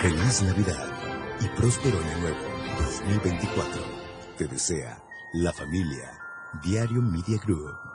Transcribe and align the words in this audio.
Feliz 0.00 0.42
Navidad 0.42 0.86
y 1.40 1.48
próspero 1.60 1.98
año 1.98 2.18
nuevo 2.18 2.38
2024. 3.02 3.82
Te 4.36 4.46
desea 4.46 5.02
la 5.32 5.52
familia 5.52 6.12
Diario 6.62 7.02
Media 7.02 7.36
Group. 7.44 7.87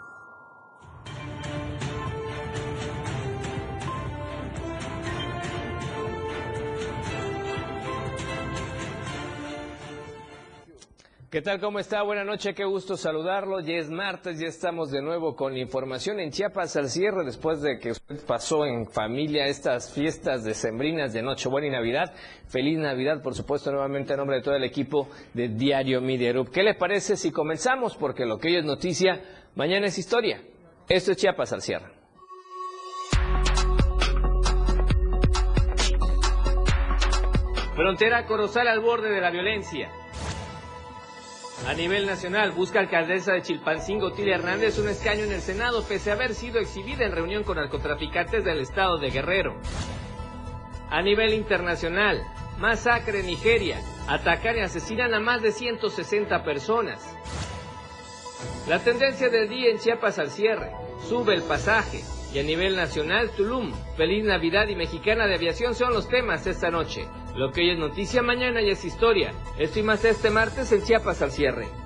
¿Qué 11.33 11.41
tal? 11.41 11.59
¿Cómo 11.59 11.79
está? 11.79 12.03
Buenas 12.03 12.27
noches, 12.27 12.53
qué 12.53 12.63
gusto 12.63 12.95
saludarlo. 12.95 13.59
Ya 13.59 13.73
es 13.73 13.89
martes, 13.89 14.39
ya 14.39 14.45
estamos 14.45 14.91
de 14.91 15.01
nuevo 15.01 15.35
con 15.35 15.57
información 15.57 16.19
en 16.19 16.29
Chiapas 16.29 16.75
al 16.75 16.89
cierre 16.89 17.25
después 17.25 17.59
de 17.63 17.79
que 17.79 17.89
usted 17.89 18.23
pasó 18.27 18.67
en 18.67 18.85
familia 18.85 19.47
estas 19.47 19.91
fiestas 19.91 20.43
decembrinas 20.43 21.11
de 21.11 21.23
Nochebuena 21.23 21.65
y 21.65 21.71
Navidad. 21.71 22.13
Feliz 22.49 22.77
Navidad, 22.77 23.23
por 23.23 23.33
supuesto, 23.33 23.71
nuevamente 23.71 24.13
a 24.13 24.17
nombre 24.17 24.35
de 24.35 24.43
todo 24.43 24.55
el 24.55 24.63
equipo 24.63 25.09
de 25.33 25.47
Diario 25.47 26.01
Media 26.01 26.33
Group. 26.33 26.51
¿Qué 26.51 26.61
le 26.61 26.75
parece 26.75 27.17
si 27.17 27.31
comenzamos? 27.31 27.97
Porque 27.97 28.27
lo 28.27 28.37
que 28.37 28.49
hoy 28.49 28.57
es 28.57 28.65
noticia, 28.65 29.19
mañana 29.55 29.87
es 29.87 29.97
historia. 29.97 30.39
Esto 30.87 31.13
es 31.13 31.17
Chiapas 31.17 31.51
al 31.51 31.63
cierre. 31.63 31.87
Frontera 37.75 38.27
Corozal 38.27 38.67
al 38.67 38.81
borde 38.81 39.09
de 39.09 39.19
la 39.19 39.31
violencia. 39.31 39.89
A 41.67 41.73
nivel 41.73 42.05
nacional, 42.05 42.51
busca 42.51 42.79
alcaldesa 42.79 43.33
de 43.33 43.41
Chilpancingo, 43.41 44.11
Tilia 44.11 44.35
Hernández, 44.35 44.77
un 44.79 44.89
escaño 44.89 45.23
en 45.23 45.31
el 45.31 45.39
Senado, 45.39 45.83
pese 45.87 46.11
a 46.11 46.15
haber 46.15 46.33
sido 46.33 46.59
exhibida 46.59 47.05
en 47.05 47.13
reunión 47.13 47.43
con 47.43 47.55
narcotraficantes 47.55 48.43
del 48.43 48.59
estado 48.59 48.97
de 48.97 49.11
Guerrero. 49.11 49.55
A 50.89 51.01
nivel 51.01 51.33
internacional, 51.33 52.21
masacre 52.57 53.21
en 53.21 53.27
Nigeria. 53.27 53.81
Atacan 54.09 54.57
y 54.57 54.59
asesinan 54.59 55.13
a 55.13 55.21
más 55.21 55.41
de 55.41 55.53
160 55.53 56.43
personas. 56.43 57.15
La 58.67 58.79
tendencia 58.79 59.29
del 59.29 59.47
día 59.47 59.69
en 59.71 59.79
Chiapas 59.79 60.19
al 60.19 60.29
cierre. 60.29 60.71
Sube 61.07 61.33
el 61.33 61.43
pasaje. 61.43 62.03
Y 62.33 62.39
a 62.39 62.43
nivel 62.43 62.75
nacional, 62.75 63.29
Tulum, 63.37 63.71
Feliz 63.95 64.25
Navidad 64.25 64.67
y 64.67 64.75
Mexicana 64.75 65.27
de 65.27 65.35
Aviación 65.35 65.75
son 65.75 65.93
los 65.93 66.09
temas 66.09 66.45
esta 66.45 66.69
noche. 66.69 67.07
Lo 67.35 67.51
que 67.51 67.61
hoy 67.61 67.71
es 67.71 67.79
noticia, 67.79 68.21
mañana 68.21 68.61
ya 68.61 68.73
es 68.73 68.85
historia. 68.85 69.33
Esto 69.57 69.79
y 69.79 69.83
más 69.83 70.05
este 70.05 70.29
martes 70.29 70.71
en 70.71 70.83
Chiapas 70.83 71.21
al 71.21 71.31
cierre. 71.31 71.82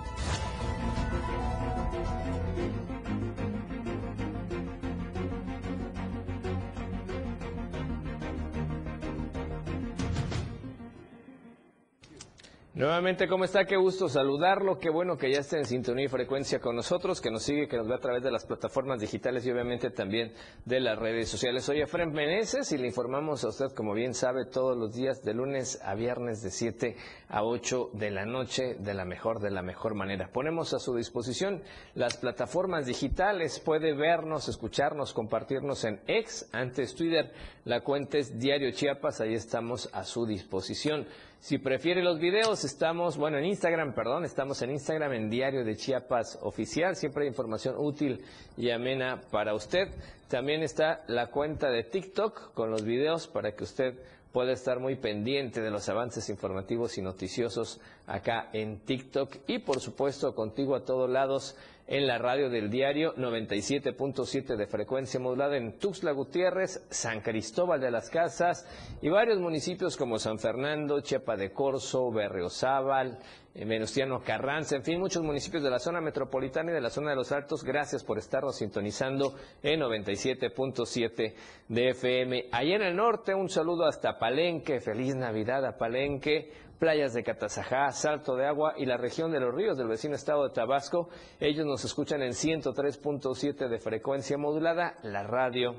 Nuevamente, 12.77 13.27
¿cómo 13.27 13.43
está? 13.43 13.65
Qué 13.65 13.75
gusto 13.75 14.07
saludarlo. 14.07 14.77
Qué 14.77 14.91
bueno 14.91 15.17
que 15.17 15.31
ya 15.31 15.39
esté 15.39 15.57
en 15.57 15.65
sintonía 15.65 16.05
y 16.05 16.09
frecuencia 16.09 16.59
con 16.59 16.75
nosotros, 16.75 17.19
que 17.19 17.31
nos 17.31 17.41
sigue, 17.41 17.67
que 17.67 17.75
nos 17.75 17.87
ve 17.87 17.95
a 17.95 17.99
través 17.99 18.21
de 18.21 18.29
las 18.29 18.45
plataformas 18.45 18.99
digitales 18.99 19.43
y 19.47 19.51
obviamente 19.51 19.89
también 19.89 20.31
de 20.63 20.79
las 20.79 20.95
redes 20.99 21.27
sociales. 21.27 21.63
Soy 21.63 21.81
Efraín 21.81 22.11
Meneses 22.11 22.71
y 22.71 22.77
le 22.77 22.85
informamos 22.85 23.43
a 23.43 23.47
usted, 23.47 23.71
como 23.75 23.95
bien 23.95 24.13
sabe, 24.13 24.45
todos 24.45 24.77
los 24.77 24.93
días 24.93 25.23
de 25.23 25.33
lunes 25.33 25.81
a 25.83 25.95
viernes 25.95 26.43
de 26.43 26.51
7 26.51 26.95
a 27.29 27.43
8 27.43 27.89
de 27.93 28.11
la 28.11 28.27
noche 28.27 28.75
de 28.75 28.93
la 28.93 29.05
mejor, 29.05 29.39
de 29.39 29.49
la 29.49 29.63
mejor 29.63 29.95
manera. 29.95 30.29
Ponemos 30.31 30.75
a 30.75 30.79
su 30.79 30.93
disposición 30.93 31.63
las 31.95 32.17
plataformas 32.17 32.85
digitales. 32.85 33.59
Puede 33.59 33.95
vernos, 33.95 34.49
escucharnos, 34.49 35.13
compartirnos 35.13 35.83
en 35.83 35.99
ex, 36.05 36.47
antes 36.51 36.93
Twitter. 36.93 37.33
La 37.65 37.81
cuenta 37.81 38.19
es 38.19 38.37
Diario 38.37 38.69
Chiapas. 38.69 39.19
Ahí 39.19 39.33
estamos 39.33 39.89
a 39.93 40.03
su 40.03 40.27
disposición. 40.27 41.07
Si 41.39 41.59
prefiere 41.59 42.03
los 42.03 42.19
videos, 42.19 42.65
estamos, 42.65 43.15
bueno, 43.15 43.37
en 43.37 43.45
Instagram, 43.45 43.93
perdón, 43.93 44.25
estamos 44.25 44.61
en 44.63 44.71
Instagram 44.71 45.13
en 45.13 45.29
Diario 45.29 45.63
de 45.63 45.77
Chiapas 45.77 46.39
Oficial. 46.41 46.95
Siempre 46.95 47.23
hay 47.23 47.29
información 47.29 47.75
útil 47.77 48.25
y 48.57 48.71
amena 48.71 49.21
para 49.31 49.53
usted. 49.53 49.87
También 50.27 50.63
está 50.63 51.03
la 51.07 51.27
cuenta 51.27 51.69
de 51.69 51.83
TikTok 51.83 52.53
con 52.53 52.71
los 52.71 52.83
videos 52.83 53.27
para 53.27 53.53
que 53.53 53.63
usted 53.63 53.93
pueda 54.33 54.51
estar 54.51 54.79
muy 54.79 54.95
pendiente 54.95 55.61
de 55.61 55.71
los 55.71 55.87
avances 55.89 56.29
informativos 56.29 56.97
y 56.97 57.01
noticiosos 57.01 57.79
acá 58.07 58.49
en 58.51 58.79
TikTok. 58.79 59.37
Y 59.47 59.59
por 59.59 59.79
supuesto, 59.79 60.35
contigo 60.35 60.75
a 60.75 60.85
todos 60.85 61.09
lados 61.09 61.55
en 61.87 62.05
la 62.05 62.17
radio 62.17 62.49
del 62.49 62.69
diario 62.69 63.15
97.7 63.15 64.57
de 64.57 64.67
frecuencia 64.67 65.19
modulada 65.19 65.55
en 65.55 65.79
Tuxtla 65.79 66.11
Gutiérrez, 66.11 66.85
San 66.89 67.21
Cristóbal 67.21 67.79
de 67.79 67.91
las 67.91 68.09
Casas 68.09 68.67
y 69.01 69.09
varios 69.09 69.39
municipios 69.39 69.95
como 69.95 70.19
San 70.19 70.37
Fernando, 70.37 70.99
Chepa 70.99 71.37
de 71.37 71.51
Corzo, 71.51 72.11
Berriozábal, 72.11 73.19
eh, 73.55 73.65
Venustiano 73.65 74.21
Carranza, 74.21 74.75
en 74.75 74.83
fin, 74.83 74.99
muchos 74.99 75.23
municipios 75.23 75.63
de 75.63 75.69
la 75.69 75.79
zona 75.79 76.01
metropolitana 76.01 76.71
y 76.71 76.73
de 76.75 76.81
la 76.81 76.89
zona 76.89 77.11
de 77.11 77.15
los 77.15 77.31
Altos. 77.31 77.63
Gracias 77.63 78.03
por 78.03 78.17
estarnos 78.17 78.57
sintonizando 78.57 79.33
en 79.63 79.79
97.7 79.79 81.33
de 81.69 81.89
FM. 81.89 82.49
Allá 82.51 82.75
en 82.75 82.81
el 82.81 82.95
norte, 82.95 83.33
un 83.33 83.49
saludo 83.49 83.85
hasta 83.85 84.19
Palenque. 84.19 84.81
Feliz 84.81 85.15
Navidad 85.15 85.65
a 85.65 85.77
Palenque 85.77 86.51
playas 86.79 87.13
de 87.13 87.23
Catazajá, 87.23 87.91
Salto 87.91 88.35
de 88.35 88.45
Agua 88.45 88.73
y 88.77 88.85
la 88.85 88.97
región 88.97 89.31
de 89.31 89.39
los 89.39 89.53
ríos 89.53 89.77
del 89.77 89.87
vecino 89.87 90.15
estado 90.15 90.47
de 90.47 90.53
Tabasco. 90.53 91.09
Ellos 91.39 91.65
nos 91.65 91.83
escuchan 91.85 92.21
en 92.21 92.31
103.7 92.31 93.67
de 93.67 93.79
frecuencia 93.79 94.37
modulada, 94.37 94.95
la 95.03 95.23
radio 95.23 95.75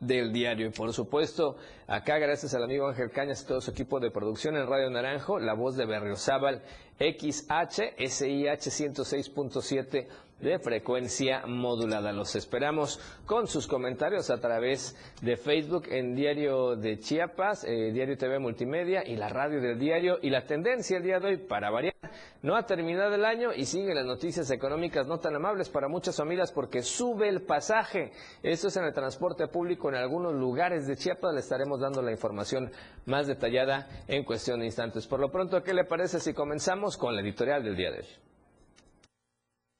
del 0.00 0.32
diario. 0.32 0.66
Y 0.66 0.70
por 0.70 0.92
supuesto, 0.92 1.56
acá 1.86 2.18
gracias 2.18 2.54
al 2.54 2.64
amigo 2.64 2.88
Ángel 2.88 3.10
Cañas 3.10 3.42
y 3.42 3.46
todo 3.46 3.60
su 3.60 3.70
equipo 3.70 4.00
de 4.00 4.10
producción 4.10 4.56
en 4.56 4.66
Radio 4.66 4.90
Naranjo, 4.90 5.38
la 5.38 5.54
voz 5.54 5.76
de 5.76 5.86
Berriozábal 5.86 6.62
XH, 6.98 7.96
SIH 7.98 8.70
106.7 8.70 10.06
de 10.40 10.58
frecuencia 10.58 11.46
modulada. 11.46 12.12
Los 12.12 12.36
esperamos 12.36 13.00
con 13.24 13.46
sus 13.46 13.66
comentarios 13.66 14.30
a 14.30 14.38
través 14.38 14.94
de 15.22 15.36
Facebook 15.36 15.84
en 15.88 16.14
Diario 16.14 16.76
de 16.76 16.98
Chiapas, 16.98 17.64
eh, 17.64 17.90
Diario 17.92 18.18
TV 18.18 18.38
Multimedia 18.38 19.02
y 19.06 19.16
la 19.16 19.28
radio 19.28 19.60
del 19.60 19.78
diario. 19.78 20.18
Y 20.20 20.30
la 20.30 20.44
tendencia 20.44 20.98
el 20.98 21.02
día 21.02 21.20
de 21.20 21.28
hoy, 21.28 21.36
para 21.38 21.70
variar, 21.70 21.94
no 22.42 22.54
ha 22.54 22.66
terminado 22.66 23.14
el 23.14 23.24
año 23.24 23.52
y 23.54 23.64
siguen 23.64 23.94
las 23.94 24.04
noticias 24.04 24.50
económicas 24.50 25.06
no 25.06 25.18
tan 25.18 25.34
amables 25.34 25.70
para 25.70 25.88
muchas 25.88 26.16
familias 26.16 26.52
porque 26.52 26.82
sube 26.82 27.28
el 27.28 27.42
pasaje. 27.42 28.12
Esto 28.42 28.68
es 28.68 28.76
en 28.76 28.84
el 28.84 28.92
transporte 28.92 29.48
público 29.48 29.88
en 29.88 29.96
algunos 29.96 30.34
lugares 30.34 30.86
de 30.86 30.96
Chiapas. 30.96 31.32
Le 31.32 31.40
estaremos 31.40 31.80
dando 31.80 32.02
la 32.02 32.12
información 32.12 32.70
más 33.06 33.26
detallada 33.26 33.88
en 34.06 34.24
cuestión 34.24 34.60
de 34.60 34.66
instantes. 34.66 35.06
Por 35.06 35.20
lo 35.20 35.30
pronto, 35.30 35.62
¿qué 35.62 35.72
le 35.72 35.84
parece 35.84 36.20
si 36.20 36.34
comenzamos 36.34 36.96
con 36.98 37.14
la 37.14 37.22
editorial 37.22 37.64
del 37.64 37.76
día 37.76 37.90
de 37.90 38.00
hoy? 38.00 38.35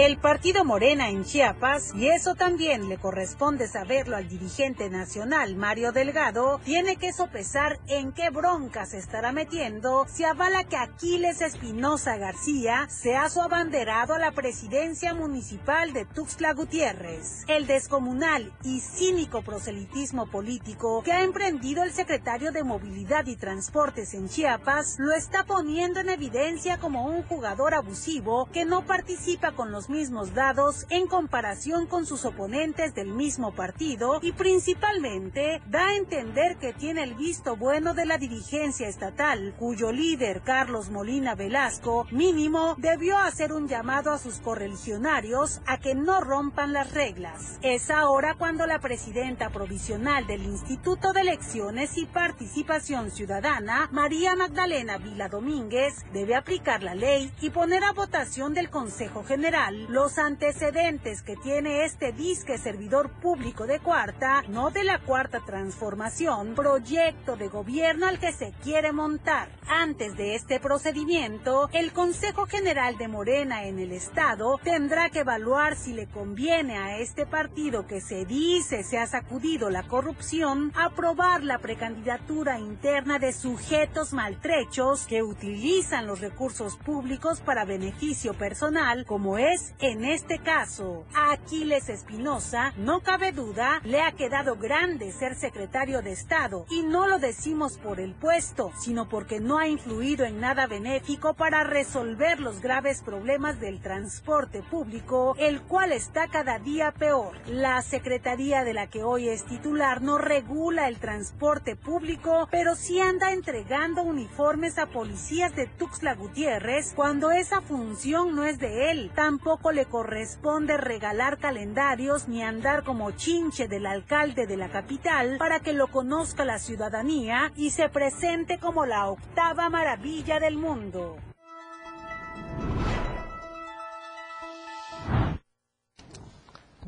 El 0.00 0.16
partido 0.16 0.64
Morena 0.64 1.10
en 1.10 1.26
Chiapas, 1.26 1.92
y 1.94 2.08
eso 2.08 2.34
también 2.34 2.88
le 2.88 2.96
corresponde 2.96 3.68
saberlo 3.68 4.16
al 4.16 4.30
dirigente 4.30 4.88
nacional 4.88 5.56
Mario 5.56 5.92
Delgado, 5.92 6.58
tiene 6.64 6.96
que 6.96 7.12
sopesar 7.12 7.78
en 7.86 8.12
qué 8.12 8.30
bronca 8.30 8.86
se 8.86 8.96
estará 8.96 9.30
metiendo 9.32 10.06
si 10.08 10.24
avala 10.24 10.64
que 10.64 10.78
Aquiles 10.78 11.42
Espinosa 11.42 12.16
García 12.16 12.88
sea 12.88 13.28
su 13.28 13.42
abanderado 13.42 14.14
a 14.14 14.18
la 14.18 14.32
presidencia 14.32 15.12
municipal 15.12 15.92
de 15.92 16.06
Tuxtla 16.06 16.54
Gutiérrez. 16.54 17.44
El 17.46 17.66
descomunal 17.66 18.54
y 18.64 18.80
cínico 18.80 19.42
proselitismo 19.42 20.30
político 20.30 21.02
que 21.02 21.12
ha 21.12 21.24
emprendido 21.24 21.82
el 21.82 21.92
secretario 21.92 22.52
de 22.52 22.64
Movilidad 22.64 23.26
y 23.26 23.36
Transportes 23.36 24.14
en 24.14 24.30
Chiapas 24.30 24.96
lo 24.98 25.12
está 25.12 25.44
poniendo 25.44 26.00
en 26.00 26.08
evidencia 26.08 26.78
como 26.78 27.04
un 27.04 27.22
jugador 27.24 27.74
abusivo 27.74 28.48
que 28.50 28.64
no 28.64 28.86
participa 28.86 29.52
con 29.52 29.70
los 29.70 29.89
mismos 29.90 30.32
dados 30.32 30.86
en 30.88 31.06
comparación 31.06 31.86
con 31.86 32.06
sus 32.06 32.24
oponentes 32.24 32.94
del 32.94 33.08
mismo 33.08 33.52
partido 33.52 34.20
y 34.22 34.32
principalmente 34.32 35.60
da 35.66 35.88
a 35.88 35.96
entender 35.96 36.56
que 36.56 36.72
tiene 36.72 37.02
el 37.02 37.14
visto 37.14 37.56
bueno 37.56 37.92
de 37.92 38.06
la 38.06 38.16
dirigencia 38.16 38.88
estatal, 38.88 39.54
cuyo 39.58 39.92
líder 39.92 40.42
Carlos 40.42 40.90
Molina 40.90 41.34
Velasco 41.34 42.06
mínimo 42.10 42.76
debió 42.78 43.18
hacer 43.18 43.52
un 43.52 43.68
llamado 43.68 44.12
a 44.12 44.18
sus 44.18 44.38
correligionarios 44.38 45.60
a 45.66 45.78
que 45.78 45.94
no 45.94 46.20
rompan 46.20 46.72
las 46.72 46.92
reglas. 46.92 47.58
Es 47.62 47.90
ahora 47.90 48.36
cuando 48.36 48.66
la 48.66 48.78
presidenta 48.78 49.50
provisional 49.50 50.26
del 50.26 50.44
Instituto 50.44 51.12
de 51.12 51.22
Elecciones 51.22 51.98
y 51.98 52.06
Participación 52.06 53.10
Ciudadana, 53.10 53.88
María 53.90 54.36
Magdalena 54.36 54.98
Vila 54.98 55.28
Domínguez, 55.28 56.04
debe 56.12 56.36
aplicar 56.36 56.82
la 56.82 56.94
ley 56.94 57.32
y 57.40 57.50
poner 57.50 57.82
a 57.82 57.92
votación 57.92 58.54
del 58.54 58.70
Consejo 58.70 59.24
General 59.24 59.79
los 59.88 60.18
antecedentes 60.18 61.22
que 61.22 61.36
tiene 61.36 61.84
este 61.84 62.12
disque 62.12 62.58
servidor 62.58 63.10
público 63.20 63.66
de 63.66 63.80
cuarta, 63.80 64.42
no 64.48 64.70
de 64.70 64.84
la 64.84 64.98
cuarta 64.98 65.40
transformación, 65.44 66.54
proyecto 66.54 67.36
de 67.36 67.48
gobierno 67.48 68.06
al 68.06 68.18
que 68.18 68.32
se 68.32 68.52
quiere 68.62 68.92
montar. 68.92 69.48
Antes 69.68 70.16
de 70.16 70.34
este 70.34 70.60
procedimiento, 70.60 71.68
el 71.72 71.92
Consejo 71.92 72.46
General 72.46 72.98
de 72.98 73.08
Morena 73.08 73.64
en 73.64 73.78
el 73.78 73.92
Estado 73.92 74.58
tendrá 74.62 75.10
que 75.10 75.20
evaluar 75.20 75.76
si 75.76 75.92
le 75.92 76.06
conviene 76.06 76.78
a 76.78 76.98
este 76.98 77.26
partido 77.26 77.86
que 77.86 78.00
se 78.00 78.24
dice 78.24 78.82
se 78.82 78.98
ha 78.98 79.06
sacudido 79.06 79.70
la 79.70 79.82
corrupción 79.84 80.72
aprobar 80.74 81.42
la 81.42 81.58
precandidatura 81.58 82.58
interna 82.58 83.18
de 83.18 83.32
sujetos 83.32 84.12
maltrechos 84.12 85.06
que 85.06 85.22
utilizan 85.22 86.06
los 86.06 86.20
recursos 86.20 86.76
públicos 86.76 87.40
para 87.40 87.64
beneficio 87.64 88.34
personal, 88.34 89.04
como 89.06 89.38
es 89.38 89.59
en 89.80 90.04
este 90.04 90.38
caso. 90.38 91.04
A 91.14 91.32
Aquiles 91.32 91.88
Espinosa, 91.88 92.72
no 92.76 93.00
cabe 93.00 93.32
duda, 93.32 93.80
le 93.84 94.00
ha 94.00 94.12
quedado 94.12 94.56
grande 94.56 95.12
ser 95.12 95.34
secretario 95.34 96.02
de 96.02 96.12
Estado 96.12 96.66
y 96.70 96.82
no 96.82 97.06
lo 97.06 97.18
decimos 97.18 97.78
por 97.78 98.00
el 98.00 98.14
puesto, 98.14 98.72
sino 98.78 99.08
porque 99.08 99.40
no 99.40 99.58
ha 99.58 99.68
influido 99.68 100.24
en 100.24 100.40
nada 100.40 100.66
benéfico 100.66 101.34
para 101.34 101.64
resolver 101.64 102.40
los 102.40 102.60
graves 102.60 103.02
problemas 103.02 103.60
del 103.60 103.80
transporte 103.80 104.62
público, 104.62 105.34
el 105.38 105.62
cual 105.62 105.92
está 105.92 106.28
cada 106.28 106.58
día 106.58 106.92
peor. 106.92 107.36
La 107.46 107.82
secretaría 107.82 108.64
de 108.64 108.74
la 108.74 108.88
que 108.88 109.02
hoy 109.02 109.28
es 109.28 109.44
titular 109.44 110.02
no 110.02 110.18
regula 110.18 110.88
el 110.88 110.98
transporte 110.98 111.76
público, 111.76 112.48
pero 112.50 112.74
sí 112.74 113.00
anda 113.00 113.32
entregando 113.32 114.02
uniformes 114.02 114.78
a 114.78 114.86
policías 114.86 115.54
de 115.54 115.66
Tuxtla 115.66 116.14
Gutiérrez 116.14 116.92
cuando 116.94 117.30
esa 117.30 117.60
función 117.60 118.34
no 118.34 118.44
es 118.44 118.58
de 118.58 118.90
él. 118.90 119.10
Tampoco 119.14 119.49
le 119.72 119.86
corresponde 119.86 120.76
regalar 120.76 121.38
calendarios 121.38 122.28
ni 122.28 122.42
andar 122.42 122.84
como 122.84 123.10
chinche 123.10 123.66
del 123.66 123.86
alcalde 123.86 124.46
de 124.46 124.56
la 124.56 124.68
capital 124.68 125.38
para 125.38 125.58
que 125.58 125.72
lo 125.72 125.88
conozca 125.88 126.44
la 126.44 126.60
ciudadanía 126.60 127.52
y 127.56 127.70
se 127.70 127.88
presente 127.88 128.58
como 128.58 128.86
la 128.86 129.08
octava 129.08 129.68
maravilla 129.68 130.38
del 130.38 130.56
mundo. 130.56 131.16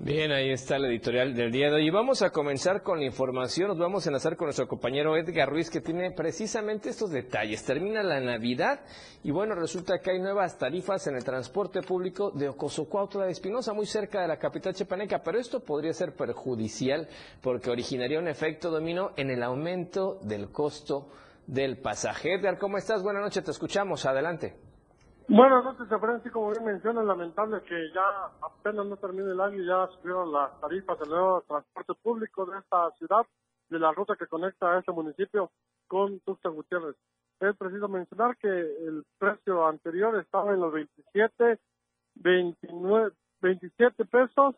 Bien, 0.04 0.32
ahí 0.32 0.50
está 0.50 0.78
el 0.78 0.86
editorial 0.86 1.32
del 1.32 1.52
día 1.52 1.68
de 1.68 1.76
hoy. 1.76 1.88
Vamos 1.88 2.22
a 2.22 2.30
comenzar 2.30 2.82
con 2.82 2.98
la 2.98 3.04
información. 3.04 3.68
Nos 3.68 3.78
vamos 3.78 4.04
a 4.04 4.08
enlazar 4.08 4.36
con 4.36 4.46
nuestro 4.46 4.66
compañero 4.66 5.16
Edgar 5.16 5.48
Ruiz, 5.48 5.70
que 5.70 5.80
tiene 5.80 6.10
precisamente 6.10 6.88
estos 6.88 7.12
detalles. 7.12 7.62
Termina 7.64 8.02
la 8.02 8.18
Navidad 8.18 8.80
y 9.22 9.30
bueno, 9.30 9.54
resulta 9.54 10.00
que 10.00 10.10
hay 10.10 10.18
nuevas 10.18 10.58
tarifas 10.58 11.06
en 11.06 11.14
el 11.14 11.22
transporte 11.22 11.82
público 11.82 12.32
de 12.32 12.48
Ocosocuautla 12.48 13.26
de 13.26 13.30
Espinosa, 13.30 13.74
muy 13.74 13.86
cerca 13.86 14.22
de 14.22 14.26
la 14.26 14.40
capital 14.40 14.74
chepaneca. 14.74 15.22
Pero 15.22 15.38
esto 15.38 15.60
podría 15.60 15.92
ser 15.92 16.16
perjudicial 16.16 17.06
porque 17.40 17.70
originaría 17.70 18.18
un 18.18 18.26
efecto 18.26 18.72
dominó 18.72 19.12
en 19.16 19.30
el 19.30 19.40
aumento 19.40 20.18
del 20.22 20.50
costo 20.50 21.10
del 21.46 21.78
pasaje. 21.78 22.34
Edgar, 22.34 22.58
¿cómo 22.58 22.76
estás? 22.76 23.04
Buenas 23.04 23.22
noches, 23.22 23.44
te 23.44 23.52
escuchamos. 23.52 24.04
Adelante. 24.04 24.71
Buenas 25.28 25.64
noches, 25.64 25.90
Efraín. 25.90 26.20
Sí, 26.22 26.30
como 26.30 26.50
bien 26.50 26.64
menciona, 26.64 27.02
lamentable 27.02 27.62
que 27.62 27.90
ya 27.94 28.02
apenas 28.42 28.86
no 28.86 28.96
termine 28.96 29.30
el 29.30 29.40
año 29.40 29.62
y 29.62 29.66
ya 29.66 29.86
subieron 29.88 30.32
las 30.32 30.60
tarifas 30.60 30.98
del 30.98 31.10
nuevo 31.10 31.42
transporte 31.46 31.94
público 32.02 32.44
de 32.44 32.58
esta 32.58 32.90
ciudad, 32.98 33.24
de 33.70 33.78
la 33.78 33.92
ruta 33.92 34.16
que 34.16 34.26
conecta 34.26 34.72
a 34.72 34.80
este 34.80 34.90
municipio 34.90 35.50
con 35.86 36.18
Tuxtla 36.20 36.50
Gutiérrez. 36.50 36.96
Es 37.40 37.56
preciso 37.56 37.88
mencionar 37.88 38.36
que 38.36 38.48
el 38.48 39.04
precio 39.18 39.66
anterior 39.66 40.18
estaba 40.18 40.52
en 40.52 40.60
los 40.60 40.72
27, 40.72 41.58
29, 42.16 43.12
27 43.40 44.04
pesos 44.06 44.56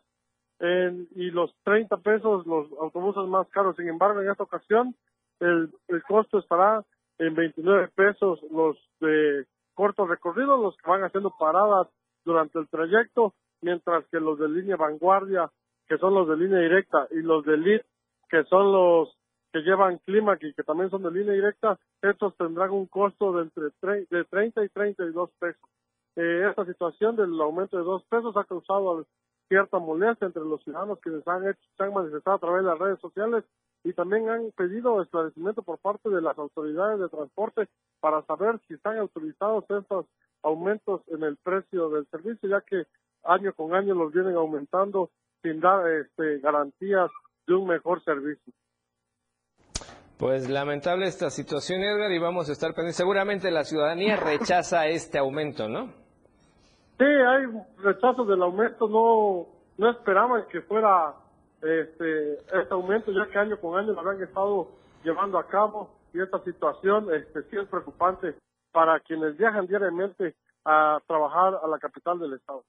y 1.15 1.31
los 1.31 1.53
30 1.63 1.97
pesos 1.97 2.45
los 2.47 2.71
autobuses 2.81 3.27
más 3.27 3.47
caros. 3.49 3.75
Sin 3.75 3.87
embargo, 3.87 4.21
en 4.21 4.29
esta 4.29 4.43
ocasión 4.43 4.95
el, 5.39 5.71
el 5.87 6.03
costo 6.03 6.39
estará 6.39 6.83
en 7.19 7.35
29 7.35 7.89
pesos 7.95 8.39
los 8.51 8.77
de 8.99 9.45
cortos 9.75 10.09
recorridos, 10.09 10.59
los 10.59 10.75
que 10.77 10.89
van 10.89 11.03
haciendo 11.03 11.31
paradas 11.37 11.87
durante 12.23 12.57
el 12.57 12.67
trayecto, 12.67 13.33
mientras 13.61 14.05
que 14.07 14.19
los 14.19 14.39
de 14.39 14.49
línea 14.49 14.75
vanguardia, 14.75 15.51
que 15.87 15.97
son 15.97 16.15
los 16.15 16.27
de 16.27 16.37
línea 16.37 16.59
directa, 16.59 17.07
y 17.11 17.21
los 17.21 17.45
de 17.45 17.53
elite, 17.53 17.85
que 18.29 18.43
son 18.45 18.71
los 18.71 19.15
que 19.51 19.59
llevan 19.59 19.99
clima 19.99 20.37
y 20.41 20.53
que 20.53 20.63
también 20.63 20.89
son 20.89 21.03
de 21.03 21.11
línea 21.11 21.33
directa, 21.33 21.79
estos 22.01 22.35
tendrán 22.35 22.71
un 22.71 22.87
costo 22.87 23.33
de 23.33 23.43
entre 23.43 24.05
de 24.09 24.25
30 24.25 24.63
y 24.65 24.69
32 24.69 25.29
pesos. 25.39 25.69
Eh, 26.15 26.47
esta 26.49 26.65
situación 26.65 27.15
del 27.15 27.39
aumento 27.39 27.77
de 27.77 27.83
dos 27.83 28.03
pesos 28.05 28.35
ha 28.37 28.43
causado 28.45 29.05
cierta 29.47 29.79
molestia 29.79 30.27
entre 30.27 30.43
los 30.43 30.63
ciudadanos 30.63 30.99
que 30.99 31.09
han, 31.25 31.47
hecho, 31.47 31.59
se 31.77 31.83
han 31.83 31.93
manifestado 31.93 32.37
a 32.37 32.39
través 32.39 32.63
de 32.63 32.69
las 32.69 32.79
redes 32.79 32.99
sociales 32.99 33.43
y 33.85 33.93
también 33.93 34.27
han 34.29 34.51
pedido 34.57 34.99
esclarecimiento 34.99 35.61
por 35.61 35.77
parte 35.77 36.09
de 36.09 36.19
las 36.19 36.35
autoridades 36.39 36.99
de 36.99 37.07
transporte 37.07 37.69
para 37.99 38.23
saber 38.23 38.59
si 38.67 38.73
están 38.73 38.97
autorizados 38.97 39.63
estos 39.69 40.07
aumentos 40.41 41.01
en 41.07 41.21
el 41.21 41.37
precio 41.37 41.89
del 41.89 42.07
servicio, 42.07 42.49
ya 42.49 42.61
que 42.61 42.87
año 43.23 43.53
con 43.53 43.75
año 43.75 43.93
los 43.93 44.11
vienen 44.11 44.35
aumentando 44.35 45.11
sin 45.43 45.59
dar 45.59 45.87
este, 45.87 46.39
garantías 46.39 47.11
de 47.45 47.53
un 47.53 47.67
mejor 47.67 48.03
servicio. 48.03 48.51
Pues 50.17 50.49
lamentable 50.49 51.05
esta 51.05 51.29
situación, 51.29 51.81
Edgar, 51.83 52.11
y 52.11 52.17
vamos 52.17 52.49
a 52.49 52.53
estar 52.53 52.71
pendientes. 52.71 52.97
Seguramente 52.97 53.51
la 53.51 53.65
ciudadanía 53.65 54.15
rechaza 54.23 54.87
este 54.87 55.19
aumento, 55.19 55.69
¿no? 55.69 55.93
Sí, 56.97 57.05
hay 57.05 57.45
rechazo 57.83 58.25
del 58.25 58.41
aumento, 58.41 58.87
no, 58.87 59.45
no 59.77 59.91
esperaban 59.91 60.47
que 60.47 60.61
fuera 60.61 61.13
este, 61.65 62.33
este 62.33 62.71
aumento, 62.73 63.11
ya 63.11 63.27
que 63.31 63.39
año 63.39 63.59
con 63.59 63.77
año 63.77 63.93
lo 63.93 63.99
habían 63.99 64.23
estado 64.23 64.69
llevando 65.03 65.37
a 65.39 65.47
cabo 65.47 65.89
y 66.13 66.21
esta 66.21 66.39
situación 66.43 67.13
este, 67.13 67.43
sí 67.43 67.57
es 67.57 67.67
preocupante 67.67 68.35
para 68.71 68.99
quienes 68.99 69.37
viajan 69.37 69.67
diariamente 69.67 70.35
a 70.63 70.99
trabajar 71.07 71.59
a 71.61 71.67
la 71.67 71.79
capital 71.79 72.19
del 72.19 72.33
estado. 72.33 72.63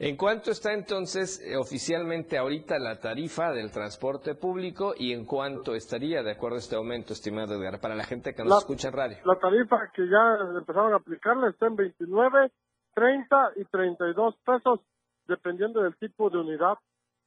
¿En 0.00 0.16
cuánto 0.16 0.52
está 0.52 0.72
entonces 0.72 1.42
eh, 1.44 1.56
oficialmente 1.56 2.38
ahorita 2.38 2.78
la 2.78 3.00
tarifa 3.00 3.50
del 3.50 3.72
transporte 3.72 4.36
público 4.36 4.94
y 4.96 5.12
en 5.12 5.24
cuánto 5.24 5.74
estaría 5.74 6.22
de 6.22 6.30
acuerdo 6.30 6.56
a 6.56 6.60
este 6.60 6.76
aumento, 6.76 7.12
estimado 7.12 7.54
Edgar, 7.54 7.80
para 7.80 7.96
la 7.96 8.04
gente 8.04 8.32
que 8.32 8.44
nos 8.44 8.58
escucha 8.58 8.88
en 8.88 8.94
radio? 8.94 9.16
La 9.24 9.36
tarifa 9.40 9.90
que 9.92 10.08
ya 10.08 10.38
empezaron 10.56 10.92
a 10.92 10.96
aplicarla 10.98 11.50
está 11.50 11.66
en 11.66 11.74
29, 11.74 12.52
30 12.94 13.52
y 13.56 13.64
32 13.64 14.36
pesos, 14.44 14.80
dependiendo 15.26 15.82
del 15.82 15.96
tipo 15.96 16.30
de 16.30 16.38
unidad 16.38 16.78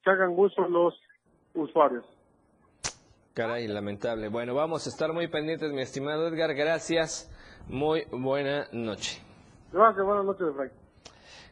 que 0.03 0.09
hagan 0.09 0.33
uso 0.35 0.67
los 0.67 0.93
usuarios. 1.53 2.05
Caray, 3.33 3.67
lamentable. 3.67 4.27
Bueno, 4.27 4.53
vamos 4.53 4.85
a 4.85 4.89
estar 4.89 5.13
muy 5.13 5.27
pendientes, 5.27 5.71
mi 5.71 5.81
estimado 5.81 6.27
Edgar. 6.27 6.53
Gracias. 6.53 7.31
Muy 7.67 8.03
buena 8.11 8.67
noche. 8.73 9.21
Gracias, 9.71 10.05
buenas 10.05 10.25
noches, 10.25 10.47
Frank. 10.55 10.71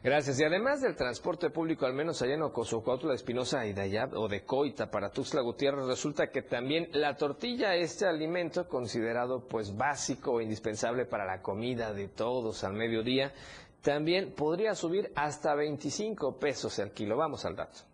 Gracias. 0.02 0.40
Y 0.40 0.44
además 0.44 0.80
del 0.80 0.96
transporte 0.96 1.50
público, 1.50 1.84
al 1.84 1.92
menos 1.92 2.22
allá 2.22 2.34
en 2.34 2.42
Ocosocuautla, 2.42 3.14
Espinosa 3.14 3.66
y 3.66 3.74
de 3.74 4.08
o 4.14 4.28
de 4.28 4.44
Coita 4.44 4.90
para 4.90 5.10
Tuxtla 5.10 5.42
Gutiérrez, 5.42 5.86
resulta 5.86 6.30
que 6.30 6.40
también 6.42 6.88
la 6.92 7.16
tortilla, 7.16 7.74
este 7.74 8.06
alimento 8.06 8.66
considerado 8.66 9.46
pues 9.46 9.76
básico 9.76 10.32
o 10.32 10.40
indispensable 10.40 11.04
para 11.04 11.26
la 11.26 11.42
comida 11.42 11.92
de 11.92 12.08
todos 12.08 12.64
al 12.64 12.72
mediodía, 12.72 13.32
también 13.82 14.32
podría 14.34 14.74
subir 14.74 15.12
hasta 15.16 15.54
25 15.54 16.38
pesos 16.38 16.78
el 16.78 16.92
kilo. 16.92 17.18
Vamos 17.18 17.44
al 17.44 17.56
dato. 17.56 17.89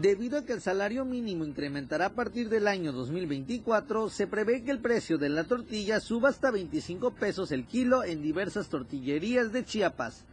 Debido 0.00 0.38
a 0.38 0.44
que 0.44 0.52
el 0.52 0.60
salario 0.60 1.04
mínimo 1.04 1.44
incrementará 1.44 2.06
a 2.06 2.14
partir 2.14 2.48
del 2.48 2.66
año 2.66 2.90
2024, 2.90 4.10
se 4.10 4.26
prevé 4.26 4.64
que 4.64 4.72
el 4.72 4.80
precio 4.80 5.18
de 5.18 5.28
la 5.28 5.44
tortilla 5.44 6.00
suba 6.00 6.30
hasta 6.30 6.50
25 6.50 7.12
pesos 7.12 7.52
el 7.52 7.64
kilo 7.64 8.02
en 8.02 8.20
diversas 8.20 8.68
tortillerías 8.68 9.52
de 9.52 9.64
Chiapas. 9.64 10.24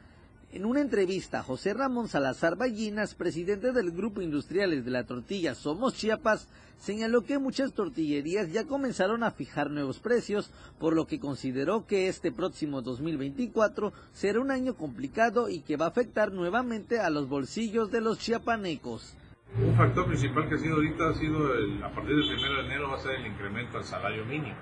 En 0.52 0.66
una 0.66 0.82
entrevista, 0.82 1.44
José 1.44 1.76
Ramón 1.76 2.08
Salazar 2.08 2.56
Ballinas, 2.56 3.14
presidente 3.14 3.72
del 3.72 3.92
Grupo 3.92 4.22
Industriales 4.22 4.84
de 4.84 4.90
la 4.90 5.04
Tortilla 5.04 5.54
Somos 5.54 5.94
Chiapas, 5.94 6.48
señaló 6.80 7.24
que 7.24 7.38
muchas 7.38 7.74
tortillerías 7.74 8.52
ya 8.52 8.66
comenzaron 8.66 9.24
a 9.24 9.30
fijar 9.30 9.70
nuevos 9.70 10.00
precios, 10.00 10.50
por 10.80 10.96
lo 10.96 11.06
que 11.06 11.20
consideró 11.20 11.86
que 11.86 12.08
este 12.08 12.32
próximo 12.32 12.82
2024 12.82 13.94
será 14.12 14.40
un 14.40 14.50
año 14.50 14.76
complicado 14.76 15.50
y 15.50 15.60
que 15.60 15.78
va 15.78 15.86
a 15.86 15.90
afectar 15.90 16.32
nuevamente 16.32 17.00
a 17.00 17.12
los 17.12 17.30
bolsillos 17.30 17.92
de 17.92 18.02
los 18.02 18.18
chiapanecos. 18.18 19.14
Un 19.60 19.76
factor 19.76 20.08
principal 20.08 20.48
que 20.48 20.56
ha 20.56 20.58
sido 20.58 20.76
ahorita 20.76 21.10
ha 21.10 21.14
sido, 21.14 21.54
el, 21.54 21.84
a 21.84 21.90
partir 21.90 22.16
del 22.16 22.24
1 22.24 22.54
de 22.54 22.66
enero 22.68 22.90
va 22.90 22.96
a 22.96 23.00
ser 23.00 23.16
el 23.16 23.28
incremento 23.28 23.78
al 23.78 23.84
salario 23.84 24.24
mínimo. 24.26 24.56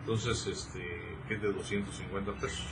Entonces, 0.00 0.46
este, 0.48 1.16
que 1.28 1.34
es 1.34 1.42
de 1.42 1.52
250 1.52 2.32
pesos. 2.32 2.66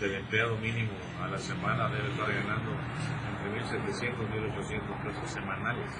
El 0.00 0.14
empleado 0.14 0.56
mínimo 0.58 0.92
a 1.22 1.28
la 1.28 1.38
semana 1.38 1.88
debe 1.88 2.08
estar 2.08 2.28
ganando 2.28 2.72
entre 2.72 3.78
1.700 3.78 4.12
y 4.12 4.38
1.800 4.50 5.02
pesos 5.04 5.30
semanales. 5.30 5.90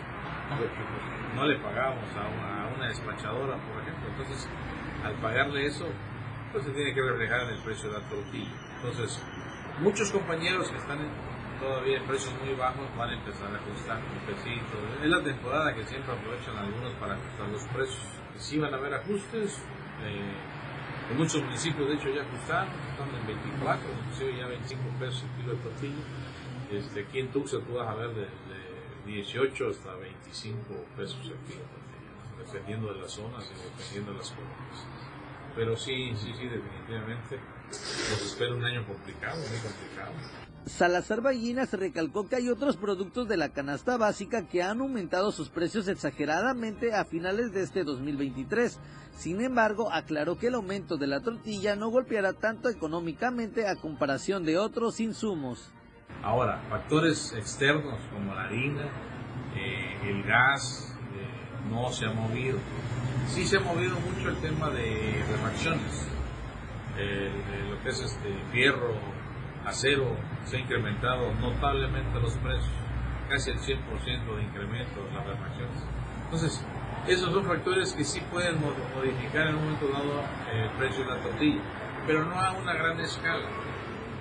No 1.34 1.46
le 1.46 1.58
pagamos 1.58 2.04
a 2.16 2.74
una, 2.74 2.88
despachadora, 2.88 3.56
por 3.56 3.82
ejemplo. 3.82 4.08
Entonces, 4.08 4.48
al 5.04 5.14
pagarle 5.14 5.66
eso, 5.66 5.86
pues 6.52 6.64
se 6.64 6.72
tiene 6.72 6.94
que 6.94 7.02
reflejar 7.02 7.42
en 7.42 7.50
el 7.50 7.62
precio 7.62 7.90
de 7.90 8.00
la 8.00 8.08
tortilla. 8.08 8.50
Entonces, 8.76 9.22
muchos 9.80 10.10
compañeros 10.10 10.70
que 10.70 10.78
están 10.78 10.98
todavía 11.58 11.98
en 11.98 12.06
precios 12.06 12.34
muy 12.44 12.54
bajos 12.54 12.84
van 12.96 13.10
a 13.10 13.14
empezar 13.14 13.52
a 13.52 13.56
ajustar 13.56 13.98
un 13.98 14.20
pesito. 14.26 14.76
Es 15.02 15.08
la 15.08 15.22
temporada 15.22 15.74
que 15.74 15.84
siempre 15.84 16.12
aprovechan 16.12 16.56
algunos 16.56 16.92
para 16.94 17.14
ajustar 17.14 17.48
los 17.48 17.64
precios. 17.64 18.06
Si 18.36 18.58
van 18.58 18.74
a 18.74 18.76
haber 18.76 18.94
ajustes, 18.94 19.62
eh, 20.02 20.34
en 21.10 21.16
muchos 21.16 21.42
municipios 21.42 21.88
de 21.88 21.94
hecho 21.94 22.08
ya 22.10 22.22
ajustaron, 22.22 22.72
están 22.90 23.08
en 23.14 23.26
24, 23.26 23.88
inclusive 23.90 24.36
ya 24.36 24.46
25 24.46 24.82
pesos 24.98 25.24
el 25.24 25.42
kilo 25.42 25.52
de 25.54 25.62
tortilla. 25.62 26.04
Este, 26.70 27.00
aquí 27.00 27.18
en 27.20 27.30
Tuxtla 27.30 27.60
tú 27.60 27.74
vas 27.74 27.88
a 27.88 27.94
ver 27.94 28.10
de, 28.14 28.28
18 29.06 29.70
hasta 29.70 29.94
25 29.94 30.74
pesos 30.96 31.20
el 31.22 31.38
kilo 31.46 31.62
de 31.62 31.70
tortilla, 31.70 32.44
dependiendo 32.44 32.92
de 32.92 33.00
las 33.00 33.12
zonas 33.12 33.48
y 33.50 33.54
dependiendo 33.54 34.12
de 34.12 34.18
las 34.18 34.30
colonias. 34.30 34.86
Pero 35.54 35.76
sí, 35.76 36.12
sí, 36.16 36.34
sí, 36.36 36.48
definitivamente 36.48 37.38
nos 37.66 38.22
espera 38.22 38.54
un 38.54 38.64
año 38.64 38.84
complicado, 38.84 39.38
muy 39.38 39.58
complicado. 39.58 40.45
Salazar 40.66 41.20
Ballinas 41.20 41.72
recalcó 41.74 42.28
que 42.28 42.34
hay 42.34 42.48
otros 42.48 42.76
productos 42.76 43.28
de 43.28 43.36
la 43.36 43.50
canasta 43.50 43.96
básica 43.96 44.48
que 44.48 44.64
han 44.64 44.80
aumentado 44.80 45.30
sus 45.30 45.48
precios 45.48 45.86
exageradamente 45.86 46.92
a 46.92 47.04
finales 47.04 47.52
de 47.52 47.62
este 47.62 47.84
2023. 47.84 48.80
Sin 49.16 49.40
embargo, 49.42 49.92
aclaró 49.92 50.38
que 50.38 50.48
el 50.48 50.56
aumento 50.56 50.96
de 50.96 51.06
la 51.06 51.20
tortilla 51.20 51.76
no 51.76 51.88
golpeará 51.90 52.32
tanto 52.32 52.68
económicamente 52.68 53.68
a 53.68 53.76
comparación 53.76 54.44
de 54.44 54.58
otros 54.58 54.98
insumos. 54.98 55.72
Ahora, 56.24 56.60
factores 56.68 57.32
externos 57.34 58.00
como 58.12 58.34
la 58.34 58.42
harina, 58.42 58.90
eh, 59.54 60.10
el 60.10 60.24
gas, 60.24 60.98
eh, 61.14 61.70
no 61.70 61.92
se 61.92 62.06
ha 62.06 62.12
movido. 62.12 62.58
Sí 63.28 63.46
se 63.46 63.58
ha 63.58 63.60
movido 63.60 63.94
mucho 64.00 64.30
el 64.30 64.36
tema 64.38 64.68
de 64.70 65.24
refacciones, 65.30 66.08
lo 67.70 67.82
que 67.82 67.88
es 67.88 68.00
este 68.00 68.34
fierro, 68.50 68.94
acero, 69.64 70.16
se 70.46 70.56
ha 70.56 70.60
incrementado 70.60 71.32
notablemente 71.34 72.20
los 72.20 72.34
precios, 72.38 72.72
casi 73.28 73.50
el 73.50 73.58
100% 73.58 74.36
de 74.36 74.42
incremento 74.42 75.06
en 75.08 75.14
las 75.14 75.26
refacciones. 75.26 75.84
Entonces, 76.24 76.64
esos 77.08 77.32
son 77.32 77.44
factores 77.44 77.92
que 77.92 78.04
sí 78.04 78.20
pueden 78.30 78.56
modificar 78.94 79.48
en 79.48 79.56
un 79.56 79.64
momento 79.64 79.88
dado 79.88 80.22
el 80.52 80.70
precio 80.78 81.04
de 81.04 81.10
la 81.10 81.22
tortilla, 81.22 81.60
pero 82.06 82.24
no 82.24 82.40
a 82.40 82.52
una 82.52 82.74
gran 82.74 82.98
escala. 83.00 83.46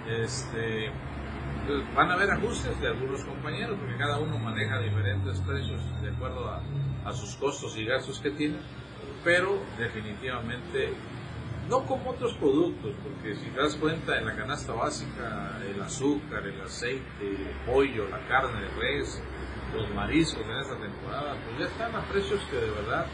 Este, 0.08 0.92
van 1.96 2.12
a 2.12 2.14
haber 2.14 2.32
ajustes 2.32 2.80
de 2.80 2.88
algunos 2.88 3.24
compañeros, 3.24 3.78
porque 3.80 3.98
cada 3.98 4.20
uno 4.20 4.38
maneja 4.38 4.80
diferentes 4.80 5.40
precios 5.42 5.82
de 6.02 6.10
acuerdo 6.10 6.48
a, 6.48 6.62
a 7.06 7.14
sus 7.14 7.36
costos 7.36 7.78
y 7.78 7.86
gastos 7.86 8.20
que 8.20 8.32
tiene, 8.32 8.58
pero 9.24 9.60
definitivamente 9.78 10.94
no 11.70 11.86
como 11.86 12.12
otros 12.12 12.34
productos, 12.36 12.94
porque 13.04 13.36
si 13.36 13.50
das 13.52 13.76
cuenta 13.76 14.18
en 14.18 14.26
la 14.26 14.36
canasta 14.36 14.74
básica, 14.74 15.60
el 15.68 15.82
azúcar, 15.82 16.46
el 16.46 16.62
aceite, 16.62 17.04
el 17.22 17.66
pollo, 17.66 18.08
la 18.10 18.26
carne 18.28 18.62
de 18.62 18.70
res, 18.76 19.22
los 19.74 19.90
mariscos 19.94 20.44
en 20.44 20.58
esta 20.58 20.78
temporada, 20.78 21.36
pues 21.44 21.60
ya 21.60 21.66
están 21.66 21.96
a 21.96 22.08
precios 22.08 22.40
que 22.50 22.58
de 22.58 22.70
verdad 22.70 23.06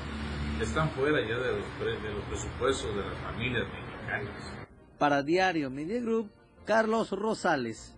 están 0.61 0.89
fuera 0.91 1.19
ya 1.21 1.37
de 1.37 1.57
los, 1.57 2.03
de 2.03 2.13
los 2.13 2.23
presupuestos 2.25 2.95
de 2.95 3.01
las 3.01 3.17
familias 3.19 3.63
mexicanas. 3.67 4.67
Para 4.97 5.23
Diario 5.23 5.69
Media 5.69 5.99
Group, 6.01 6.29
Carlos 6.65 7.11
Rosales. 7.11 7.95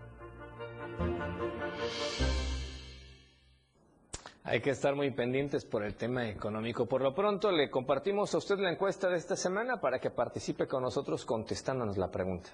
Hay 4.46 4.60
que 4.60 4.72
estar 4.72 4.94
muy 4.94 5.10
pendientes 5.12 5.64
por 5.64 5.84
el 5.84 5.96
tema 5.96 6.28
económico. 6.28 6.86
Por 6.86 7.02
lo 7.02 7.16
pronto, 7.16 7.50
le 7.50 7.70
compartimos 7.70 8.34
a 8.34 8.40
usted 8.40 8.58
la 8.60 8.72
encuesta 8.72 9.08
de 9.08 9.16
esta 9.16 9.38
semana 9.38 9.80
para 9.80 10.00
que 10.00 10.10
participe 10.10 10.68
con 10.68 10.84
nosotros 10.84 11.24
contestándonos 11.24 11.98
la 11.98 12.12
pregunta. 12.12 12.50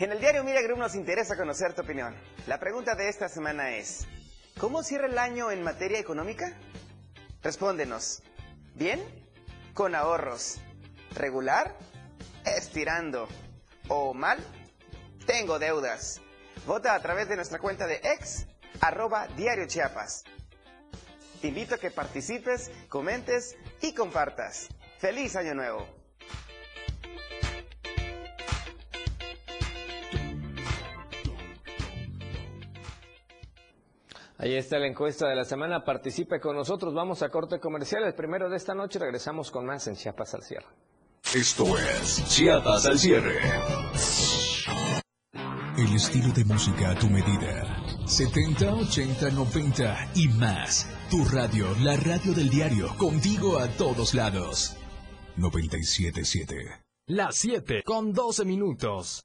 En 0.00 0.10
el 0.10 0.18
diario 0.18 0.42
Mira 0.42 0.60
nos 0.76 0.96
interesa 0.96 1.36
conocer 1.36 1.74
tu 1.74 1.82
opinión. 1.82 2.12
La 2.48 2.58
pregunta 2.58 2.96
de 2.96 3.08
esta 3.08 3.28
semana 3.28 3.76
es, 3.76 4.08
¿cómo 4.58 4.82
cierra 4.82 5.06
el 5.06 5.18
año 5.18 5.52
en 5.52 5.62
materia 5.62 6.00
económica? 6.00 6.58
Respóndenos. 7.44 8.24
¿Bien? 8.74 9.00
Con 9.72 9.94
ahorros. 9.94 10.60
¿Regular? 11.14 11.76
Estirando 12.44 13.28
o 13.92 14.14
mal, 14.14 14.38
tengo 15.26 15.58
deudas. 15.58 16.22
Vota 16.66 16.94
a 16.94 17.02
través 17.02 17.28
de 17.28 17.36
nuestra 17.36 17.58
cuenta 17.58 17.86
de 17.86 17.96
ex, 17.96 18.46
arroba 18.80 19.28
diario. 19.36 19.66
Te 19.68 21.48
invito 21.48 21.74
a 21.74 21.78
que 21.78 21.90
participes, 21.90 22.70
comentes 22.88 23.56
y 23.82 23.94
compartas. 23.94 24.68
¡Feliz 24.98 25.36
Año 25.36 25.54
Nuevo! 25.54 25.86
Ahí 34.38 34.56
está 34.56 34.78
la 34.78 34.86
encuesta 34.86 35.28
de 35.28 35.36
la 35.36 35.44
semana. 35.44 35.84
Participe 35.84 36.40
con 36.40 36.56
nosotros. 36.56 36.94
Vamos 36.94 37.22
a 37.22 37.28
corte 37.28 37.60
comercial. 37.60 38.04
El 38.04 38.14
primero 38.14 38.48
de 38.48 38.56
esta 38.56 38.74
noche 38.74 38.98
regresamos 38.98 39.50
con 39.50 39.66
más 39.66 39.86
en 39.86 39.94
Chiapas 39.94 40.34
al 40.34 40.42
cierre. 40.42 40.66
Esto 41.34 41.78
es 41.78 42.22
Chiapas 42.28 42.84
al 42.84 42.98
cierre. 42.98 43.40
El 45.78 45.94
estilo 45.94 46.28
de 46.34 46.44
música 46.44 46.90
a 46.90 46.94
tu 46.94 47.08
medida. 47.08 47.82
70, 48.06 48.74
80, 48.74 49.30
90 49.30 50.10
y 50.14 50.28
más. 50.28 50.86
Tu 51.10 51.24
radio, 51.24 51.74
la 51.80 51.96
radio 51.96 52.34
del 52.34 52.50
diario, 52.50 52.94
contigo 52.98 53.58
a 53.58 53.66
todos 53.68 54.12
lados. 54.12 54.76
977. 55.36 56.82
Las 57.06 57.36
7 57.36 57.82
con 57.82 58.12
12 58.12 58.44
minutos. 58.44 59.24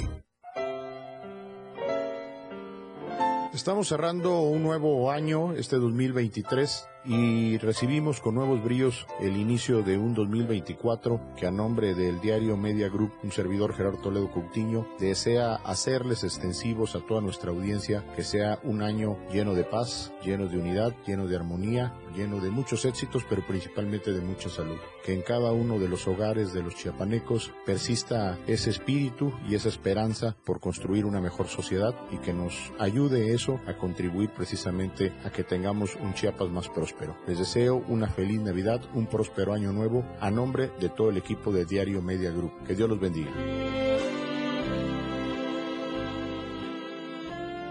Estamos 3.53 3.89
cerrando 3.89 4.43
un 4.43 4.63
nuevo 4.63 5.11
año, 5.11 5.51
este 5.51 5.75
2023, 5.75 6.87
y 7.03 7.57
recibimos 7.57 8.21
con 8.21 8.35
nuevos 8.35 8.63
bríos 8.63 9.07
el 9.19 9.35
inicio 9.35 9.81
de 9.81 9.97
un 9.97 10.13
2024 10.13 11.19
que 11.35 11.47
a 11.47 11.51
nombre 11.51 11.93
del 11.93 12.21
diario 12.21 12.55
Media 12.55 12.87
Group, 12.87 13.11
un 13.23 13.31
servidor 13.33 13.73
Gerardo 13.73 13.97
Toledo 13.97 14.31
Coutinho, 14.31 14.87
desea 14.99 15.55
hacerles 15.55 16.23
extensivos 16.23 16.95
a 16.95 17.01
toda 17.01 17.19
nuestra 17.19 17.51
audiencia 17.51 18.05
que 18.15 18.23
sea 18.23 18.59
un 18.63 18.83
año 18.83 19.17
lleno 19.33 19.53
de 19.53 19.65
paz, 19.65 20.13
lleno 20.23 20.47
de 20.47 20.57
unidad, 20.57 20.95
lleno 21.05 21.27
de 21.27 21.35
armonía, 21.35 21.93
lleno 22.15 22.39
de 22.39 22.51
muchos 22.51 22.85
éxitos, 22.85 23.25
pero 23.27 23.45
principalmente 23.45 24.13
de 24.13 24.21
mucha 24.21 24.47
salud. 24.47 24.77
Que 25.03 25.13
en 25.13 25.21
cada 25.21 25.51
uno 25.51 25.79
de 25.79 25.87
los 25.87 26.07
hogares 26.07 26.53
de 26.53 26.61
los 26.61 26.75
chiapanecos 26.75 27.51
persista 27.65 28.37
ese 28.47 28.69
espíritu 28.69 29.33
y 29.49 29.55
esa 29.55 29.69
esperanza 29.69 30.35
por 30.45 30.59
construir 30.59 31.05
una 31.05 31.21
mejor 31.21 31.47
sociedad 31.47 31.95
y 32.11 32.17
que 32.17 32.33
nos 32.33 32.71
ayude 32.79 33.33
eso 33.33 33.59
a 33.67 33.77
contribuir 33.77 34.29
precisamente 34.29 35.11
a 35.25 35.31
que 35.31 35.43
tengamos 35.43 35.95
un 35.95 36.13
Chiapas 36.13 36.49
más 36.49 36.69
próspero. 36.69 37.15
Les 37.27 37.39
deseo 37.39 37.83
una 37.87 38.07
feliz 38.07 38.41
Navidad, 38.41 38.81
un 38.93 39.07
próspero 39.07 39.53
año 39.53 39.71
nuevo 39.71 40.03
a 40.19 40.29
nombre 40.29 40.71
de 40.79 40.89
todo 40.89 41.09
el 41.09 41.17
equipo 41.17 41.51
de 41.51 41.65
Diario 41.65 42.01
Media 42.01 42.31
Group. 42.31 42.63
Que 42.65 42.75
Dios 42.75 42.89
los 42.89 42.99
bendiga. 42.99 43.31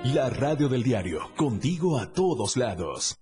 La 0.05 0.31
radio 0.31 0.71
del 0.71 0.83
diario, 0.83 1.31
contigo 1.37 1.99
a 1.99 2.11
todos 2.11 2.57
lados. 2.57 3.20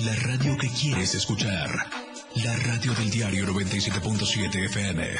La 0.00 0.14
radio 0.14 0.56
que 0.56 0.68
quieres 0.68 1.14
escuchar. 1.14 1.68
La 2.36 2.56
radio 2.56 2.94
del 2.94 3.10
diario 3.10 3.46
97.7 3.46 4.64
FM. 4.66 5.16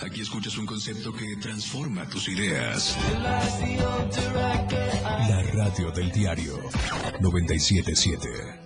Aquí 0.00 0.20
escuchas 0.20 0.56
un 0.58 0.66
concepto 0.66 1.12
que 1.12 1.36
transforma 1.40 2.08
tus 2.08 2.28
ideas. 2.28 2.96
La 5.28 5.42
radio 5.52 5.90
del 5.90 6.12
diario 6.12 6.58
977. 7.20 8.61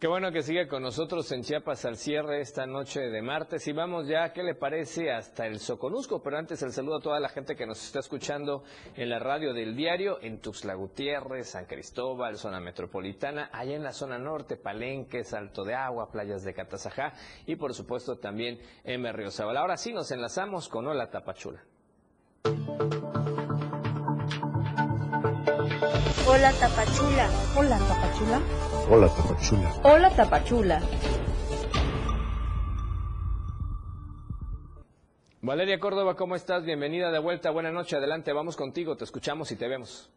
Qué 0.00 0.06
bueno 0.06 0.30
que 0.30 0.42
siga 0.42 0.68
con 0.68 0.84
nosotros 0.84 1.32
en 1.32 1.42
Chiapas 1.42 1.84
al 1.84 1.96
cierre 1.96 2.40
esta 2.40 2.66
noche 2.66 3.00
de 3.00 3.20
martes 3.20 3.66
y 3.66 3.72
vamos 3.72 4.06
ya, 4.06 4.32
¿qué 4.32 4.44
le 4.44 4.54
parece? 4.54 5.10
Hasta 5.10 5.44
el 5.44 5.58
Soconusco, 5.58 6.22
pero 6.22 6.38
antes 6.38 6.62
el 6.62 6.70
saludo 6.70 6.98
a 6.98 7.00
toda 7.00 7.18
la 7.18 7.28
gente 7.28 7.56
que 7.56 7.66
nos 7.66 7.84
está 7.84 7.98
escuchando 7.98 8.62
en 8.94 9.10
la 9.10 9.18
radio 9.18 9.52
del 9.52 9.74
diario, 9.74 10.20
en 10.22 10.38
Tuxtla 10.40 10.74
Gutiérrez, 10.74 11.48
San 11.48 11.64
Cristóbal, 11.64 12.36
zona 12.36 12.60
metropolitana, 12.60 13.50
allá 13.52 13.74
en 13.74 13.82
la 13.82 13.92
zona 13.92 14.18
norte, 14.18 14.56
Palenque, 14.56 15.24
Salto 15.24 15.64
de 15.64 15.74
Agua, 15.74 16.12
playas 16.12 16.44
de 16.44 16.54
Catazajá 16.54 17.14
y 17.44 17.56
por 17.56 17.74
supuesto 17.74 18.18
también 18.18 18.60
en 18.84 19.02
Berriozabal. 19.02 19.56
Ahora 19.56 19.76
sí 19.76 19.92
nos 19.92 20.12
enlazamos 20.12 20.68
con 20.68 20.86
Hola 20.86 21.10
Tapachula. 21.10 21.64
Hola 26.26 26.52
Tapachula. 26.52 27.28
Hola 27.56 27.78
Tapachula. 27.78 28.40
Hola, 28.90 29.08
Tapachula. 29.08 29.72
Hola 29.82 30.10
Tapachula. 30.10 30.80
Valeria 35.40 35.78
Córdoba, 35.78 36.16
¿cómo 36.16 36.36
estás? 36.36 36.64
Bienvenida 36.64 37.10
de 37.10 37.18
vuelta. 37.18 37.50
Buenas 37.50 37.72
noches. 37.72 37.94
Adelante, 37.94 38.32
vamos 38.32 38.56
contigo. 38.56 38.96
Te 38.96 39.04
escuchamos 39.04 39.50
y 39.52 39.56
te 39.56 39.68
vemos. 39.68 40.10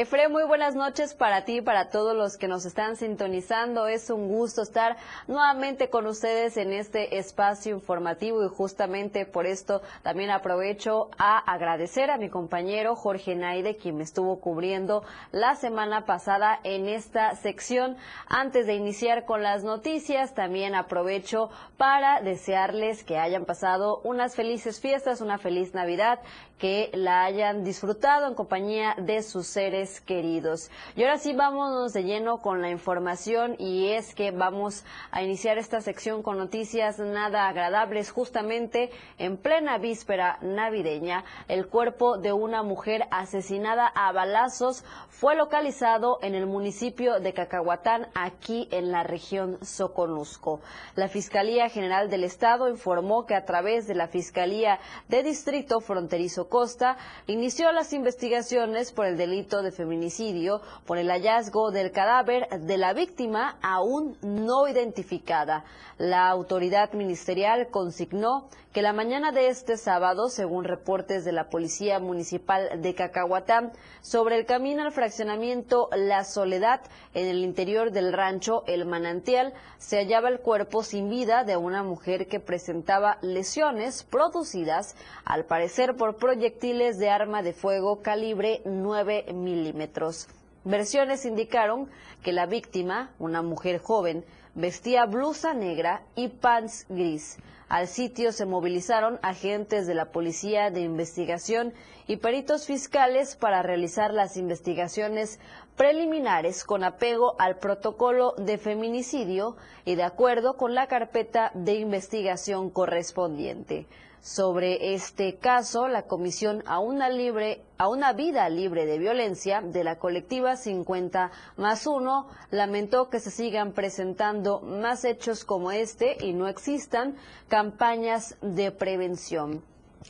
Efre, 0.00 0.30
muy 0.30 0.44
buenas 0.44 0.74
noches 0.74 1.12
para 1.12 1.44
ti 1.44 1.58
y 1.58 1.60
para 1.60 1.90
todos 1.90 2.16
los 2.16 2.38
que 2.38 2.48
nos 2.48 2.64
están 2.64 2.96
sintonizando. 2.96 3.86
Es 3.86 4.08
un 4.08 4.28
gusto 4.28 4.62
estar 4.62 4.96
nuevamente 5.28 5.90
con 5.90 6.06
ustedes 6.06 6.56
en 6.56 6.72
este 6.72 7.18
espacio 7.18 7.74
informativo 7.74 8.42
y 8.42 8.48
justamente 8.48 9.26
por 9.26 9.44
esto 9.44 9.82
también 10.02 10.30
aprovecho 10.30 11.10
a 11.18 11.36
agradecer 11.36 12.10
a 12.10 12.16
mi 12.16 12.30
compañero 12.30 12.96
Jorge 12.96 13.34
Naide, 13.34 13.76
quien 13.76 13.98
me 13.98 14.04
estuvo 14.04 14.40
cubriendo 14.40 15.04
la 15.32 15.54
semana 15.54 16.06
pasada 16.06 16.58
en 16.64 16.88
esta 16.88 17.36
sección. 17.36 17.98
Antes 18.26 18.66
de 18.66 18.76
iniciar 18.76 19.26
con 19.26 19.42
las 19.42 19.64
noticias, 19.64 20.32
también 20.32 20.74
aprovecho 20.74 21.50
para 21.76 22.22
desearles 22.22 23.04
que 23.04 23.18
hayan 23.18 23.44
pasado 23.44 24.00
unas 24.02 24.34
felices 24.34 24.80
fiestas, 24.80 25.20
una 25.20 25.36
feliz 25.36 25.74
Navidad, 25.74 26.20
que 26.58 26.90
la 26.92 27.24
hayan 27.24 27.64
disfrutado 27.64 28.28
en 28.28 28.34
compañía 28.34 28.94
de 28.98 29.22
sus 29.22 29.46
seres 29.46 29.89
queridos. 29.98 30.70
Y 30.94 31.02
ahora 31.02 31.18
sí 31.18 31.32
vámonos 31.32 31.92
de 31.92 32.04
lleno 32.04 32.38
con 32.42 32.62
la 32.62 32.70
información 32.70 33.56
y 33.58 33.88
es 33.88 34.14
que 34.14 34.30
vamos 34.30 34.84
a 35.10 35.24
iniciar 35.24 35.58
esta 35.58 35.80
sección 35.80 36.22
con 36.22 36.38
noticias 36.38 37.00
nada 37.00 37.48
agradables. 37.48 38.12
Justamente 38.12 38.90
en 39.18 39.38
plena 39.38 39.78
víspera 39.78 40.38
navideña, 40.42 41.24
el 41.48 41.66
cuerpo 41.66 42.18
de 42.18 42.32
una 42.32 42.62
mujer 42.62 43.08
asesinada 43.10 43.88
a 43.88 44.12
balazos 44.12 44.84
fue 45.08 45.34
localizado 45.34 46.18
en 46.22 46.34
el 46.34 46.46
municipio 46.46 47.18
de 47.20 47.32
Cacahuatán, 47.32 48.08
aquí 48.14 48.68
en 48.70 48.92
la 48.92 49.02
región 49.02 49.58
Soconusco. 49.62 50.60
La 50.94 51.08
Fiscalía 51.08 51.68
General 51.68 52.10
del 52.10 52.24
Estado 52.24 52.68
informó 52.68 53.26
que 53.26 53.34
a 53.34 53.44
través 53.44 53.86
de 53.86 53.94
la 53.94 54.08
Fiscalía 54.08 54.78
de 55.08 55.22
Distrito 55.22 55.80
Fronterizo 55.80 56.48
Costa 56.48 56.96
inició 57.26 57.72
las 57.72 57.92
investigaciones 57.92 58.92
por 58.92 59.06
el 59.06 59.16
delito 59.16 59.62
de 59.62 59.72
feminicidio 59.80 60.60
por 60.84 60.98
el 60.98 61.08
hallazgo 61.10 61.70
del 61.70 61.90
cadáver 61.90 62.46
de 62.60 62.76
la 62.76 62.92
víctima 62.92 63.56
aún 63.62 64.18
no 64.20 64.68
identificada. 64.68 65.64
La 65.96 66.28
autoridad 66.28 66.92
ministerial 66.92 67.68
consignó 67.70 68.48
que 68.72 68.82
la 68.82 68.92
mañana 68.92 69.32
de 69.32 69.48
este 69.48 69.76
sábado, 69.76 70.28
según 70.28 70.62
reportes 70.62 71.24
de 71.24 71.32
la 71.32 71.50
Policía 71.50 71.98
Municipal 71.98 72.80
de 72.80 72.94
Cacahuatán, 72.94 73.72
sobre 74.00 74.38
el 74.38 74.46
camino 74.46 74.82
al 74.82 74.92
fraccionamiento 74.92 75.88
La 75.96 76.22
Soledad, 76.22 76.80
en 77.12 77.26
el 77.26 77.38
interior 77.38 77.90
del 77.90 78.12
rancho 78.12 78.62
El 78.68 78.86
Manantial, 78.86 79.54
se 79.78 79.96
hallaba 79.96 80.28
el 80.28 80.38
cuerpo 80.38 80.84
sin 80.84 81.10
vida 81.10 81.42
de 81.42 81.56
una 81.56 81.82
mujer 81.82 82.28
que 82.28 82.38
presentaba 82.38 83.18
lesiones 83.22 84.04
producidas, 84.04 84.94
al 85.24 85.46
parecer 85.46 85.96
por 85.96 86.16
proyectiles 86.16 86.98
de 87.00 87.10
arma 87.10 87.42
de 87.42 87.52
fuego 87.52 88.02
calibre 88.02 88.62
9 88.64 89.32
milímetros. 89.34 90.28
Versiones 90.62 91.24
indicaron 91.24 91.88
que 92.22 92.32
la 92.32 92.46
víctima, 92.46 93.10
una 93.18 93.42
mujer 93.42 93.80
joven, 93.80 94.24
vestía 94.54 95.06
blusa 95.06 95.54
negra 95.54 96.02
y 96.14 96.28
pants 96.28 96.86
gris. 96.88 97.38
Al 97.70 97.86
sitio 97.86 98.32
se 98.32 98.46
movilizaron 98.46 99.20
agentes 99.22 99.86
de 99.86 99.94
la 99.94 100.06
Policía 100.10 100.70
de 100.72 100.80
Investigación 100.80 101.72
y 102.08 102.16
peritos 102.16 102.66
fiscales 102.66 103.36
para 103.36 103.62
realizar 103.62 104.12
las 104.12 104.36
investigaciones 104.36 105.38
preliminares 105.76 106.64
con 106.64 106.82
apego 106.82 107.36
al 107.38 107.58
protocolo 107.58 108.34
de 108.38 108.58
feminicidio 108.58 109.56
y 109.84 109.94
de 109.94 110.02
acuerdo 110.02 110.56
con 110.56 110.74
la 110.74 110.88
carpeta 110.88 111.52
de 111.54 111.74
investigación 111.74 112.70
correspondiente. 112.70 113.86
Sobre 114.22 114.92
este 114.92 115.36
caso, 115.36 115.88
la 115.88 116.02
Comisión 116.02 116.62
a 116.66 116.78
una, 116.78 117.08
libre, 117.08 117.62
a 117.78 117.88
una 117.88 118.12
vida 118.12 118.46
libre 118.50 118.84
de 118.84 118.98
violencia 118.98 119.62
de 119.62 119.82
la 119.82 119.98
colectiva 119.98 120.56
50 120.56 121.30
más 121.56 121.86
1 121.86 122.28
lamentó 122.50 123.08
que 123.08 123.18
se 123.18 123.30
sigan 123.30 123.72
presentando 123.72 124.60
más 124.60 125.06
hechos 125.06 125.46
como 125.46 125.72
este 125.72 126.18
y 126.20 126.34
no 126.34 126.48
existan 126.48 127.16
campañas 127.48 128.36
de 128.42 128.70
prevención. 128.70 129.64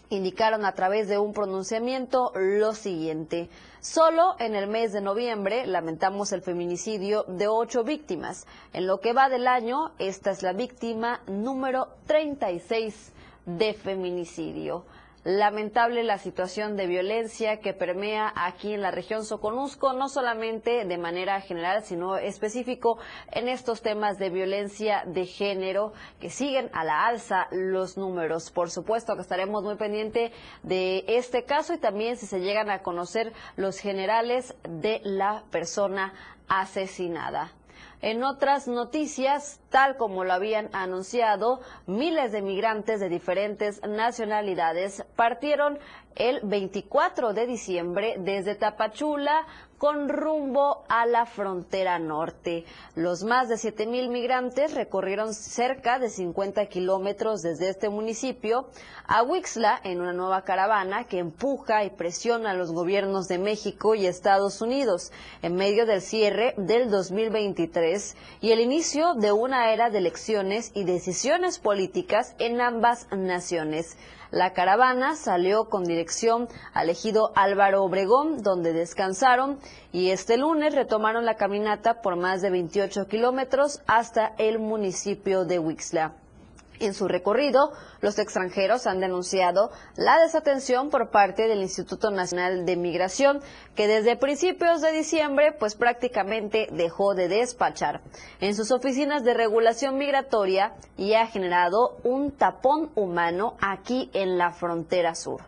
Indicaron 0.08 0.64
a 0.64 0.74
través 0.74 1.06
de 1.06 1.18
un 1.18 1.32
pronunciamiento 1.32 2.32
lo 2.34 2.74
siguiente. 2.74 3.48
Solo 3.78 4.34
en 4.40 4.56
el 4.56 4.66
mes 4.66 4.92
de 4.92 5.02
noviembre 5.02 5.66
lamentamos 5.66 6.32
el 6.32 6.42
feminicidio 6.42 7.22
de 7.28 7.46
ocho 7.46 7.84
víctimas. 7.84 8.48
En 8.72 8.88
lo 8.88 8.98
que 8.98 9.12
va 9.12 9.28
del 9.28 9.46
año, 9.46 9.92
esta 10.00 10.32
es 10.32 10.42
la 10.42 10.52
víctima 10.52 11.20
número 11.28 11.88
36 12.06 13.12
de 13.46 13.74
feminicidio. 13.74 14.84
Lamentable 15.22 16.02
la 16.02 16.16
situación 16.16 16.76
de 16.76 16.86
violencia 16.86 17.60
que 17.60 17.74
permea 17.74 18.32
aquí 18.34 18.72
en 18.72 18.80
la 18.80 18.90
región 18.90 19.22
Soconusco, 19.22 19.92
no 19.92 20.08
solamente 20.08 20.86
de 20.86 20.96
manera 20.96 21.42
general, 21.42 21.82
sino 21.82 22.16
específico 22.16 22.98
en 23.30 23.46
estos 23.46 23.82
temas 23.82 24.16
de 24.16 24.30
violencia 24.30 25.02
de 25.04 25.26
género 25.26 25.92
que 26.20 26.30
siguen 26.30 26.70
a 26.72 26.84
la 26.84 27.06
alza 27.06 27.48
los 27.50 27.98
números. 27.98 28.50
Por 28.50 28.70
supuesto 28.70 29.14
que 29.14 29.20
estaremos 29.20 29.62
muy 29.62 29.76
pendientes 29.76 30.32
de 30.62 31.04
este 31.06 31.44
caso 31.44 31.74
y 31.74 31.78
también 31.78 32.16
si 32.16 32.24
se 32.24 32.40
llegan 32.40 32.70
a 32.70 32.82
conocer 32.82 33.34
los 33.56 33.78
generales 33.78 34.54
de 34.66 35.02
la 35.04 35.44
persona 35.50 36.14
asesinada. 36.48 37.52
En 38.02 38.24
otras 38.24 38.66
noticias, 38.66 39.60
tal 39.68 39.98
como 39.98 40.24
lo 40.24 40.32
habían 40.32 40.70
anunciado, 40.72 41.60
miles 41.86 42.32
de 42.32 42.40
migrantes 42.40 42.98
de 42.98 43.10
diferentes 43.10 43.82
nacionalidades 43.86 45.04
partieron 45.16 45.78
el 46.16 46.40
24 46.42 47.34
de 47.34 47.46
diciembre 47.46 48.14
desde 48.18 48.54
Tapachula 48.54 49.46
con 49.80 50.10
rumbo 50.10 50.84
a 50.90 51.06
la 51.06 51.24
frontera 51.24 51.98
norte. 51.98 52.66
Los 52.96 53.24
más 53.24 53.48
de 53.48 53.56
7 53.56 53.86
mil 53.86 54.10
migrantes 54.10 54.74
recorrieron 54.74 55.32
cerca 55.32 55.98
de 55.98 56.10
50 56.10 56.66
kilómetros 56.66 57.40
desde 57.40 57.70
este 57.70 57.88
municipio 57.88 58.68
a 59.06 59.22
Wixla 59.22 59.80
en 59.82 60.02
una 60.02 60.12
nueva 60.12 60.42
caravana 60.42 61.04
que 61.04 61.18
empuja 61.18 61.82
y 61.84 61.90
presiona 61.90 62.50
a 62.50 62.54
los 62.54 62.72
gobiernos 62.72 63.26
de 63.26 63.38
México 63.38 63.94
y 63.94 64.04
Estados 64.04 64.60
Unidos 64.60 65.12
en 65.40 65.54
medio 65.54 65.86
del 65.86 66.02
cierre 66.02 66.52
del 66.58 66.90
2023 66.90 68.18
y 68.42 68.52
el 68.52 68.60
inicio 68.60 69.14
de 69.14 69.32
una 69.32 69.72
era 69.72 69.88
de 69.88 69.96
elecciones 69.96 70.72
y 70.74 70.84
decisiones 70.84 71.58
políticas 71.58 72.34
en 72.38 72.60
ambas 72.60 73.08
naciones. 73.12 73.96
La 74.30 74.52
caravana 74.52 75.16
salió 75.16 75.68
con 75.68 75.82
dirección 75.82 76.48
al 76.72 76.88
ejido 76.88 77.32
Álvaro 77.34 77.82
Obregón, 77.82 78.42
donde 78.42 78.72
descansaron, 78.72 79.58
y 79.90 80.10
este 80.10 80.36
lunes 80.36 80.74
retomaron 80.74 81.24
la 81.24 81.34
caminata 81.34 82.00
por 82.00 82.14
más 82.14 82.40
de 82.40 82.50
28 82.50 83.08
kilómetros 83.08 83.82
hasta 83.88 84.34
el 84.38 84.60
municipio 84.60 85.44
de 85.44 85.58
Wixla. 85.58 86.19
En 86.80 86.94
su 86.94 87.08
recorrido, 87.08 87.72
los 88.00 88.18
extranjeros 88.18 88.86
han 88.86 89.00
denunciado 89.00 89.70
la 89.96 90.18
desatención 90.18 90.88
por 90.88 91.10
parte 91.10 91.46
del 91.46 91.60
Instituto 91.60 92.10
Nacional 92.10 92.64
de 92.64 92.76
Migración, 92.76 93.40
que 93.74 93.86
desde 93.86 94.16
principios 94.16 94.80
de 94.80 94.90
diciembre 94.92 95.52
pues 95.52 95.74
prácticamente 95.74 96.68
dejó 96.72 97.14
de 97.14 97.28
despachar 97.28 98.00
en 98.40 98.54
sus 98.54 98.70
oficinas 98.70 99.24
de 99.24 99.34
regulación 99.34 99.98
migratoria 99.98 100.72
y 100.96 101.12
ha 101.12 101.26
generado 101.26 101.98
un 102.02 102.32
tapón 102.32 102.90
humano 102.94 103.56
aquí 103.60 104.10
en 104.14 104.38
la 104.38 104.52
frontera 104.52 105.14
sur. 105.14 105.42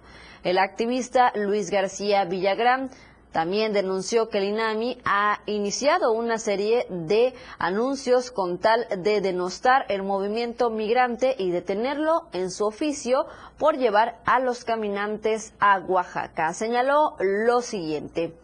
El 0.45 0.59
activista 0.59 1.33
Luis 1.35 1.71
García 1.71 2.25
Villagrán 2.25 2.91
también 3.33 3.73
denunció 3.73 4.29
que 4.29 4.39
el 4.39 4.45
INAMI 4.45 4.99
ha 5.05 5.41
iniciado 5.47 6.13
una 6.13 6.39
serie 6.39 6.87
de 6.91 7.35
anuncios 7.59 8.31
con 8.31 8.59
tal 8.59 8.87
de 8.97 9.21
denostar 9.23 9.87
el 9.89 10.03
movimiento 10.03 10.69
migrante 10.69 11.35
y 11.39 11.51
detenerlo 11.51 12.29
en 12.33 12.51
su 12.51 12.67
oficio 12.67 13.27
por 13.59 13.79
llevar 13.79 14.21
a 14.27 14.39
los 14.39 14.65
caminantes 14.65 15.55
a 15.61 15.79
Oaxaca. 15.79 16.53
Señaló 16.53 17.17
lo 17.19 17.63
siguiente. 17.63 18.35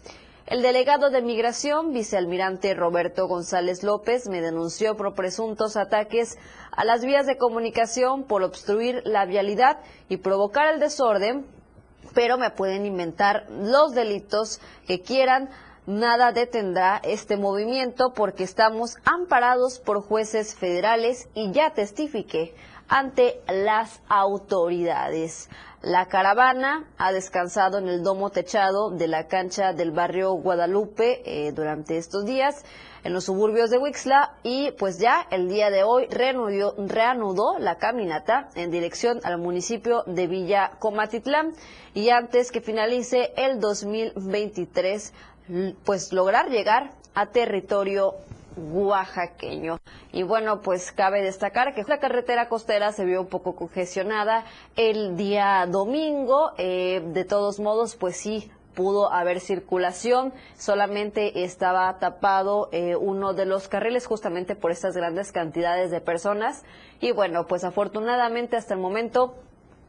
El 0.47 0.63
delegado 0.63 1.11
de 1.11 1.21
migración, 1.21 1.93
vicealmirante 1.93 2.73
Roberto 2.73 3.29
González 3.29 3.83
López, 3.83 4.31
me 4.31 4.41
denunció 4.41 4.97
por 4.97 5.15
presuntos 5.15 5.77
ataques 5.77 6.39
a 6.71 6.87
las 6.87 7.05
vías 7.05 7.27
de 7.27 7.37
comunicación 7.37 8.25
por 8.25 8.43
obstruir 8.43 9.03
la 9.05 9.27
vialidad 9.27 9.81
y 10.09 10.17
provocar 10.17 10.73
el 10.73 10.81
desorden 10.81 11.45
pero 12.15 12.39
me 12.39 12.51
pueden 12.51 12.87
inventar 12.87 13.47
los 13.51 13.95
delitos 13.95 14.61
que 14.87 15.01
quieran. 15.01 15.49
Nada 15.87 16.33
detendrá 16.33 17.01
este 17.03 17.37
movimiento 17.37 18.13
porque 18.13 18.45
estamos 18.45 18.97
amparados 19.05 19.79
por 19.79 20.03
jueces 20.03 20.55
federales 20.55 21.29
y 21.35 21.51
ya 21.53 21.71
testifiqué 21.71 22.55
ante 22.89 23.41
las 23.47 24.01
autoridades. 24.09 25.49
La 25.83 26.07
caravana 26.07 26.89
ha 26.99 27.13
descansado 27.13 27.79
en 27.79 27.87
el 27.89 28.03
domo 28.03 28.31
techado 28.31 28.91
de 28.91 29.07
la 29.07 29.29
cancha 29.29 29.73
del 29.73 29.93
barrio 29.93 30.33
Guadalupe 30.33 31.23
eh, 31.25 31.53
durante 31.53 31.97
estos 31.99 32.25
días 32.25 32.65
en 33.05 33.13
los 33.13 33.27
suburbios 33.27 33.71
de 33.71 33.79
Wixla 33.79 34.35
y 34.43 34.73
pues 34.73 34.99
ya 34.99 35.25
el 35.31 35.49
día 35.49 35.71
de 35.71 35.85
hoy 35.85 36.07
reanudó, 36.11 36.75
reanudó 36.79 37.61
la 37.61 37.77
caminata 37.77 38.49
en 38.57 38.73
dirección 38.73 39.21
al 39.23 39.39
municipio 39.39 40.03
de 40.07 40.27
Villa 40.27 40.73
Comatitlán 40.81 41.53
y 41.95 42.11
antes 42.11 42.51
que 42.51 42.61
finalice 42.61 43.33
el 43.37 43.61
2023 43.61 45.13
pues 45.85 46.13
lograr 46.13 46.51
llegar 46.51 46.91
a 47.15 47.27
territorio 47.27 48.15
oaxaqueño. 48.73 49.79
Y 50.13 50.23
bueno, 50.23 50.61
pues 50.61 50.93
cabe 50.93 51.23
destacar 51.23 51.75
que 51.75 51.85
la 51.85 51.99
carretera 51.99 52.49
costera 52.49 52.93
se 52.93 53.05
vio 53.05 53.21
un 53.23 53.29
poco 53.29 53.57
congestionada 53.57 54.45
el 54.77 55.17
día 55.17 55.67
domingo. 55.67 56.53
Eh, 56.59 57.03
de 57.13 57.25
todos 57.25 57.61
modos, 57.61 57.97
pues 57.97 58.17
sí, 58.17 58.51
pudo 58.79 59.13
haber 59.13 59.41
circulación, 59.41 60.33
solamente 60.57 61.43
estaba 61.43 61.99
tapado 61.99 62.69
eh, 62.71 62.95
uno 62.95 63.35
de 63.35 63.45
los 63.45 63.67
carriles 63.67 64.07
justamente 64.07 64.55
por 64.55 64.71
estas 64.71 64.95
grandes 64.95 65.33
cantidades 65.33 65.91
de 65.91 66.01
personas 66.01 66.65
y 67.01 67.11
bueno, 67.11 67.49
pues 67.49 67.65
afortunadamente 67.65 68.57
hasta 68.57 68.75
el 68.75 68.81
momento 68.81 69.35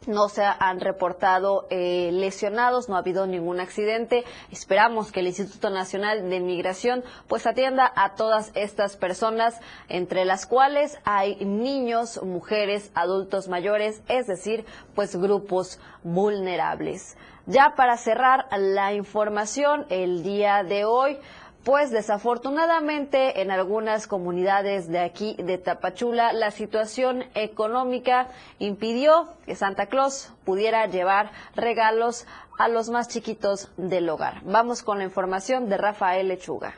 no 0.07 0.29
se 0.29 0.43
han 0.43 0.79
reportado 0.79 1.67
eh, 1.69 2.09
lesionados, 2.12 2.89
no 2.89 2.95
ha 2.95 2.99
habido 2.99 3.27
ningún 3.27 3.59
accidente. 3.59 4.23
Esperamos 4.51 5.12
que 5.12 5.19
el 5.19 5.27
Instituto 5.27 5.69
Nacional 5.69 6.29
de 6.29 6.39
Migración 6.39 7.03
pues 7.27 7.45
atienda 7.45 7.91
a 7.95 8.15
todas 8.15 8.51
estas 8.55 8.97
personas, 8.97 9.59
entre 9.88 10.25
las 10.25 10.45
cuales 10.45 10.97
hay 11.03 11.43
niños, 11.45 12.21
mujeres, 12.23 12.91
adultos 12.95 13.47
mayores, 13.47 14.01
es 14.07 14.27
decir, 14.27 14.65
pues 14.95 15.15
grupos 15.15 15.79
vulnerables. 16.03 17.17
Ya 17.45 17.73
para 17.75 17.97
cerrar 17.97 18.45
la 18.55 18.93
información, 18.93 19.88
el 19.89 20.21
día 20.21 20.63
de 20.63 20.85
hoy, 20.85 21.17
pues 21.63 21.91
desafortunadamente 21.91 23.41
en 23.41 23.52
algunas 23.52 24.08
comunidades 24.08 24.88
de 24.88 25.00
aquí 25.00 25.36
de 25.38 25.58
Tapachula 25.58 26.34
la 26.34 26.52
situación 26.52 27.26
económica 27.36 28.28
impidió 28.60 29.30
que 29.45 29.56
Santa 29.56 29.88
Claus 29.88 30.32
pudiera 30.45 30.88
llevar 30.88 31.32
regalos 31.56 32.26
a 32.58 32.67
los 32.67 32.89
más 32.89 33.08
chiquitos 33.08 33.69
del 33.78 34.10
hogar. 34.10 34.41
Vamos 34.43 34.84
con 34.84 34.98
la 35.00 35.04
información 35.04 35.69
de 35.69 35.78
Rafael 35.78 36.28
Lechuga. 36.28 36.76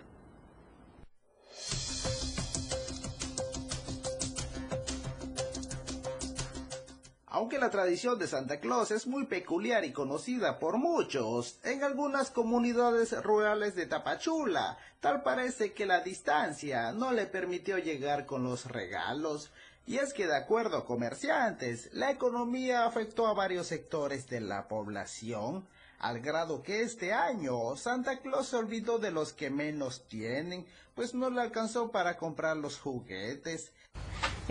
Aunque 7.42 7.58
la 7.58 7.72
tradición 7.72 8.20
de 8.20 8.28
Santa 8.28 8.60
Claus 8.60 8.92
es 8.92 9.08
muy 9.08 9.26
peculiar 9.26 9.84
y 9.84 9.92
conocida 9.92 10.60
por 10.60 10.78
muchos, 10.78 11.58
en 11.64 11.84
algunas 11.84 12.30
comunidades 12.30 13.20
rurales 13.24 13.74
de 13.74 13.88
Tapachula, 13.88 14.78
tal 15.00 15.24
parece 15.24 15.74
que 15.74 15.88
la 15.88 16.02
distancia 16.02 16.92
no 16.92 17.12
le 17.12 17.26
permitió 17.26 17.80
llegar 17.80 18.28
con 18.28 18.44
los 18.44 18.68
regalos. 18.68 19.50
Y 19.88 19.98
es 19.98 20.14
que 20.14 20.28
de 20.28 20.36
acuerdo 20.36 20.78
a 20.78 20.86
comerciantes, 20.86 21.90
la 21.94 22.12
economía 22.12 22.86
afectó 22.86 23.26
a 23.26 23.34
varios 23.34 23.66
sectores 23.66 24.28
de 24.28 24.40
la 24.40 24.68
población, 24.68 25.68
al 25.98 26.20
grado 26.20 26.62
que 26.62 26.84
este 26.84 27.12
año 27.12 27.76
Santa 27.76 28.20
Claus 28.20 28.50
se 28.50 28.58
olvidó 28.58 29.00
de 29.00 29.10
los 29.10 29.34
que 29.34 29.50
menos 29.50 30.08
tienen, 30.08 30.68
pues 30.94 31.16
no 31.16 31.32
le 31.32 31.42
alcanzó 31.42 31.90
para 31.90 32.18
comprar 32.18 32.58
los 32.58 32.80
juguetes. 32.80 33.74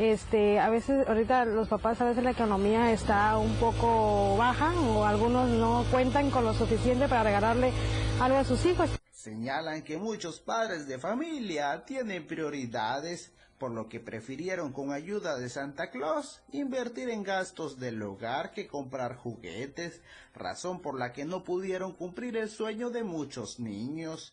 Este, 0.01 0.59
a 0.59 0.71
veces, 0.71 1.07
ahorita 1.07 1.45
los 1.45 1.69
papás, 1.69 2.01
a 2.01 2.07
veces 2.07 2.25
la 2.25 2.31
economía 2.31 2.91
está 2.91 3.37
un 3.37 3.55
poco 3.57 4.35
baja 4.39 4.73
o 4.81 5.05
algunos 5.05 5.51
no 5.51 5.85
cuentan 5.91 6.31
con 6.31 6.43
lo 6.43 6.55
suficiente 6.55 7.07
para 7.07 7.25
regalarle 7.25 7.71
algo 8.19 8.39
a 8.39 8.45
sus 8.45 8.65
hijos. 8.65 8.89
Señalan 9.11 9.83
que 9.83 9.99
muchos 9.99 10.41
padres 10.41 10.89
de 10.89 10.99
familia 10.99 11.85
tienen 11.85 12.27
prioridades, 12.27 13.31
por 13.61 13.71
lo 13.73 13.91
que 13.91 14.01
prefirieron 14.01 14.73
con 14.73 14.91
ayuda 14.91 15.39
de 15.39 15.51
Santa 15.51 15.91
Claus 15.91 16.41
invertir 16.51 17.11
en 17.11 17.23
gastos 17.23 17.79
del 17.79 18.03
hogar 18.03 18.53
que 18.53 18.67
comprar 18.67 19.17
juguetes, 19.17 20.01
razón 20.35 20.81
por 20.81 20.99
la 20.99 21.13
que 21.13 21.27
no 21.27 21.45
pudieron 21.45 21.93
cumplir 21.93 22.39
el 22.39 22.49
sueño 22.49 22.89
de 22.89 23.05
muchos 23.05 23.61
niños. 23.61 24.33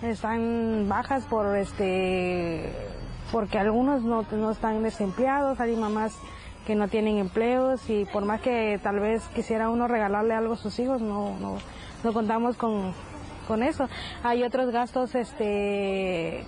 Están 0.00 0.88
bajas 0.88 1.24
por 1.24 1.56
este 1.56 2.72
porque 3.32 3.58
algunos 3.58 4.04
no, 4.04 4.24
no 4.30 4.52
están 4.52 4.80
desempleados, 4.84 5.58
hay 5.58 5.74
mamás 5.74 6.14
que 6.64 6.76
no 6.76 6.86
tienen 6.86 7.18
empleos 7.18 7.90
y 7.90 8.04
por 8.04 8.24
más 8.24 8.40
que 8.40 8.78
tal 8.80 9.00
vez 9.00 9.24
quisiera 9.34 9.70
uno 9.70 9.88
regalarle 9.88 10.34
algo 10.34 10.54
a 10.54 10.56
sus 10.56 10.78
hijos, 10.78 11.02
no, 11.02 11.36
no, 11.40 11.58
no 12.04 12.12
contamos 12.12 12.56
con, 12.56 12.94
con 13.48 13.64
eso. 13.64 13.88
Hay 14.22 14.44
otros 14.44 14.70
gastos, 14.70 15.16
este, 15.16 16.44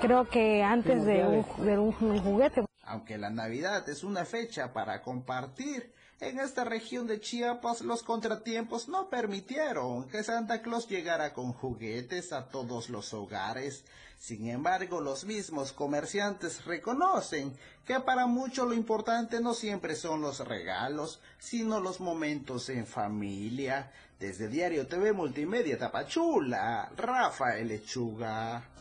creo 0.00 0.28
que 0.28 0.62
antes 0.62 1.04
de 1.04 1.24
un, 1.24 1.64
de 1.64 1.78
un 1.78 1.92
juguete. 1.92 2.64
Aunque 2.82 3.18
la 3.18 3.30
Navidad 3.30 3.88
es 3.88 4.02
una 4.02 4.24
fecha 4.24 4.72
para 4.72 5.02
compartir, 5.02 5.92
en 6.20 6.40
esta 6.40 6.64
región 6.64 7.06
de 7.06 7.20
Chiapas 7.20 7.82
los 7.82 8.02
contratiempos 8.02 8.88
no 8.88 9.08
permitieron 9.08 10.08
que 10.08 10.24
Santa 10.24 10.62
Claus 10.62 10.88
llegara 10.88 11.32
con 11.32 11.52
juguetes 11.52 12.32
a 12.32 12.48
todos 12.48 12.90
los 12.90 13.14
hogares. 13.14 13.84
Sin 14.18 14.48
embargo, 14.48 15.00
los 15.00 15.24
mismos 15.24 15.72
comerciantes 15.72 16.64
reconocen 16.64 17.56
que 17.84 18.00
para 18.00 18.26
muchos 18.26 18.66
lo 18.66 18.74
importante 18.74 19.40
no 19.40 19.54
siempre 19.54 19.94
son 19.94 20.20
los 20.20 20.40
regalos, 20.40 21.20
sino 21.38 21.78
los 21.78 22.00
momentos 22.00 22.68
en 22.68 22.84
familia. 22.84 23.92
Desde 24.18 24.48
Diario 24.48 24.88
TV 24.88 25.12
Multimedia 25.12 25.78
Tapachula, 25.78 26.90
Rafael 26.96 27.68
Lechuga. 27.68 28.77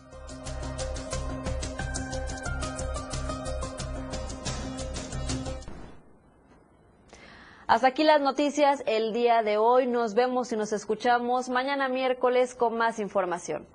Hasta 7.67 7.87
aquí 7.87 8.05
las 8.05 8.21
noticias 8.21 8.81
el 8.85 9.11
día 9.11 9.43
de 9.43 9.57
hoy. 9.57 9.87
Nos 9.87 10.13
vemos 10.13 10.51
y 10.53 10.55
nos 10.55 10.71
escuchamos 10.71 11.49
mañana 11.49 11.89
miércoles 11.89 12.55
con 12.55 12.77
más 12.77 12.97
información. 12.97 13.67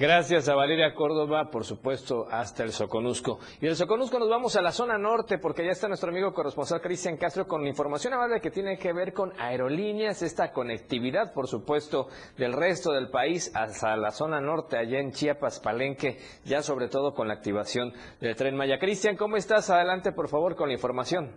Gracias 0.00 0.48
a 0.48 0.54
Valeria 0.54 0.94
Córdoba, 0.94 1.50
por 1.50 1.64
supuesto, 1.64 2.26
hasta 2.30 2.62
el 2.62 2.70
Soconusco. 2.70 3.40
Y 3.60 3.66
del 3.66 3.74
Soconusco 3.74 4.20
nos 4.20 4.30
vamos 4.30 4.54
a 4.54 4.62
la 4.62 4.70
zona 4.70 4.96
norte, 4.96 5.38
porque 5.38 5.64
ya 5.64 5.72
está 5.72 5.88
nuestro 5.88 6.10
amigo 6.10 6.32
corresponsal 6.32 6.80
Cristian 6.80 7.16
Castro 7.16 7.48
con 7.48 7.66
información 7.66 8.14
amable 8.14 8.40
que 8.40 8.52
tiene 8.52 8.78
que 8.78 8.92
ver 8.92 9.12
con 9.12 9.32
aerolíneas, 9.40 10.22
esta 10.22 10.52
conectividad, 10.52 11.34
por 11.34 11.48
supuesto, 11.48 12.06
del 12.36 12.52
resto 12.52 12.92
del 12.92 13.10
país 13.10 13.50
hasta 13.56 13.96
la 13.96 14.12
zona 14.12 14.40
norte, 14.40 14.78
allá 14.78 15.00
en 15.00 15.10
Chiapas, 15.10 15.58
Palenque, 15.58 16.18
ya 16.44 16.62
sobre 16.62 16.86
todo 16.86 17.12
con 17.12 17.26
la 17.26 17.34
activación 17.34 17.92
del 18.20 18.36
tren 18.36 18.54
Maya. 18.54 18.78
Cristian, 18.78 19.16
¿cómo 19.16 19.36
estás? 19.36 19.68
Adelante, 19.68 20.12
por 20.12 20.28
favor, 20.28 20.54
con 20.54 20.68
la 20.68 20.74
información. 20.74 21.32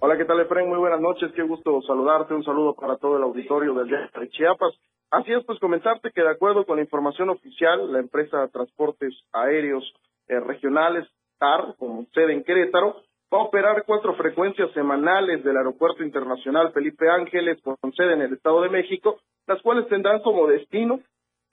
Hola, 0.00 0.16
¿qué 0.16 0.24
tal, 0.24 0.40
Efraín? 0.40 0.70
Muy 0.70 0.78
buenas 0.78 1.02
noches, 1.02 1.32
qué 1.36 1.42
gusto 1.42 1.82
saludarte. 1.82 2.32
Un 2.32 2.44
saludo 2.44 2.72
para 2.72 2.96
todo 2.96 3.18
el 3.18 3.24
auditorio 3.24 3.74
del 3.74 3.88
de 3.88 4.28
Chiapas. 4.30 4.72
Así 5.14 5.32
es, 5.32 5.44
pues 5.44 5.60
comentarte 5.60 6.10
que 6.10 6.22
de 6.22 6.30
acuerdo 6.30 6.66
con 6.66 6.76
la 6.76 6.82
información 6.82 7.30
oficial, 7.30 7.92
la 7.92 8.00
empresa 8.00 8.40
de 8.40 8.48
Transportes 8.48 9.14
Aéreos 9.32 9.84
eh, 10.26 10.40
Regionales, 10.40 11.06
TAR, 11.38 11.76
con 11.78 12.08
sede 12.12 12.32
en 12.32 12.42
Querétaro, 12.42 12.96
va 13.32 13.38
a 13.38 13.44
operar 13.44 13.84
cuatro 13.86 14.16
frecuencias 14.16 14.72
semanales 14.72 15.44
del 15.44 15.56
Aeropuerto 15.56 16.02
Internacional 16.02 16.72
Felipe 16.72 17.08
Ángeles, 17.08 17.62
con 17.62 17.92
sede 17.92 18.14
en 18.14 18.22
el 18.22 18.32
Estado 18.32 18.60
de 18.62 18.70
México, 18.70 19.20
las 19.46 19.62
cuales 19.62 19.86
tendrán 19.86 20.20
como 20.20 20.48
destino 20.48 20.98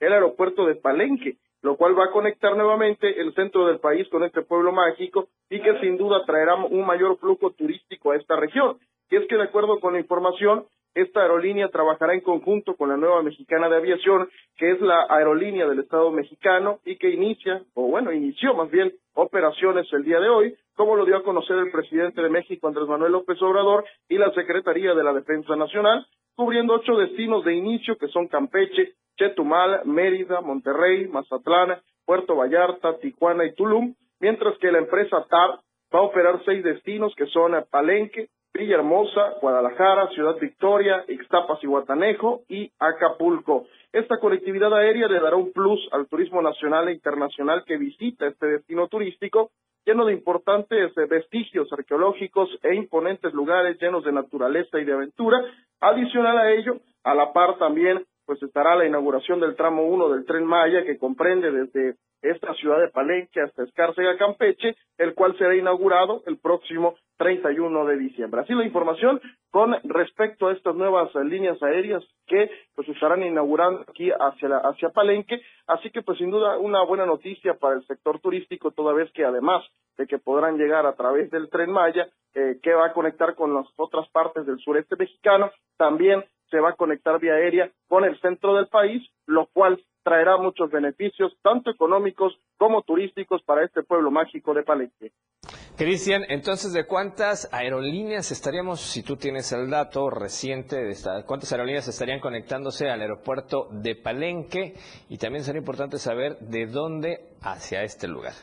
el 0.00 0.12
aeropuerto 0.12 0.66
de 0.66 0.74
Palenque, 0.74 1.36
lo 1.62 1.76
cual 1.76 1.96
va 1.96 2.06
a 2.06 2.10
conectar 2.10 2.56
nuevamente 2.56 3.20
el 3.20 3.32
centro 3.34 3.68
del 3.68 3.78
país 3.78 4.08
con 4.08 4.24
este 4.24 4.42
pueblo 4.42 4.72
mágico 4.72 5.28
y 5.48 5.62
que 5.62 5.78
sin 5.78 5.96
duda 5.98 6.24
traerá 6.26 6.56
un 6.56 6.84
mayor 6.84 7.16
flujo 7.18 7.52
turístico 7.52 8.10
a 8.10 8.16
esta 8.16 8.34
región. 8.34 8.78
Y 9.08 9.18
es 9.18 9.28
que 9.28 9.36
de 9.36 9.44
acuerdo 9.44 9.78
con 9.78 9.92
la 9.92 10.00
información, 10.00 10.66
esta 10.94 11.22
aerolínea 11.22 11.68
trabajará 11.68 12.14
en 12.14 12.20
conjunto 12.20 12.74
con 12.76 12.88
la 12.88 12.96
nueva 12.96 13.22
mexicana 13.22 13.68
de 13.68 13.76
aviación, 13.76 14.28
que 14.56 14.72
es 14.72 14.80
la 14.80 15.06
aerolínea 15.08 15.66
del 15.66 15.80
Estado 15.80 16.10
mexicano 16.10 16.80
y 16.84 16.96
que 16.96 17.10
inicia, 17.10 17.62
o 17.74 17.88
bueno, 17.88 18.12
inició 18.12 18.54
más 18.54 18.70
bien 18.70 18.92
operaciones 19.14 19.86
el 19.92 20.04
día 20.04 20.20
de 20.20 20.28
hoy, 20.28 20.54
como 20.74 20.96
lo 20.96 21.04
dio 21.04 21.16
a 21.16 21.22
conocer 21.22 21.56
el 21.58 21.70
presidente 21.70 22.22
de 22.22 22.28
México, 22.28 22.66
Andrés 22.66 22.88
Manuel 22.88 23.12
López 23.12 23.40
Obrador, 23.42 23.84
y 24.08 24.18
la 24.18 24.32
Secretaría 24.32 24.94
de 24.94 25.04
la 25.04 25.12
Defensa 25.12 25.56
Nacional, 25.56 26.06
cubriendo 26.34 26.74
ocho 26.74 26.96
destinos 26.96 27.44
de 27.44 27.54
inicio 27.54 27.96
que 27.96 28.08
son 28.08 28.28
Campeche, 28.28 28.94
Chetumal, 29.16 29.82
Mérida, 29.84 30.40
Monterrey, 30.40 31.06
Mazatlán, 31.08 31.80
Puerto 32.04 32.36
Vallarta, 32.36 32.98
Tijuana 32.98 33.44
y 33.44 33.54
Tulum, 33.54 33.94
mientras 34.20 34.56
que 34.58 34.72
la 34.72 34.78
empresa 34.78 35.24
TAR 35.28 35.60
va 35.94 35.98
a 35.98 36.02
operar 36.02 36.42
seis 36.44 36.64
destinos 36.64 37.14
que 37.16 37.26
son 37.26 37.52
Palenque, 37.70 38.28
Villahermosa, 38.54 39.38
Guadalajara, 39.40 40.08
Ciudad 40.08 40.36
Victoria, 40.38 41.04
Ixtapas 41.08 41.62
y 41.62 41.66
Guatanejo 41.66 42.42
y 42.48 42.70
Acapulco. 42.78 43.66
Esta 43.92 44.18
conectividad 44.18 44.72
aérea 44.74 45.08
le 45.08 45.20
dará 45.20 45.36
un 45.36 45.52
plus 45.52 45.80
al 45.92 46.06
turismo 46.06 46.42
nacional 46.42 46.88
e 46.88 46.92
internacional 46.92 47.64
que 47.64 47.78
visita 47.78 48.26
este 48.26 48.46
destino 48.46 48.88
turístico, 48.88 49.50
lleno 49.86 50.04
de 50.04 50.12
importantes 50.12 50.96
eh, 50.96 51.06
vestigios 51.08 51.72
arqueológicos 51.72 52.50
e 52.62 52.74
imponentes 52.74 53.32
lugares 53.32 53.80
llenos 53.80 54.04
de 54.04 54.12
naturaleza 54.12 54.78
y 54.78 54.84
de 54.84 54.92
aventura. 54.92 55.42
Adicional 55.80 56.38
a 56.38 56.52
ello, 56.52 56.76
a 57.04 57.14
la 57.14 57.32
par 57.32 57.58
también 57.58 58.04
pues 58.26 58.42
estará 58.42 58.74
la 58.76 58.86
inauguración 58.86 59.40
del 59.40 59.56
tramo 59.56 59.84
1 59.86 60.08
del 60.10 60.24
Tren 60.24 60.44
Maya 60.44 60.84
que 60.84 60.98
comprende 60.98 61.50
desde 61.50 61.96
esta 62.22 62.54
ciudad 62.54 62.80
de 62.80 62.88
Palenque 62.88 63.40
hasta 63.40 63.64
Escárcega, 63.64 64.16
Campeche, 64.16 64.76
el 64.96 65.14
cual 65.14 65.36
será 65.36 65.56
inaugurado 65.56 66.22
el 66.26 66.38
próximo 66.38 66.94
31 67.18 67.84
de 67.86 67.96
diciembre. 67.96 68.40
Así 68.40 68.54
la 68.54 68.64
información 68.64 69.20
con 69.50 69.76
respecto 69.84 70.48
a 70.48 70.52
estas 70.52 70.74
nuevas 70.74 71.12
líneas 71.14 71.60
aéreas 71.62 72.02
que 72.26 72.50
pues 72.74 72.88
estarán 72.88 73.22
inaugurando 73.22 73.84
aquí 73.88 74.10
hacia 74.10 74.56
hacia 74.58 74.90
Palenque, 74.90 75.40
así 75.66 75.90
que 75.90 76.02
pues 76.02 76.18
sin 76.18 76.30
duda 76.30 76.58
una 76.58 76.82
buena 76.84 77.06
noticia 77.06 77.54
para 77.54 77.76
el 77.76 77.86
sector 77.86 78.20
turístico 78.20 78.70
toda 78.70 78.92
vez 78.92 79.10
que 79.12 79.24
además 79.24 79.64
de 79.98 80.06
que 80.06 80.18
podrán 80.18 80.56
llegar 80.56 80.86
a 80.86 80.94
través 80.94 81.30
del 81.30 81.50
Tren 81.50 81.70
Maya 81.70 82.08
eh, 82.34 82.58
que 82.62 82.72
va 82.72 82.86
a 82.86 82.92
conectar 82.92 83.34
con 83.34 83.52
las 83.54 83.66
otras 83.76 84.08
partes 84.08 84.46
del 84.46 84.58
sureste 84.58 84.96
mexicano, 84.96 85.50
también 85.76 86.24
se 86.52 86.60
va 86.60 86.70
a 86.70 86.76
conectar 86.76 87.18
vía 87.18 87.32
aérea 87.32 87.72
con 87.88 88.04
el 88.04 88.20
centro 88.20 88.54
del 88.54 88.68
país, 88.68 89.02
lo 89.26 89.46
cual 89.46 89.82
traerá 90.04 90.36
muchos 90.36 90.70
beneficios, 90.70 91.32
tanto 91.42 91.70
económicos 91.70 92.38
como 92.58 92.82
turísticos, 92.82 93.42
para 93.42 93.64
este 93.64 93.82
pueblo 93.82 94.10
mágico 94.10 94.52
de 94.52 94.62
Palenque. 94.62 95.12
Cristian, 95.76 96.22
entonces, 96.28 96.74
¿de 96.74 96.86
cuántas 96.86 97.48
aerolíneas 97.52 98.30
estaríamos, 98.30 98.80
si 98.80 99.02
tú 99.02 99.16
tienes 99.16 99.50
el 99.52 99.70
dato 99.70 100.10
reciente, 100.10 100.76
de 100.76 100.90
esta, 100.90 101.24
cuántas 101.24 101.50
aerolíneas 101.52 101.88
estarían 101.88 102.20
conectándose 102.20 102.90
al 102.90 103.00
aeropuerto 103.00 103.68
de 103.70 103.96
Palenque? 103.96 104.74
Y 105.08 105.16
también 105.16 105.44
sería 105.44 105.60
importante 105.60 105.96
saber 105.96 106.36
de 106.40 106.66
dónde 106.66 107.20
hacia 107.40 107.82
este 107.82 108.06
lugar. 108.06 108.34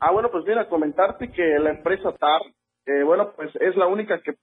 Ah, 0.00 0.12
bueno, 0.12 0.28
pues 0.30 0.44
mira, 0.44 0.68
comentarte 0.68 1.32
que 1.32 1.58
la 1.58 1.70
empresa 1.70 2.12
TAR, 2.12 2.42
eh, 2.86 3.02
bueno, 3.04 3.32
pues 3.34 3.50
es 3.56 3.74
la 3.76 3.86
única 3.86 4.20
que 4.20 4.34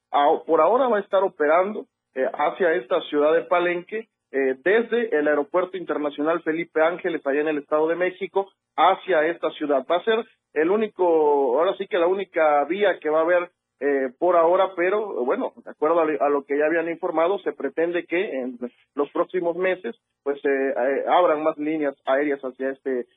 por 0.45 0.61
ahora 0.61 0.87
va 0.87 0.97
a 0.97 1.01
estar 1.01 1.23
operando 1.23 1.85
eh, 2.15 2.29
hacia 2.33 2.73
esta 2.73 3.01
ciudad 3.01 3.33
de 3.33 3.43
Palenque 3.43 4.07
eh, 4.31 4.55
desde 4.63 5.17
el 5.17 5.27
Aeropuerto 5.27 5.77
Internacional 5.77 6.41
Felipe 6.41 6.81
Ángeles, 6.81 7.25
allá 7.25 7.41
en 7.41 7.47
el 7.47 7.59
Estado 7.59 7.87
de 7.87 7.95
México, 7.95 8.51
hacia 8.75 9.25
esta 9.27 9.49
ciudad. 9.51 9.85
Va 9.89 9.97
a 9.97 10.03
ser 10.03 10.25
el 10.53 10.71
único, 10.71 11.57
ahora 11.57 11.75
sí 11.77 11.87
que 11.87 11.97
la 11.97 12.07
única 12.07 12.65
vía 12.65 12.99
que 12.99 13.09
va 13.09 13.19
a 13.19 13.23
haber 13.23 13.51
eh, 13.79 14.11
por 14.17 14.35
ahora, 14.35 14.71
pero 14.75 15.23
bueno, 15.25 15.53
de 15.63 15.71
acuerdo 15.71 16.01
a, 16.01 16.29
lo 16.29 16.43
que 16.43 16.57
ya 16.57 16.65
habían 16.65 16.89
informado, 16.89 17.39
se 17.39 17.53
pretende 17.53 18.05
que 18.05 18.29
en 18.41 18.57
los 18.93 19.09
próximos 19.11 19.55
meses 19.55 19.95
pues 20.23 20.39
eh, 20.43 21.03
abran 21.07 21.43
más 21.43 21.57
líneas 21.57 21.95
aéreas 22.05 22.41
hacia 22.41 22.71
este 22.71 23.07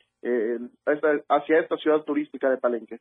hacia 1.29 1.61
esta 1.61 1.77
ciudad 1.77 2.03
turística 2.03 2.51
de 2.51 2.59
Palenque. 2.59 2.99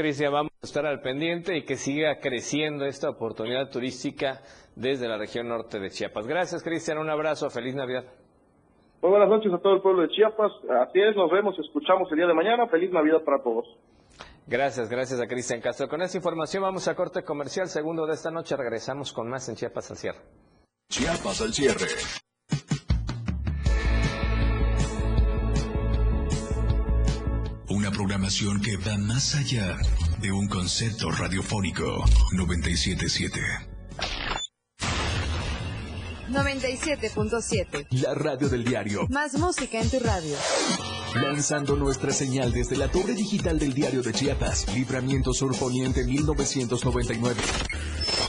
Cristian, 0.00 0.32
vamos 0.32 0.52
a 0.62 0.66
estar 0.66 0.86
al 0.86 1.02
pendiente 1.02 1.58
y 1.58 1.64
que 1.66 1.76
siga 1.76 2.20
creciendo 2.20 2.86
esta 2.86 3.10
oportunidad 3.10 3.68
turística 3.68 4.40
desde 4.74 5.06
la 5.06 5.18
región 5.18 5.46
norte 5.46 5.78
de 5.78 5.90
Chiapas. 5.90 6.26
Gracias, 6.26 6.62
Cristian. 6.62 6.96
Un 6.96 7.10
abrazo. 7.10 7.50
Feliz 7.50 7.74
Navidad. 7.74 8.04
Muy 9.02 9.10
buenas 9.10 9.28
noches 9.28 9.52
a 9.52 9.58
todo 9.58 9.74
el 9.74 9.82
pueblo 9.82 10.00
de 10.00 10.08
Chiapas. 10.08 10.52
Así 10.88 11.00
es, 11.00 11.14
nos 11.14 11.30
vemos, 11.30 11.54
escuchamos 11.58 12.10
el 12.12 12.16
día 12.16 12.26
de 12.26 12.32
mañana. 12.32 12.66
Feliz 12.68 12.90
Navidad 12.90 13.22
para 13.24 13.42
todos. 13.42 13.66
Gracias, 14.46 14.88
gracias 14.88 15.20
a 15.20 15.26
Cristian 15.26 15.60
Castro. 15.60 15.86
Con 15.86 16.00
esta 16.00 16.16
información 16.16 16.62
vamos 16.62 16.88
a 16.88 16.94
corte 16.94 17.22
comercial. 17.22 17.68
Segundo 17.68 18.06
de 18.06 18.14
esta 18.14 18.30
noche 18.30 18.56
regresamos 18.56 19.12
con 19.12 19.28
más 19.28 19.50
en 19.50 19.56
Chiapas 19.56 19.90
al 19.90 19.98
cierre. 19.98 20.20
Chiapas 20.88 21.42
al 21.42 21.52
cierre. 21.52 21.86
Que 28.30 28.76
va 28.76 28.96
más 28.96 29.34
allá 29.34 29.76
de 30.20 30.30
un 30.30 30.46
concepto 30.46 31.10
radiofónico 31.10 32.04
977. 32.32 33.40
97.7. 36.28 37.88
La 37.90 38.14
radio 38.14 38.48
del 38.48 38.64
diario. 38.64 39.08
Más 39.08 39.36
música 39.36 39.80
en 39.80 39.90
tu 39.90 39.98
radio. 39.98 40.36
Lanzando 41.16 41.74
nuestra 41.74 42.12
señal 42.12 42.52
desde 42.52 42.76
la 42.76 42.88
torre 42.88 43.14
digital 43.14 43.58
del 43.58 43.74
diario 43.74 44.00
de 44.00 44.12
Chiapas, 44.12 44.72
Libramiento 44.76 45.32
Sur 45.32 45.58
Poniente 45.58 46.04
1999. 46.04 47.34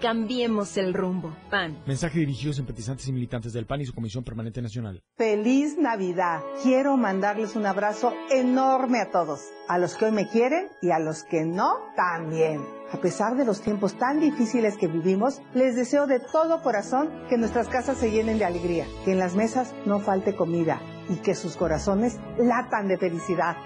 Cambiemos 0.00 0.78
el 0.78 0.94
rumbo. 0.94 1.36
PAN. 1.50 1.82
Mensaje 1.86 2.20
dirigido 2.20 2.52
a 2.52 2.54
simpatizantes 2.54 3.06
y 3.08 3.12
militantes 3.12 3.52
del 3.52 3.66
PAN 3.66 3.82
y 3.82 3.86
su 3.86 3.92
Comisión 3.92 4.24
Permanente 4.24 4.62
Nacional. 4.62 5.02
Feliz 5.18 5.76
Navidad. 5.76 6.40
Quiero 6.62 6.96
mandarles 6.96 7.54
un 7.54 7.66
abrazo 7.66 8.14
enorme 8.30 9.00
a 9.00 9.10
todos. 9.10 9.40
A 9.68 9.76
los 9.78 9.96
que 9.96 10.06
hoy 10.06 10.12
me 10.12 10.26
quieren 10.26 10.68
y 10.80 10.90
a 10.90 10.98
los 10.98 11.24
que 11.24 11.44
no, 11.44 11.74
también. 11.96 12.62
A 12.92 12.96
pesar 12.96 13.36
de 13.36 13.44
los 13.44 13.60
tiempos 13.60 13.98
tan 13.98 14.20
difíciles 14.20 14.78
que 14.78 14.88
vivimos, 14.88 15.42
les 15.54 15.76
deseo 15.76 16.06
de 16.06 16.18
todo 16.18 16.62
corazón 16.62 17.10
que 17.28 17.36
nuestras 17.36 17.68
casas 17.68 17.98
se 17.98 18.10
llenen 18.10 18.38
de 18.38 18.46
alegría, 18.46 18.86
que 19.04 19.12
en 19.12 19.18
las 19.18 19.36
mesas 19.36 19.74
no 19.84 20.00
falte 20.00 20.34
comida 20.34 20.80
y 21.10 21.16
que 21.16 21.34
sus 21.34 21.56
corazones 21.56 22.18
latan 22.38 22.88
de 22.88 22.96
felicidad. 22.96 23.56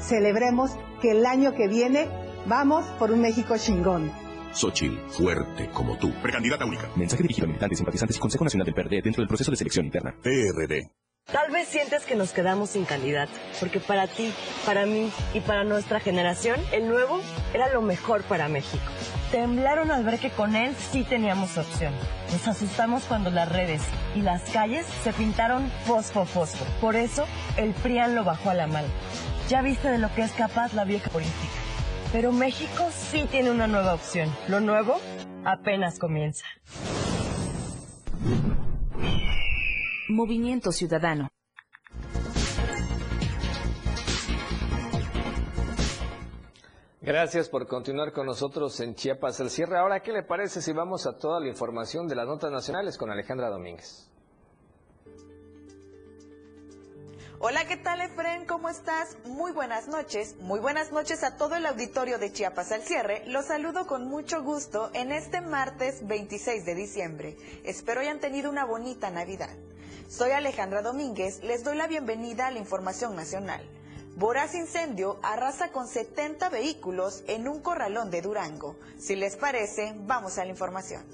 Celebremos 0.00 0.72
que 1.02 1.10
el 1.10 1.26
año 1.26 1.54
que 1.54 1.68
viene 1.68 2.08
vamos 2.46 2.86
por 2.98 3.10
un 3.12 3.20
México 3.20 3.54
chingón. 3.58 4.10
Xochitl, 4.52 4.98
fuerte 5.08 5.68
como 5.70 5.96
tú. 5.98 6.12
Precandidata 6.22 6.64
única. 6.64 6.88
Mensaje 6.96 7.22
dirigido 7.22 7.44
a 7.44 7.48
militantes, 7.48 7.78
simpatizantes 7.78 8.16
y 8.16 8.20
Consejo 8.20 8.44
Nacional 8.44 8.66
del 8.66 8.74
PRD 8.74 9.02
dentro 9.02 9.22
del 9.22 9.28
proceso 9.28 9.50
de 9.50 9.56
selección 9.56 9.86
interna. 9.86 10.14
PRD. 10.22 10.90
Tal 11.30 11.50
vez 11.50 11.68
sientes 11.68 12.04
que 12.04 12.14
nos 12.14 12.32
quedamos 12.32 12.70
sin 12.70 12.86
candidato, 12.86 13.32
porque 13.60 13.80
para 13.80 14.06
ti, 14.06 14.32
para 14.64 14.86
mí 14.86 15.12
y 15.34 15.40
para 15.40 15.62
nuestra 15.62 16.00
generación, 16.00 16.58
el 16.72 16.88
nuevo 16.88 17.20
era 17.52 17.70
lo 17.70 17.82
mejor 17.82 18.22
para 18.22 18.48
México. 18.48 18.82
Temblaron 19.30 19.90
al 19.90 20.04
ver 20.04 20.18
que 20.18 20.30
con 20.30 20.56
él 20.56 20.74
sí 20.90 21.04
teníamos 21.04 21.58
opción. 21.58 21.92
Nos 22.32 22.48
asustamos 22.48 23.04
cuando 23.04 23.28
las 23.30 23.46
redes 23.52 23.82
y 24.14 24.22
las 24.22 24.40
calles 24.52 24.86
se 25.04 25.12
pintaron 25.12 25.70
fosfo 25.84 26.24
fosfo. 26.24 26.64
Por 26.80 26.96
eso, 26.96 27.26
el 27.58 27.74
PRIAN 27.74 28.14
lo 28.14 28.24
bajó 28.24 28.48
a 28.48 28.54
la 28.54 28.66
mano. 28.66 28.88
Ya 29.50 29.60
viste 29.60 29.88
de 29.88 29.98
lo 29.98 30.10
que 30.14 30.22
es 30.22 30.32
capaz 30.32 30.72
la 30.72 30.84
vieja 30.84 31.10
política. 31.10 31.36
Pero 32.10 32.32
México 32.32 32.88
sí 32.90 33.26
tiene 33.30 33.50
una 33.50 33.66
nueva 33.66 33.94
opción. 33.94 34.34
Lo 34.48 34.60
nuevo 34.60 34.98
apenas 35.44 35.98
comienza. 35.98 36.44
Movimiento 40.08 40.72
Ciudadano. 40.72 41.28
Gracias 47.02 47.48
por 47.50 47.66
continuar 47.66 48.12
con 48.12 48.26
nosotros 48.26 48.80
en 48.80 48.94
Chiapas 48.94 49.40
el 49.40 49.50
cierre. 49.50 49.78
Ahora, 49.78 50.00
¿qué 50.00 50.12
le 50.12 50.22
parece 50.22 50.62
si 50.62 50.72
vamos 50.72 51.06
a 51.06 51.18
toda 51.18 51.40
la 51.40 51.48
información 51.48 52.08
de 52.08 52.14
las 52.14 52.26
notas 52.26 52.50
nacionales 52.50 52.96
con 52.96 53.10
Alejandra 53.10 53.50
Domínguez? 53.50 54.10
Hola, 57.40 57.68
¿qué 57.68 57.76
tal, 57.76 58.00
Efren? 58.00 58.46
¿Cómo 58.46 58.68
estás? 58.68 59.16
Muy 59.24 59.52
buenas 59.52 59.86
noches. 59.86 60.34
Muy 60.40 60.58
buenas 60.58 60.90
noches 60.90 61.22
a 61.22 61.36
todo 61.36 61.54
el 61.54 61.66
auditorio 61.66 62.18
de 62.18 62.32
Chiapas 62.32 62.72
al 62.72 62.82
cierre. 62.82 63.22
Los 63.26 63.44
saludo 63.44 63.86
con 63.86 64.08
mucho 64.08 64.42
gusto 64.42 64.90
en 64.92 65.12
este 65.12 65.40
martes 65.40 66.04
26 66.08 66.64
de 66.64 66.74
diciembre. 66.74 67.36
Espero 67.62 68.00
hayan 68.00 68.18
tenido 68.18 68.50
una 68.50 68.64
bonita 68.64 69.10
Navidad. 69.10 69.54
Soy 70.08 70.32
Alejandra 70.32 70.82
Domínguez. 70.82 71.40
Les 71.44 71.62
doy 71.62 71.76
la 71.76 71.86
bienvenida 71.86 72.48
a 72.48 72.50
la 72.50 72.58
información 72.58 73.14
nacional. 73.14 73.62
Voraz 74.16 74.56
incendio 74.56 75.20
arrasa 75.22 75.70
con 75.70 75.86
70 75.86 76.48
vehículos 76.48 77.22
en 77.28 77.46
un 77.46 77.60
corralón 77.60 78.10
de 78.10 78.20
Durango. 78.20 78.74
Si 78.98 79.14
les 79.14 79.36
parece, 79.36 79.94
vamos 79.96 80.38
a 80.38 80.44
la 80.44 80.50
información. 80.50 81.04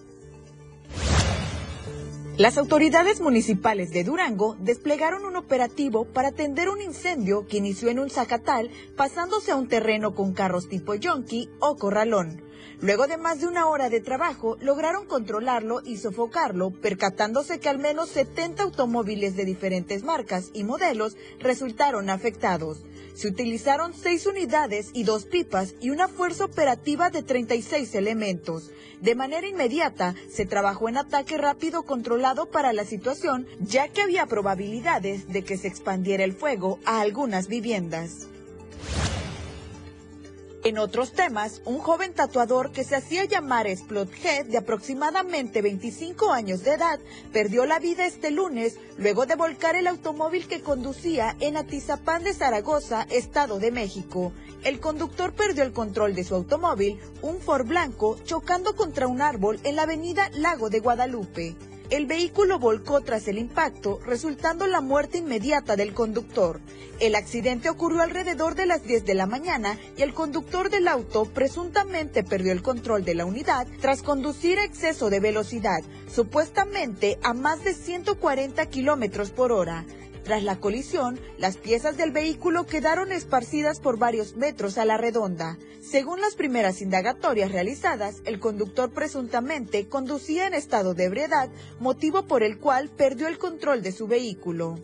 Las 2.37 2.59
autoridades 2.59 3.21
municipales 3.21 3.93
de 3.93 4.03
Durango 4.03 4.57
desplegaron 4.59 5.25
un 5.25 5.37
operativo 5.37 6.05
para 6.05 6.31
atender 6.31 6.69
un 6.69 6.83
incendio 6.83 7.47
que 7.47 7.59
inició 7.59 7.91
en 7.91 8.01
un 8.01 8.11
zacatal, 8.11 8.71
pasándose 8.97 9.53
a 9.53 9.57
un 9.57 9.69
terreno 9.69 10.17
con 10.17 10.33
carros 10.33 10.69
tipo 10.69 10.97
yonki 10.97 11.49
o 11.61 11.77
corralón. 11.77 12.44
Luego 12.81 13.07
de 13.07 13.17
más 13.17 13.41
de 13.41 13.47
una 13.47 13.67
hora 13.67 13.89
de 13.89 14.01
trabajo, 14.01 14.57
lograron 14.61 15.07
controlarlo 15.07 15.81
y 15.85 15.97
sofocarlo, 15.97 16.71
percatándose 16.71 17.61
que 17.61 17.69
al 17.69 17.79
menos 17.79 18.09
70 18.11 18.63
automóviles 18.63 19.37
de 19.37 19.45
diferentes 19.45 20.03
marcas 20.03 20.51
y 20.53 20.65
modelos 20.65 21.17
resultaron 21.39 22.11
afectados. 22.11 22.85
Se 23.15 23.29
utilizaron 23.29 23.95
seis 23.95 24.27
unidades 24.27 24.91
y 24.93 25.05
dos 25.05 25.25
pipas 25.25 25.75
y 25.81 25.91
una 25.91 26.09
fuerza 26.09 26.47
operativa 26.47 27.11
de 27.11 27.23
36 27.23 27.95
elementos. 27.95 28.73
De 29.01 29.15
manera 29.15 29.47
inmediata, 29.47 30.17
se 30.29 30.47
trabajó 30.47 30.89
en 30.89 30.97
ataque 30.97 31.39
rápido 31.39 31.85
controlado 31.85 32.51
para 32.51 32.73
la 32.73 32.85
situación, 32.85 33.47
ya 33.61 33.89
que 33.89 34.03
había 34.03 34.27
probabilidades 34.27 35.29
de 35.29 35.45
que 35.45 35.57
se 35.57 35.69
expandiera 35.69 36.25
el 36.25 36.33
fuego 36.33 36.81
a 36.85 37.01
algunas 37.01 37.47
viviendas. 37.47 38.27
En 40.65 40.79
otros 40.79 41.13
temas, 41.13 41.61
un 41.67 41.79
joven 41.79 42.15
tatuador 42.15 42.73
que 42.73 42.85
se 42.85 42.97
hacía 42.97 43.27
llamar 43.27 43.67
Head 43.67 44.47
de 44.47 44.57
aproximadamente 44.57 45.61
25 45.61 46.33
años 46.33 46.65
de 46.65 46.73
edad 46.73 46.99
perdió 47.35 47.67
la 47.67 47.79
vida 47.79 48.07
este 48.07 48.31
lunes 48.31 48.79
luego 48.97 49.27
de 49.27 49.35
volcar 49.35 49.77
el 49.77 49.87
automóvil 49.87 50.49
que 50.49 50.63
conducía 50.63 51.37
en 51.41 51.59
Atizapán 51.59 52.25
de 52.25 52.33
Zaragoza, 52.33 53.03
Estado 53.11 53.59
de 53.59 53.73
México. 53.73 54.33
El 54.63 54.81
conductor 54.81 55.35
perdió 55.35 55.65
el 55.65 55.75
control 55.75 56.15
de 56.15 56.25
su 56.25 56.35
automóvil, 56.35 56.99
un 57.21 57.41
Ford 57.41 57.67
blanco, 57.67 58.19
chocando 58.25 58.75
contra 58.75 59.07
un 59.07 59.21
árbol 59.21 59.61
en 59.65 59.77
la 59.77 59.83
avenida 59.83 60.31
Lago 60.33 60.71
de 60.71 60.81
Guadalupe. 60.81 61.57
El 61.95 62.07
vehículo 62.07 62.59
volcó 62.59 63.03
tras 63.03 63.29
el 63.29 63.39
impacto, 63.39 64.01
resultando 64.05 64.67
la 64.67 64.81
muerte 64.81 65.19
inmediata 65.19 65.77
del 65.77 65.95
conductor. 65.95 66.59
El 66.99 67.15
accidente 67.15 67.71
ocurrió 67.71 68.03
alrededor 68.03 68.57
de 68.57 68.67
las 68.67 68.83
10 68.83 69.05
de 69.05 69.15
la 69.15 69.27
mañana 69.27 69.79
y 69.97 70.03
el 70.03 70.13
conductor 70.13 70.71
del 70.71 70.89
auto 70.89 71.25
presuntamente 71.25 72.25
perdió 72.25 72.51
el 72.51 72.63
control 72.63 73.05
de 73.05 73.15
la 73.15 73.25
unidad 73.25 73.69
tras 73.81 74.03
conducir 74.03 74.59
a 74.59 74.65
exceso 74.65 75.09
de 75.09 75.21
velocidad, 75.21 75.85
supuestamente 76.13 77.17
a 77.23 77.33
más 77.33 77.63
de 77.63 77.75
140 77.75 78.67
kilómetros 78.67 79.31
por 79.31 79.53
hora. 79.53 79.85
Tras 80.25 80.43
la 80.43 80.57
colisión, 80.57 81.21
las 81.37 81.59
piezas 81.59 81.99
del 81.99 82.11
vehículo 82.11 82.65
quedaron 82.65 83.13
esparcidas 83.13 83.79
por 83.79 83.99
varios 83.99 84.37
metros 84.37 84.79
a 84.79 84.87
la 84.87 84.97
redonda. 84.97 85.59
Según 85.83 86.23
las 86.23 86.35
primeras 86.35 86.81
indagatorias 86.81 87.53
realizadas, 87.53 88.23
el 88.25 88.41
conductor 88.41 88.91
presuntamente 88.91 89.87
conducía 89.87 90.47
en 90.47 90.55
estado 90.55 90.95
de 90.95 91.05
ebriedad, 91.05 91.51
motivo 91.79 92.27
por 92.27 92.43
el 92.43 92.59
cual 92.59 92.89
perdió 92.89 93.29
el 93.29 93.37
control 93.37 93.83
de 93.83 93.93
su 93.93 94.07
vehículo. 94.07 94.79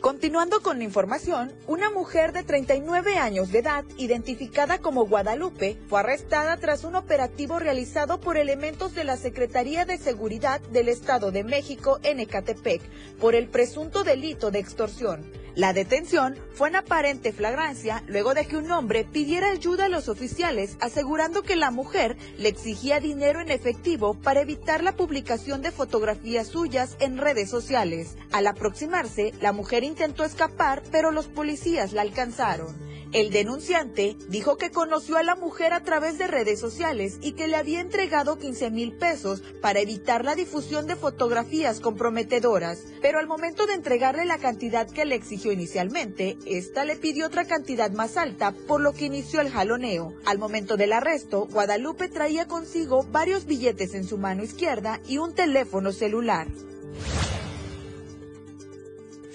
Continuando 0.00 0.62
con 0.62 0.78
la 0.78 0.84
información, 0.84 1.52
una 1.66 1.90
mujer 1.90 2.32
de 2.32 2.42
39 2.42 3.18
años 3.18 3.52
de 3.52 3.58
edad, 3.58 3.84
identificada 3.98 4.78
como 4.78 5.04
Guadalupe, 5.04 5.76
fue 5.90 6.00
arrestada 6.00 6.56
tras 6.56 6.84
un 6.84 6.94
operativo 6.94 7.58
realizado 7.58 8.18
por 8.18 8.38
elementos 8.38 8.94
de 8.94 9.04
la 9.04 9.18
Secretaría 9.18 9.84
de 9.84 9.98
Seguridad 9.98 10.62
del 10.72 10.88
Estado 10.88 11.32
de 11.32 11.44
México 11.44 12.00
en 12.02 12.18
Ecatepec 12.18 12.80
por 13.20 13.34
el 13.34 13.48
presunto 13.48 14.02
delito 14.02 14.50
de 14.50 14.60
extorsión. 14.60 15.30
La 15.56 15.72
detención 15.72 16.38
fue 16.54 16.68
en 16.68 16.76
aparente 16.76 17.32
flagrancia 17.32 18.04
luego 18.06 18.34
de 18.34 18.46
que 18.46 18.56
un 18.56 18.70
hombre 18.70 19.04
pidiera 19.04 19.50
ayuda 19.50 19.86
a 19.86 19.88
los 19.88 20.08
oficiales 20.08 20.76
asegurando 20.80 21.42
que 21.42 21.56
la 21.56 21.72
mujer 21.72 22.16
le 22.38 22.48
exigía 22.48 23.00
dinero 23.00 23.40
en 23.40 23.50
efectivo 23.50 24.14
para 24.14 24.42
evitar 24.42 24.84
la 24.84 24.94
publicación 24.94 25.60
de 25.60 25.72
fotografías 25.72 26.46
suyas 26.46 26.96
en 27.00 27.18
redes 27.18 27.50
sociales. 27.50 28.16
Al 28.30 28.46
aproximarse, 28.46 29.32
la 29.40 29.52
mujer 29.52 29.82
intentó 29.82 30.24
escapar, 30.24 30.82
pero 30.92 31.10
los 31.10 31.26
policías 31.26 31.92
la 31.92 32.02
alcanzaron. 32.02 32.90
El 33.12 33.32
denunciante 33.32 34.16
dijo 34.28 34.56
que 34.56 34.70
conoció 34.70 35.16
a 35.16 35.24
la 35.24 35.34
mujer 35.34 35.72
a 35.72 35.82
través 35.82 36.16
de 36.16 36.28
redes 36.28 36.60
sociales 36.60 37.18
y 37.20 37.32
que 37.32 37.48
le 37.48 37.56
había 37.56 37.80
entregado 37.80 38.38
15 38.38 38.70
mil 38.70 38.92
pesos 38.92 39.42
para 39.60 39.80
evitar 39.80 40.24
la 40.24 40.36
difusión 40.36 40.86
de 40.86 40.94
fotografías 40.94 41.80
comprometedoras, 41.80 42.84
pero 43.02 43.18
al 43.18 43.26
momento 43.26 43.66
de 43.66 43.74
entregarle 43.74 44.26
la 44.26 44.38
cantidad 44.38 44.88
que 44.88 45.04
le 45.04 45.16
inicialmente, 45.48 46.36
esta 46.44 46.84
le 46.84 46.96
pidió 46.96 47.26
otra 47.26 47.46
cantidad 47.46 47.90
más 47.90 48.16
alta, 48.16 48.52
por 48.52 48.80
lo 48.80 48.92
que 48.92 49.06
inició 49.06 49.40
el 49.40 49.50
jaloneo. 49.50 50.14
Al 50.26 50.38
momento 50.38 50.76
del 50.76 50.92
arresto, 50.92 51.46
Guadalupe 51.46 52.08
traía 52.08 52.46
consigo 52.46 53.04
varios 53.04 53.46
billetes 53.46 53.94
en 53.94 54.04
su 54.04 54.18
mano 54.18 54.44
izquierda 54.44 55.00
y 55.08 55.18
un 55.18 55.34
teléfono 55.34 55.92
celular. 55.92 56.46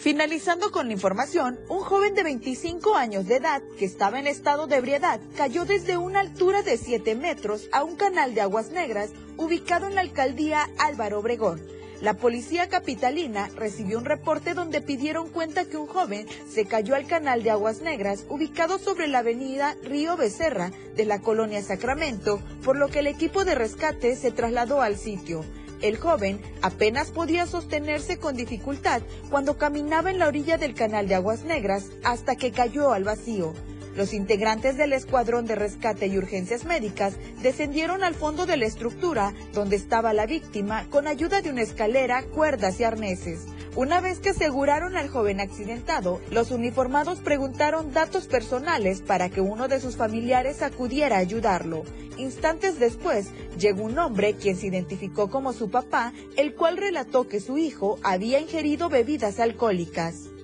Finalizando 0.05 0.69
con 0.69 0.85
la 0.85 0.93
información, 0.93 1.59
un 1.67 1.79
joven 1.79 2.13
de 2.13 2.21
25 2.21 2.93
años 2.95 3.25
de 3.25 3.37
edad 3.37 3.63
que 3.79 3.85
estaba 3.85 4.19
en 4.19 4.27
estado 4.27 4.67
de 4.67 4.75
ebriedad 4.75 5.19
cayó 5.35 5.65
desde 5.65 5.97
una 5.97 6.19
altura 6.19 6.61
de 6.61 6.77
7 6.77 7.15
metros 7.15 7.67
a 7.71 7.83
un 7.83 7.95
canal 7.95 8.35
de 8.35 8.41
aguas 8.41 8.69
negras 8.69 9.09
ubicado 9.35 9.87
en 9.87 9.95
la 9.95 10.01
alcaldía 10.01 10.69
Álvaro 10.77 11.21
Obregón. 11.21 11.74
La 12.01 12.15
policía 12.15 12.67
capitalina 12.67 13.49
recibió 13.55 13.97
un 13.97 14.05
reporte 14.05 14.53
donde 14.53 14.81
pidieron 14.81 15.29
cuenta 15.29 15.65
que 15.65 15.77
un 15.77 15.87
joven 15.87 16.27
se 16.49 16.65
cayó 16.65 16.95
al 16.95 17.07
canal 17.07 17.41
de 17.41 17.51
aguas 17.51 17.81
negras 17.81 18.25
ubicado 18.29 18.79
sobre 18.79 19.07
la 19.07 19.19
avenida 19.19 19.75
Río 19.83 20.17
Becerra 20.17 20.71
de 20.95 21.05
la 21.05 21.19
colonia 21.19 21.61
Sacramento, 21.61 22.41
por 22.63 22.75
lo 22.75 22.89
que 22.89 22.99
el 22.99 23.07
equipo 23.07 23.45
de 23.45 23.55
rescate 23.55 24.15
se 24.15 24.31
trasladó 24.31 24.81
al 24.81 24.97
sitio. 24.97 25.45
El 25.81 25.97
joven 25.97 26.41
apenas 26.61 27.11
podía 27.11 27.45
sostenerse 27.45 28.17
con 28.17 28.35
dificultad 28.35 29.01
cuando 29.29 29.57
caminaba 29.57 30.09
en 30.09 30.19
la 30.19 30.27
orilla 30.27 30.57
del 30.57 30.73
canal 30.73 31.07
de 31.07 31.15
Aguas 31.15 31.43
Negras 31.43 31.91
hasta 32.03 32.35
que 32.35 32.51
cayó 32.51 32.91
al 32.91 33.03
vacío. 33.03 33.53
Los 33.95 34.13
integrantes 34.13 34.75
del 34.75 34.91
Escuadrón 34.91 35.45
de 35.45 35.55
Rescate 35.55 36.07
y 36.07 36.17
Urgencias 36.17 36.65
Médicas 36.65 37.13
descendieron 37.41 38.03
al 38.03 38.13
fondo 38.13 38.45
de 38.45 38.57
la 38.57 38.65
estructura 38.65 39.33
donde 39.53 39.77
estaba 39.77 40.11
la 40.11 40.25
víctima 40.25 40.85
con 40.89 41.07
ayuda 41.07 41.41
de 41.41 41.49
una 41.49 41.61
escalera, 41.61 42.23
cuerdas 42.23 42.79
y 42.81 42.83
arneses. 42.83 43.45
Una 43.77 44.01
vez 44.01 44.19
que 44.19 44.29
aseguraron 44.29 44.97
al 44.97 45.07
joven 45.07 45.39
accidentado, 45.39 46.21
los 46.29 46.51
uniformados 46.51 47.19
preguntaron 47.19 47.93
datos 47.93 48.27
personales 48.27 49.01
para 49.01 49.29
que 49.29 49.41
uno 49.41 49.69
de 49.69 49.79
sus 49.79 49.95
familiares 49.95 50.61
acudiera 50.61 51.15
a 51.15 51.19
ayudarlo. 51.19 51.83
Instantes 52.17 52.79
después, 52.79 53.27
llegó 53.57 53.83
un 53.83 53.97
hombre 53.97 54.35
quien 54.35 54.57
se 54.57 54.67
identificó 54.67 55.29
como 55.29 55.53
su 55.53 55.69
papá, 55.69 56.13
el 56.35 56.53
cual 56.55 56.77
relató 56.77 57.27
que 57.27 57.39
su 57.39 57.57
hijo 57.57 57.97
había 58.03 58.39
ingerido 58.39 58.89
bebidas 58.89 59.39
alcohólicas. 59.39 60.34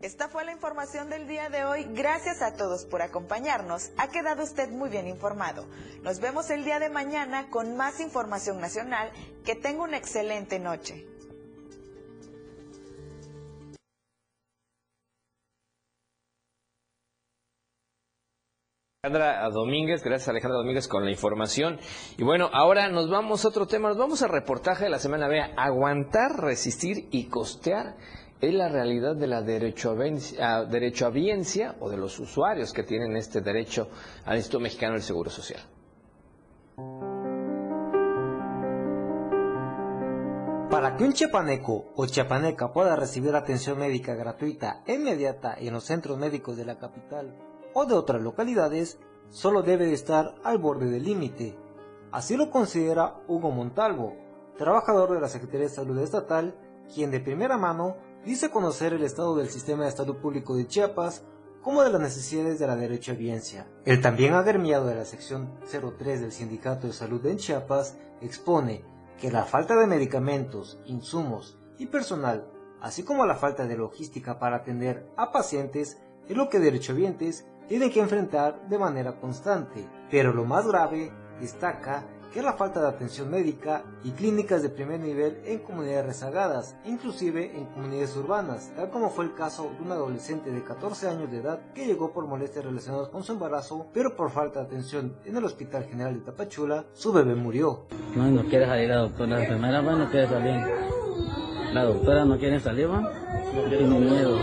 Esta 0.00 0.28
fue 0.28 0.44
la 0.44 0.52
información 0.52 1.10
del 1.10 1.26
día 1.26 1.48
de 1.48 1.64
hoy. 1.64 1.84
Gracias 1.90 2.40
a 2.40 2.54
todos 2.54 2.84
por 2.84 3.02
acompañarnos. 3.02 3.90
Ha 3.96 4.06
quedado 4.06 4.44
usted 4.44 4.70
muy 4.70 4.90
bien 4.90 5.08
informado. 5.08 5.66
Nos 6.02 6.20
vemos 6.20 6.50
el 6.50 6.64
día 6.64 6.78
de 6.78 6.88
mañana 6.88 7.50
con 7.50 7.76
más 7.76 7.98
información 7.98 8.60
nacional. 8.60 9.10
Que 9.44 9.56
tenga 9.56 9.82
una 9.82 9.96
excelente 9.96 10.60
noche. 10.60 11.04
Alejandra 19.02 19.48
Domínguez, 19.50 20.04
gracias 20.04 20.28
Alejandra 20.28 20.58
Domínguez 20.58 20.86
con 20.86 21.04
la 21.04 21.10
información. 21.10 21.80
Y 22.16 22.22
bueno, 22.22 22.50
ahora 22.52 22.88
nos 22.88 23.10
vamos 23.10 23.44
a 23.44 23.48
otro 23.48 23.66
tema, 23.66 23.88
nos 23.88 23.98
vamos 23.98 24.22
al 24.22 24.28
reportaje 24.28 24.84
de 24.84 24.90
la 24.90 25.00
semana. 25.00 25.26
Vea, 25.26 25.54
aguantar, 25.56 26.40
resistir 26.40 27.08
y 27.10 27.28
costear 27.28 27.96
es 28.40 28.54
la 28.54 28.68
realidad 28.68 29.16
de 29.16 29.26
la 29.26 29.42
derechohabiencia, 29.42 30.64
derechohabiencia 30.64 31.74
o 31.80 31.90
de 31.90 31.96
los 31.96 32.18
usuarios 32.20 32.72
que 32.72 32.84
tienen 32.84 33.16
este 33.16 33.40
derecho 33.40 33.88
al 34.24 34.36
Instituto 34.36 34.60
Mexicano 34.60 34.92
del 34.94 35.02
Seguro 35.02 35.30
Social. 35.30 35.60
Para 40.70 40.96
que 40.96 41.04
un 41.04 41.12
chiapaneco 41.12 41.92
o 41.96 42.06
chiapaneca 42.06 42.72
pueda 42.72 42.94
recibir 42.94 43.34
atención 43.34 43.78
médica 43.78 44.14
gratuita 44.14 44.82
e 44.86 44.94
inmediata 44.94 45.56
en 45.58 45.72
los 45.72 45.84
centros 45.84 46.18
médicos 46.18 46.56
de 46.56 46.64
la 46.64 46.78
capital 46.78 47.34
o 47.74 47.86
de 47.86 47.94
otras 47.94 48.22
localidades, 48.22 49.00
solo 49.30 49.62
debe 49.62 49.92
estar 49.92 50.36
al 50.44 50.58
borde 50.58 50.90
del 50.90 51.04
límite. 51.04 51.56
Así 52.12 52.36
lo 52.36 52.50
considera 52.50 53.16
Hugo 53.26 53.50
Montalvo, 53.50 54.14
trabajador 54.56 55.12
de 55.12 55.20
la 55.20 55.28
Secretaría 55.28 55.66
de 55.66 55.74
Salud 55.74 55.98
Estatal, 55.98 56.54
quien 56.94 57.10
de 57.10 57.20
primera 57.20 57.56
mano 57.56 57.96
dice 58.24 58.50
conocer 58.50 58.92
el 58.92 59.02
estado 59.02 59.36
del 59.36 59.48
sistema 59.48 59.84
de 59.84 59.92
salud 59.92 60.16
público 60.16 60.56
de 60.56 60.66
Chiapas 60.66 61.24
como 61.62 61.82
de 61.82 61.90
las 61.90 62.00
necesidades 62.00 62.58
de 62.58 62.66
la 62.66 62.76
derecho 62.76 63.12
a 63.12 63.14
biencia. 63.14 63.66
El 63.84 64.00
también 64.00 64.34
agremiado 64.34 64.86
de 64.86 64.94
la 64.94 65.04
sección 65.04 65.58
03 65.70 66.20
del 66.20 66.32
Sindicato 66.32 66.86
de 66.86 66.92
Salud 66.92 67.24
en 67.26 67.36
Chiapas 67.36 67.96
expone 68.20 68.84
que 69.20 69.30
la 69.30 69.44
falta 69.44 69.76
de 69.76 69.86
medicamentos, 69.86 70.80
insumos 70.86 71.58
y 71.78 71.86
personal, 71.86 72.50
así 72.80 73.02
como 73.02 73.26
la 73.26 73.34
falta 73.34 73.66
de 73.66 73.76
logística 73.76 74.38
para 74.38 74.56
atender 74.56 75.08
a 75.16 75.32
pacientes, 75.32 75.98
es 76.28 76.36
lo 76.36 76.48
que 76.48 76.60
derechohabientes 76.60 77.46
tienen 77.66 77.90
que 77.90 78.00
enfrentar 78.00 78.68
de 78.68 78.78
manera 78.78 79.20
constante. 79.20 79.86
Pero 80.10 80.32
lo 80.32 80.44
más 80.44 80.66
grave, 80.66 81.12
destaca, 81.40 82.04
que 82.32 82.40
es 82.40 82.44
la 82.44 82.52
falta 82.54 82.80
de 82.80 82.88
atención 82.88 83.30
médica 83.30 83.84
y 84.04 84.10
clínicas 84.10 84.62
de 84.62 84.68
primer 84.68 85.00
nivel 85.00 85.40
en 85.44 85.60
comunidades 85.60 86.06
rezagadas, 86.06 86.76
inclusive 86.84 87.56
en 87.56 87.66
comunidades 87.66 88.16
urbanas, 88.16 88.72
tal 88.76 88.90
como 88.90 89.10
fue 89.10 89.24
el 89.24 89.34
caso 89.34 89.70
de 89.76 89.84
un 89.84 89.92
adolescente 89.92 90.50
de 90.50 90.62
14 90.62 91.08
años 91.08 91.30
de 91.30 91.38
edad 91.38 91.60
que 91.74 91.86
llegó 91.86 92.12
por 92.12 92.26
molestias 92.26 92.64
relacionadas 92.64 93.08
con 93.08 93.22
su 93.22 93.32
embarazo, 93.32 93.86
pero 93.92 94.14
por 94.14 94.30
falta 94.30 94.60
de 94.60 94.66
atención 94.66 95.16
en 95.24 95.36
el 95.36 95.44
Hospital 95.44 95.84
General 95.84 96.14
de 96.14 96.20
Tapachula, 96.20 96.84
su 96.92 97.12
bebé 97.12 97.34
murió. 97.34 97.86
No, 98.14 98.30
no 98.30 98.42
quiere 98.44 98.66
salir 98.66 98.88
la 98.88 98.96
doctora, 98.96 99.36
la 99.36 99.42
enfermera 99.42 99.80
va, 99.80 99.92
no 99.94 100.10
quiere 100.10 100.28
salir. 100.28 100.60
La 101.72 101.84
doctora 101.84 102.24
no 102.24 102.38
quiere 102.38 102.60
salir, 102.60 102.90
va, 102.90 103.12
tiene 103.68 103.98
miedo. 103.98 104.38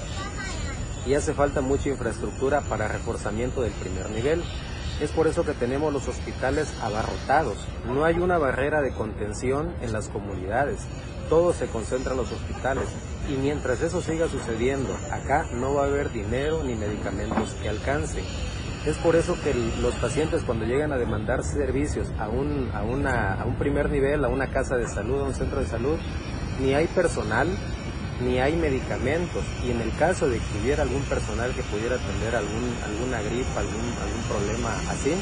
y 1.06 1.14
hace 1.14 1.34
falta 1.34 1.60
mucha 1.60 1.88
infraestructura 1.88 2.60
para 2.62 2.88
reforzamiento 2.88 3.62
del 3.62 3.72
primer 3.72 4.10
nivel. 4.10 4.42
Es 5.00 5.10
por 5.10 5.26
eso 5.26 5.44
que 5.44 5.52
tenemos 5.54 5.92
los 5.92 6.06
hospitales 6.06 6.72
abarrotados. 6.80 7.58
No 7.86 8.04
hay 8.04 8.18
una 8.18 8.38
barrera 8.38 8.80
de 8.80 8.92
contención 8.92 9.74
en 9.80 9.92
las 9.92 10.08
comunidades. 10.08 10.80
Todo 11.28 11.52
se 11.52 11.66
concentra 11.66 12.12
en 12.12 12.18
los 12.18 12.30
hospitales. 12.30 12.84
Y 13.28 13.36
mientras 13.36 13.80
eso 13.80 14.00
siga 14.00 14.28
sucediendo, 14.28 14.94
acá 15.10 15.46
no 15.52 15.74
va 15.74 15.84
a 15.84 15.86
haber 15.86 16.12
dinero 16.12 16.62
ni 16.62 16.74
medicamentos 16.74 17.54
que 17.60 17.68
alcancen. 17.68 18.24
Es 18.86 18.98
por 18.98 19.16
eso 19.16 19.34
que 19.42 19.54
los 19.80 19.94
pacientes 19.94 20.42
cuando 20.44 20.66
llegan 20.66 20.92
a 20.92 20.98
demandar 20.98 21.42
servicios 21.42 22.06
a 22.18 22.28
un, 22.28 22.70
a, 22.74 22.82
una, 22.82 23.40
a 23.40 23.46
un 23.46 23.56
primer 23.56 23.88
nivel, 23.90 24.22
a 24.24 24.28
una 24.28 24.50
casa 24.50 24.76
de 24.76 24.86
salud, 24.86 25.22
a 25.22 25.24
un 25.24 25.34
centro 25.34 25.60
de 25.60 25.66
salud, 25.66 25.98
ni 26.60 26.74
hay 26.74 26.86
personal, 26.88 27.48
ni 28.20 28.38
hay 28.38 28.56
medicamentos. 28.56 29.44
Y 29.64 29.70
en 29.70 29.80
el 29.80 29.94
caso 29.96 30.28
de 30.28 30.38
que 30.38 30.58
hubiera 30.62 30.82
algún 30.82 31.02
personal 31.02 31.54
que 31.54 31.62
pudiera 31.62 31.96
atender 31.96 32.36
algún, 32.36 32.74
alguna 32.84 33.22
gripa, 33.22 33.60
algún, 33.60 33.94
algún 34.02 34.22
problema 34.28 34.70
así, 34.90 35.14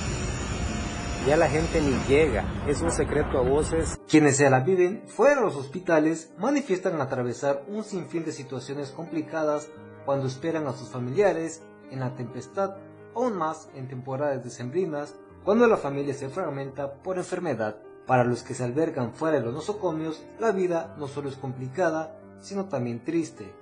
ya 1.26 1.36
la 1.36 1.48
gente 1.48 1.80
ni 1.80 1.94
llega. 2.08 2.44
Es 2.66 2.82
un 2.82 2.90
secreto 2.90 3.38
a 3.38 3.42
voces. 3.42 3.98
Quienes 4.08 4.36
se 4.36 4.50
la 4.50 4.60
viven 4.60 5.04
fuera 5.06 5.36
de 5.36 5.42
los 5.42 5.56
hospitales 5.56 6.32
manifiestan 6.38 7.00
atravesar 7.00 7.62
un 7.68 7.84
sinfín 7.84 8.24
de 8.24 8.32
situaciones 8.32 8.90
complicadas 8.90 9.68
cuando 10.04 10.26
esperan 10.26 10.66
a 10.66 10.72
sus 10.72 10.88
familiares 10.88 11.62
en 11.90 12.00
la 12.00 12.14
tempestad, 12.14 12.76
aún 13.14 13.36
más 13.36 13.68
en 13.74 13.88
temporadas 13.88 14.42
decembrinas, 14.42 15.14
cuando 15.44 15.66
la 15.66 15.76
familia 15.76 16.14
se 16.14 16.28
fragmenta 16.28 16.94
por 17.02 17.18
enfermedad 17.18 17.76
para 18.06 18.24
los 18.24 18.42
que 18.42 18.54
se 18.54 18.64
albergan 18.64 19.14
fuera 19.14 19.38
de 19.38 19.44
los 19.44 19.54
nosocomios, 19.54 20.22
la 20.38 20.52
vida 20.52 20.94
no 20.98 21.06
solo 21.06 21.28
es 21.28 21.36
complicada, 21.36 22.16
sino 22.40 22.66
también 22.66 23.04
triste. 23.04 23.54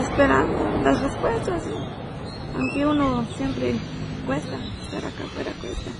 Esperando 0.00 0.64
las 0.82 1.00
respuestas, 1.02 1.62
aunque 2.56 2.86
uno 2.86 3.24
siempre 3.36 3.74
cuesta, 4.26 4.56
estar 4.82 5.04
acá 5.04 5.24
afuera 5.24 5.52
cuesta. 5.60 5.90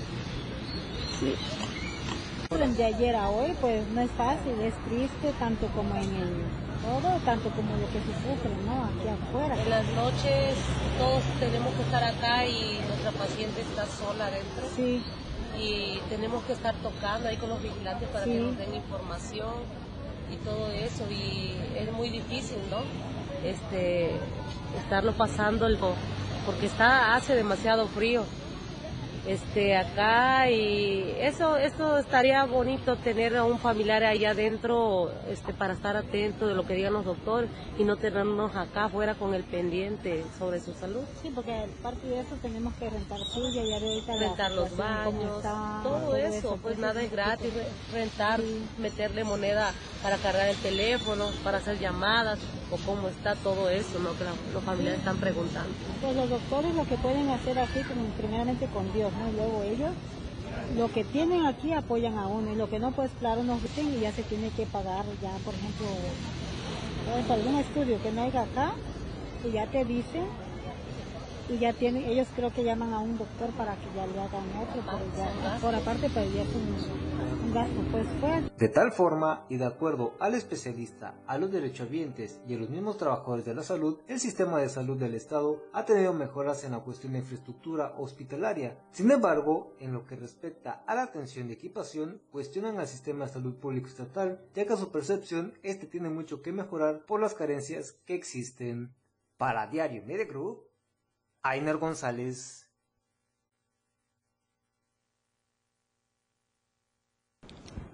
Sí. 1.19 1.35
De 2.49 2.83
ayer 2.83 3.15
a 3.15 3.29
hoy, 3.29 3.53
pues 3.61 3.87
no 3.89 4.01
es 4.01 4.09
fácil, 4.11 4.59
es 4.61 4.73
triste, 4.85 5.33
tanto 5.37 5.67
como 5.67 5.95
en 5.95 6.15
el 6.15 6.43
todo, 6.81 7.19
tanto 7.23 7.49
como 7.51 7.75
lo 7.75 7.85
que 7.87 7.99
se 7.99 8.13
sufre, 8.23 8.51
¿no? 8.65 8.85
Aquí 8.85 9.07
afuera. 9.07 9.61
En 9.61 9.69
las 9.69 9.85
noches 9.93 10.55
todos 10.97 11.23
tenemos 11.39 11.73
que 11.75 11.81
estar 11.83 12.03
acá 12.03 12.45
y 12.45 12.79
nuestra 12.87 13.11
paciente 13.11 13.61
está 13.61 13.85
sola 13.85 14.25
adentro. 14.27 14.65
Sí. 14.75 15.03
Y 15.59 15.99
tenemos 16.09 16.43
que 16.45 16.53
estar 16.53 16.73
tocando 16.75 17.27
ahí 17.29 17.35
con 17.37 17.49
los 17.49 17.61
vigilantes 17.61 18.07
para 18.09 18.25
Sí. 18.25 18.31
que 18.31 18.39
nos 18.39 18.57
den 18.57 18.75
información 18.75 19.53
y 20.31 20.35
todo 20.37 20.71
eso. 20.71 21.03
Y 21.11 21.55
es 21.77 21.91
muy 21.91 22.09
difícil, 22.09 22.57
¿no? 22.69 22.77
Este, 23.47 24.11
estarlo 24.77 25.13
pasando 25.13 25.65
el 25.67 25.77
porque 26.45 26.65
está 26.65 27.15
hace 27.15 27.35
demasiado 27.35 27.87
frío 27.87 28.23
este 29.29 29.77
acá 29.77 30.49
y 30.49 31.15
eso 31.19 31.55
esto 31.57 31.99
estaría 31.99 32.43
bonito 32.45 32.95
tener 32.97 33.37
a 33.37 33.43
un 33.43 33.59
familiar 33.59 34.03
allá 34.03 34.31
adentro 34.31 35.11
este 35.29 35.53
para 35.53 35.73
estar 35.73 35.95
atento 35.95 36.47
de 36.47 36.55
lo 36.55 36.65
que 36.65 36.73
digan 36.73 36.93
los 36.93 37.05
doctores 37.05 37.49
y 37.77 37.83
no 37.83 37.95
tenernos 37.97 38.55
acá 38.55 38.85
afuera 38.85 39.13
con 39.13 39.35
el 39.35 39.43
pendiente 39.43 40.25
sobre 40.39 40.59
su 40.59 40.73
salud. 40.73 41.03
Sí, 41.21 41.29
porque 41.33 41.53
aparte 41.79 42.07
de 42.07 42.21
eso 42.21 42.35
tenemos 42.41 42.73
que 42.75 42.89
rentar 42.89 43.19
silla 43.33 43.61
y 43.63 43.71
ahorita 43.71 44.15
rentar 44.15 44.51
los 44.51 44.75
baños 44.75 45.37
está, 45.37 45.79
todo 45.83 46.15
eso 46.15 46.57
pues 46.61 46.79
nada 46.79 47.01
es 47.03 47.11
gratis 47.11 47.53
re- 47.53 47.67
rentar 47.91 48.41
meterle 48.79 49.23
moneda 49.23 49.73
para 50.01 50.17
cargar 50.17 50.47
el 50.47 50.57
teléfono 50.57 51.29
para 51.43 51.59
hacer 51.59 51.77
llamadas 51.77 52.39
o 52.71 52.77
cómo 52.85 53.07
está 53.09 53.35
todo 53.35 53.69
eso 53.69 53.99
no 53.99 54.17
que 54.17 54.23
la- 54.23 54.33
los 54.53 54.63
familiares 54.63 54.99
están 54.99 55.17
preguntando. 55.17 55.73
Pues 56.01 56.15
los 56.15 56.29
doctores 56.29 56.73
lo 56.75 56.85
que 56.85 56.95
pueden 56.97 57.29
hacer 57.29 57.59
aquí, 57.59 57.81
como 57.83 58.05
primeramente 58.11 58.67
con 58.67 58.91
Dios, 58.93 59.11
¿no? 59.19 59.31
Luego 59.31 59.63
ellos, 59.63 59.95
lo 60.75 60.89
que 60.89 61.03
tienen 61.05 61.45
aquí 61.45 61.73
apoyan 61.73 62.17
a 62.17 62.27
uno 62.27 62.51
y 62.51 62.55
lo 62.55 62.67
que 62.69 62.79
no, 62.79 62.91
pues 62.93 63.11
claro, 63.19 63.43
nos 63.43 63.61
dicen 63.61 63.93
y 63.93 63.99
ya 64.01 64.11
se 64.13 64.23
tiene 64.23 64.51
que 64.51 64.65
pagar 64.67 65.05
ya, 65.21 65.39
por 65.43 65.55
ejemplo, 65.55 65.87
pues, 67.05 67.29
algún 67.29 67.59
estudio 67.59 67.99
que 68.01 68.11
no 68.11 68.21
haya 68.23 68.41
acá 68.43 68.71
y 69.43 69.51
ya 69.53 69.67
te 69.67 69.83
dicen 69.85 70.25
y 71.49 71.57
ya 71.57 71.73
tienen, 71.73 72.05
ellos 72.05 72.27
creo 72.35 72.53
que 72.53 72.63
llaman 72.63 72.93
a 72.93 72.99
un 72.99 73.17
doctor 73.17 73.49
para 73.51 73.75
que 73.75 73.87
ya 73.95 74.05
le 74.05 74.19
hagan 74.19 74.43
otro, 74.57 74.81
pero 74.85 74.99
ya, 75.17 75.57
por 75.59 75.73
aparte, 75.73 76.09
pues 76.09 76.33
ya 76.33 76.43
es 76.43 76.49
un, 76.55 77.45
un 77.45 77.53
gasto 77.53 77.81
pues 77.91 78.07
fuerte. 78.19 78.51
De 78.57 78.69
tal 78.69 78.91
forma, 78.91 79.45
y 79.49 79.57
de 79.57 79.65
acuerdo 79.65 80.13
al 80.19 80.35
especialista, 80.35 81.15
a 81.25 81.37
los 81.37 81.51
derechohabientes 81.51 82.39
y 82.47 82.53
a 82.53 82.57
los 82.57 82.69
mismos 82.69 82.97
trabajadores 82.97 83.45
de 83.45 83.55
la 83.55 83.63
salud, 83.63 83.99
el 84.07 84.19
sistema 84.19 84.59
de 84.59 84.69
salud 84.69 84.97
del 84.97 85.15
Estado 85.15 85.63
ha 85.73 85.85
tenido 85.85 86.13
mejoras 86.13 86.63
en 86.63 86.73
la 86.73 86.79
cuestión 86.79 87.13
de 87.13 87.19
infraestructura 87.19 87.95
hospitalaria. 87.97 88.77
Sin 88.91 89.09
embargo, 89.09 89.75
en 89.79 89.93
lo 89.93 90.05
que 90.05 90.15
respecta 90.15 90.83
a 90.85 90.95
la 90.95 91.03
atención 91.03 91.49
y 91.49 91.53
equipación, 91.53 92.21
cuestionan 92.31 92.77
al 92.79 92.87
sistema 92.87 93.25
de 93.25 93.33
salud 93.33 93.55
público 93.55 93.87
estatal, 93.87 94.45
ya 94.53 94.65
que 94.65 94.73
a 94.73 94.77
su 94.77 94.91
percepción, 94.91 95.53
este 95.63 95.87
tiene 95.87 96.09
mucho 96.09 96.41
que 96.41 96.51
mejorar 96.51 97.05
por 97.05 97.19
las 97.19 97.33
carencias 97.33 97.93
que 98.05 98.13
existen. 98.13 98.93
Para 99.37 99.67
Diario 99.67 100.03
Media 100.05 100.25
Group, 100.25 100.68
Ainer 101.43 101.77
González. 101.77 102.68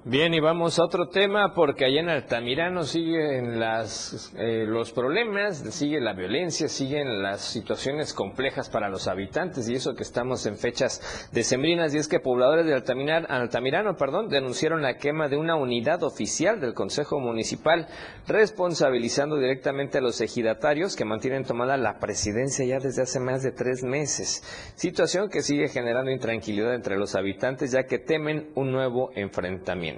Bien, 0.08 0.36
y 0.36 0.40
vamos 0.40 0.78
a 0.78 0.84
otro 0.84 1.08
tema 1.08 1.56
porque 1.56 1.84
allá 1.84 2.00
en 2.00 2.10
Altamirano 2.10 2.84
siguen 2.84 3.60
las, 3.60 4.32
eh, 4.38 4.64
los 4.68 4.92
problemas, 4.92 5.58
sigue 5.74 6.00
la 6.00 6.14
violencia, 6.14 6.68
siguen 6.68 7.24
las 7.24 7.42
situaciones 7.42 8.14
complejas 8.14 8.70
para 8.70 8.88
los 8.88 9.08
habitantes 9.08 9.68
y 9.68 9.74
eso 9.74 9.96
que 9.96 10.04
estamos 10.04 10.46
en 10.46 10.58
fechas 10.58 11.28
decembrinas 11.34 11.96
y 11.96 11.98
es 11.98 12.08
que 12.08 12.20
pobladores 12.20 12.68
de 12.68 12.76
Altaminar- 12.76 13.26
Altamirano 13.30 13.96
perdón, 13.96 14.30
denunciaron 14.30 14.84
la 14.84 14.98
quema 14.98 15.28
de 15.28 15.38
una 15.38 15.56
unidad 15.56 16.04
oficial 16.04 16.62
del 16.62 16.76
Consejo 16.76 17.20
Municipal 17.20 17.88
responsabilizando 18.28 19.38
directamente 19.38 19.98
a 19.98 20.02
los 20.02 20.22
ejidatarios 20.22 20.96
que 20.96 21.04
mantienen 21.04 21.46
tomada 21.46 21.78
la 21.78 21.98
presidencia 21.98 22.64
ya 22.64 22.78
desde 22.78 23.02
hace 23.02 23.20
más 23.20 23.42
de 23.42 23.54
tres 23.54 23.82
meses, 23.84 24.44
situación 24.76 25.30
que 25.30 25.42
sigue 25.42 25.68
generando 25.68 26.12
intranquilidad 26.12 26.76
entre 26.76 26.96
los 26.96 27.16
habitantes 27.16 27.72
ya 27.72 27.88
que 27.88 27.98
temen 27.98 28.52
un 28.54 28.72
nuevo 28.72 29.10
enfrentamiento. 29.16 29.95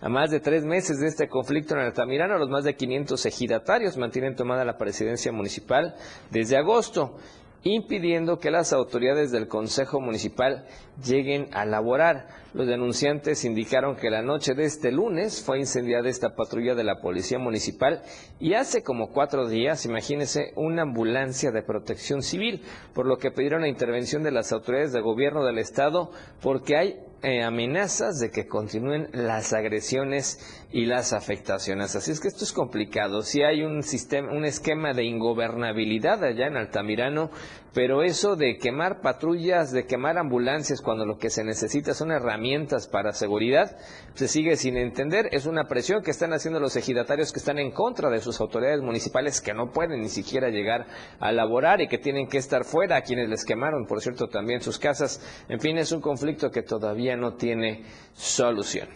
A 0.00 0.08
más 0.08 0.30
de 0.30 0.40
tres 0.40 0.64
meses 0.64 0.98
de 1.00 1.06
este 1.06 1.28
conflicto 1.28 1.74
en 1.74 1.80
Altamirano, 1.80 2.38
los 2.38 2.50
más 2.50 2.64
de 2.64 2.74
500 2.74 3.24
ejidatarios 3.26 3.96
mantienen 3.96 4.36
tomada 4.36 4.64
la 4.64 4.78
presidencia 4.78 5.32
municipal 5.32 5.94
desde 6.30 6.56
agosto, 6.56 7.16
impidiendo 7.62 8.38
que 8.38 8.50
las 8.50 8.72
autoridades 8.72 9.32
del 9.32 9.48
Consejo 9.48 10.00
Municipal 10.00 10.66
lleguen 11.04 11.48
a 11.52 11.64
laborar. 11.66 12.28
Los 12.54 12.66
denunciantes 12.66 13.44
indicaron 13.44 13.96
que 13.96 14.10
la 14.10 14.22
noche 14.22 14.54
de 14.54 14.64
este 14.64 14.90
lunes 14.90 15.42
fue 15.44 15.58
incendiada 15.58 16.08
esta 16.08 16.34
patrulla 16.34 16.74
de 16.74 16.84
la 16.84 17.00
Policía 17.00 17.38
Municipal 17.38 18.02
y 18.40 18.54
hace 18.54 18.82
como 18.82 19.12
cuatro 19.12 19.46
días, 19.46 19.84
imagínense, 19.84 20.52
una 20.56 20.82
ambulancia 20.82 21.52
de 21.52 21.62
protección 21.62 22.22
civil, 22.22 22.62
por 22.94 23.06
lo 23.06 23.18
que 23.18 23.30
pidieron 23.30 23.60
la 23.60 23.68
intervención 23.68 24.22
de 24.22 24.32
las 24.32 24.52
autoridades 24.52 24.92
de 24.92 25.00
gobierno 25.00 25.44
del 25.44 25.58
Estado 25.58 26.10
porque 26.40 26.76
hay 26.76 26.96
eh, 27.22 27.42
amenazas 27.42 28.18
de 28.18 28.30
que 28.30 28.46
continúen 28.46 29.08
las 29.12 29.52
agresiones 29.52 30.38
y 30.72 30.86
las 30.86 31.12
afectaciones. 31.12 31.96
Así 31.96 32.12
es 32.12 32.20
que 32.20 32.28
esto 32.28 32.44
es 32.44 32.52
complicado. 32.52 33.22
Sí 33.22 33.42
hay 33.42 33.62
un 33.62 33.82
sistema, 33.82 34.32
un 34.32 34.44
esquema 34.44 34.94
de 34.94 35.04
ingobernabilidad 35.04 36.24
allá 36.24 36.46
en 36.46 36.56
Altamirano, 36.56 37.30
pero 37.72 38.02
eso 38.02 38.36
de 38.36 38.56
quemar 38.56 39.00
patrullas, 39.00 39.70
de 39.70 39.86
quemar 39.86 40.18
ambulancias 40.18 40.80
cuando 40.80 41.06
lo 41.06 41.18
que 41.18 41.30
se 41.30 41.44
necesita 41.44 41.94
son 41.94 42.10
herramientas 42.10 42.88
para 42.88 43.12
seguridad, 43.12 43.76
se 44.14 44.26
sigue 44.26 44.56
sin 44.56 44.76
entender. 44.76 45.28
Es 45.32 45.46
una 45.46 45.68
presión 45.68 46.02
que 46.02 46.10
están 46.10 46.32
haciendo 46.32 46.58
los 46.58 46.74
ejidatarios 46.76 47.32
que 47.32 47.38
están 47.38 47.58
en 47.58 47.70
contra 47.70 48.10
de 48.10 48.20
sus 48.20 48.40
autoridades 48.40 48.80
municipales 48.80 49.40
que 49.40 49.54
no 49.54 49.70
pueden 49.70 50.00
ni 50.00 50.08
siquiera 50.08 50.48
llegar 50.48 50.86
a 51.20 51.32
laborar 51.32 51.80
y 51.80 51.88
que 51.88 51.98
tienen 51.98 52.28
que 52.28 52.38
estar 52.38 52.64
fuera, 52.64 52.96
a 52.96 53.02
quienes 53.02 53.28
les 53.28 53.44
quemaron, 53.44 53.86
por 53.86 54.00
cierto, 54.00 54.28
también 54.28 54.60
sus 54.62 54.78
casas. 54.78 55.20
En 55.48 55.60
fin, 55.60 55.78
es 55.78 55.92
un 55.92 56.00
conflicto 56.00 56.50
que 56.50 56.62
todavía 56.62 57.09
no 57.16 57.34
tiene 57.34 57.84
solución. 58.12 58.88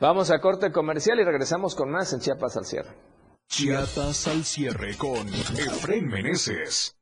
Vamos 0.00 0.30
a 0.30 0.40
corte 0.40 0.72
comercial 0.72 1.18
y 1.20 1.24
regresamos 1.24 1.74
con 1.74 1.90
más 1.90 2.12
en 2.12 2.20
Chiapas 2.20 2.56
al 2.56 2.66
cierre. 2.66 2.90
Chiapas 3.48 4.26
al 4.28 4.44
cierre 4.44 4.96
con 4.96 5.26
Efren 5.28 6.06
Meneses. 6.08 6.96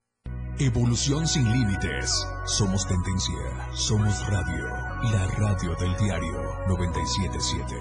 Evolución 0.59 1.27
sin 1.27 1.51
límites. 1.53 2.25
Somos 2.45 2.87
tendencia. 2.87 3.75
Somos 3.75 4.25
radio. 4.29 4.69
La 5.11 5.27
radio 5.37 5.75
del 5.75 5.97
diario 5.97 6.41
977. 6.69 7.75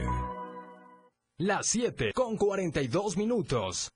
Las 1.38 1.68
7 1.68 2.14
con 2.16 2.36
42 2.38 3.18
minutos. 3.18 3.92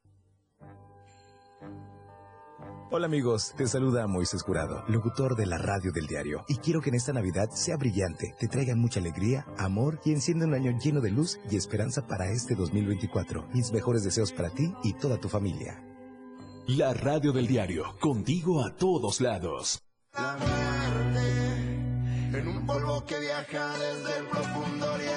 Hola 2.90 3.08
amigos, 3.08 3.54
te 3.58 3.68
saluda 3.68 4.08
Moisés 4.08 4.44
Jurado, 4.44 4.86
locutor 4.88 5.36
de 5.36 5.46
la 5.46 5.58
radio 5.58 5.92
del 5.92 6.08
diario. 6.08 6.46
Y 6.48 6.56
quiero 6.56 6.80
que 6.80 6.88
en 6.88 6.96
esta 6.96 7.12
Navidad 7.12 7.50
sea 7.52 7.76
brillante, 7.76 8.34
te 8.40 8.48
traiga 8.48 8.78
mucha 8.78 9.02
alegría, 9.02 9.46
amor 9.58 10.00
y 10.06 10.14
encienda 10.14 10.46
un 10.46 10.54
año 10.54 10.72
lleno 10.80 11.02
de 11.02 11.12
luz 11.12 11.38
y 11.52 11.58
esperanza 11.58 12.08
para 12.08 12.32
este 12.32 12.56
2024. 12.56 13.50
Mis 13.54 13.74
mejores 13.74 14.06
deseos 14.06 14.32
para 14.32 14.52
ti 14.52 14.74
y 14.84 14.94
toda 14.94 15.18
tu 15.20 15.28
familia. 15.28 15.84
La 16.68 16.94
radio 16.94 17.34
del 17.34 17.48
diario. 17.48 17.94
Contigo 18.00 18.64
a 18.64 18.74
todos 18.74 19.20
lados. 19.20 19.82
En 22.34 22.48
un 22.48 22.66
polvo 22.66 23.04
que 23.06 23.20
viaja 23.20 23.74
desde 23.78 24.18
el 24.18 24.28
profundo 24.28 24.94
oriente, 24.94 25.17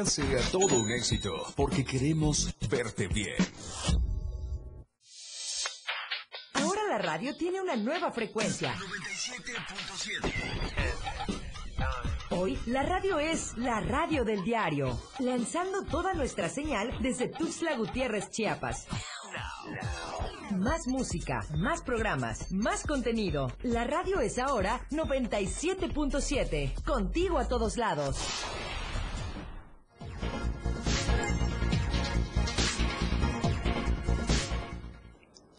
sea 0.05 0.39
todo 0.51 0.79
un 0.81 0.91
éxito, 0.91 1.45
porque 1.55 1.85
queremos 1.85 2.53
verte 2.69 3.07
bien. 3.07 3.35
Ahora 6.53 6.81
la 6.89 6.97
radio 6.97 7.35
tiene 7.35 7.61
una 7.61 7.75
nueva 7.75 8.11
frecuencia. 8.11 8.75
Hoy 12.31 12.57
la 12.65 12.83
radio 12.83 13.19
es 13.19 13.57
la 13.57 13.81
radio 13.81 14.23
del 14.23 14.43
diario, 14.43 14.99
lanzando 15.19 15.83
toda 15.83 16.13
nuestra 16.13 16.49
señal 16.49 16.91
desde 17.01 17.27
Tuxtla 17.27 17.75
Gutiérrez, 17.75 18.31
Chiapas. 18.31 18.87
Más 20.51 20.87
música, 20.87 21.45
más 21.57 21.81
programas, 21.81 22.51
más 22.51 22.83
contenido. 22.83 23.51
La 23.63 23.83
radio 23.83 24.19
es 24.19 24.39
ahora 24.39 24.81
97.7, 24.91 26.83
contigo 26.83 27.37
a 27.37 27.47
todos 27.47 27.77
lados. 27.77 28.17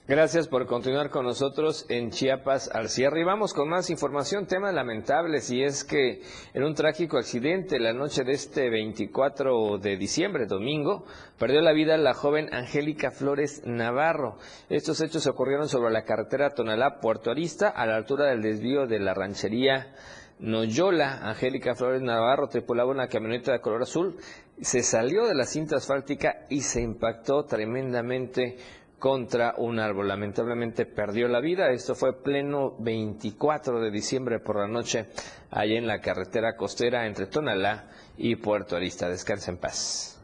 Gracias 0.09 0.49
por 0.49 0.67
continuar 0.67 1.11
con 1.11 1.25
nosotros 1.25 1.87
en 1.89 2.11
Chiapas 2.11 2.69
al 2.75 2.89
cierre. 2.89 3.21
Y 3.21 3.25
vamos 3.25 3.55
con 3.55 3.69
más 3.69 3.89
información, 3.89 4.47
temas 4.47 4.75
lamentables, 4.75 5.49
y 5.53 5.63
es 5.63 5.85
que 5.85 6.23
en 6.55 6.65
un 6.65 6.75
trágico 6.75 7.19
accidente 7.19 7.79
la 7.79 7.93
noche 7.93 8.25
de 8.25 8.33
este 8.33 8.69
24 8.69 9.79
de 9.79 9.97
diciembre, 9.97 10.47
domingo, 10.47 11.05
perdió 11.39 11.61
la 11.61 11.73
vida 11.73 11.97
la 11.99 12.15
joven 12.15 12.53
Angélica 12.53 13.13
Flores 13.13 13.63
Navarro. 13.65 14.39
Estos 14.69 15.01
hechos 15.01 15.29
ocurrieron 15.29 15.69
sobre 15.69 15.93
la 15.93 16.03
carretera 16.03 16.51
Tonalá-Puerto 16.51 17.31
Arista, 17.31 17.69
a 17.69 17.87
la 17.87 17.95
altura 17.95 18.27
del 18.27 18.43
desvío 18.43 18.89
de 18.89 18.99
la 18.99 19.15
ranchería 19.15 19.95
Noyola. 20.41 21.21
Angélica 21.29 21.77
Flores 21.77 22.03
Navarro 22.03 22.49
tripulaba 22.49 22.91
una 22.91 23.07
camioneta 23.07 23.53
de 23.53 23.61
color 23.61 23.83
azul, 23.83 24.17
se 24.61 24.83
salió 24.83 25.27
de 25.27 25.37
la 25.37 25.45
cinta 25.45 25.77
asfáltica 25.77 26.47
y 26.51 26.63
se 26.63 26.83
impactó 26.83 27.45
tremendamente 27.45 28.57
contra 29.03 29.55
un 29.59 29.81
árbol. 29.81 30.07
Lamentablemente 30.07 30.87
perdió 30.87 31.27
la 31.27 31.41
vida. 31.41 31.73
Esto 31.73 31.97
fue 31.97 32.23
pleno 32.23 32.77
24 32.79 33.81
de 33.81 33.91
diciembre 33.91 34.39
por 34.39 34.61
la 34.61 34.69
noche, 34.69 35.09
allá 35.51 35.77
en 35.77 35.89
la 35.89 36.01
carretera 36.01 36.55
costera 36.55 37.05
entre 37.05 37.27
Tonalá 37.27 37.91
y 38.17 38.37
Puerto 38.37 38.77
Arista. 38.77 39.09
Descansa 39.09 39.51
en 39.51 39.57
paz. 39.57 40.22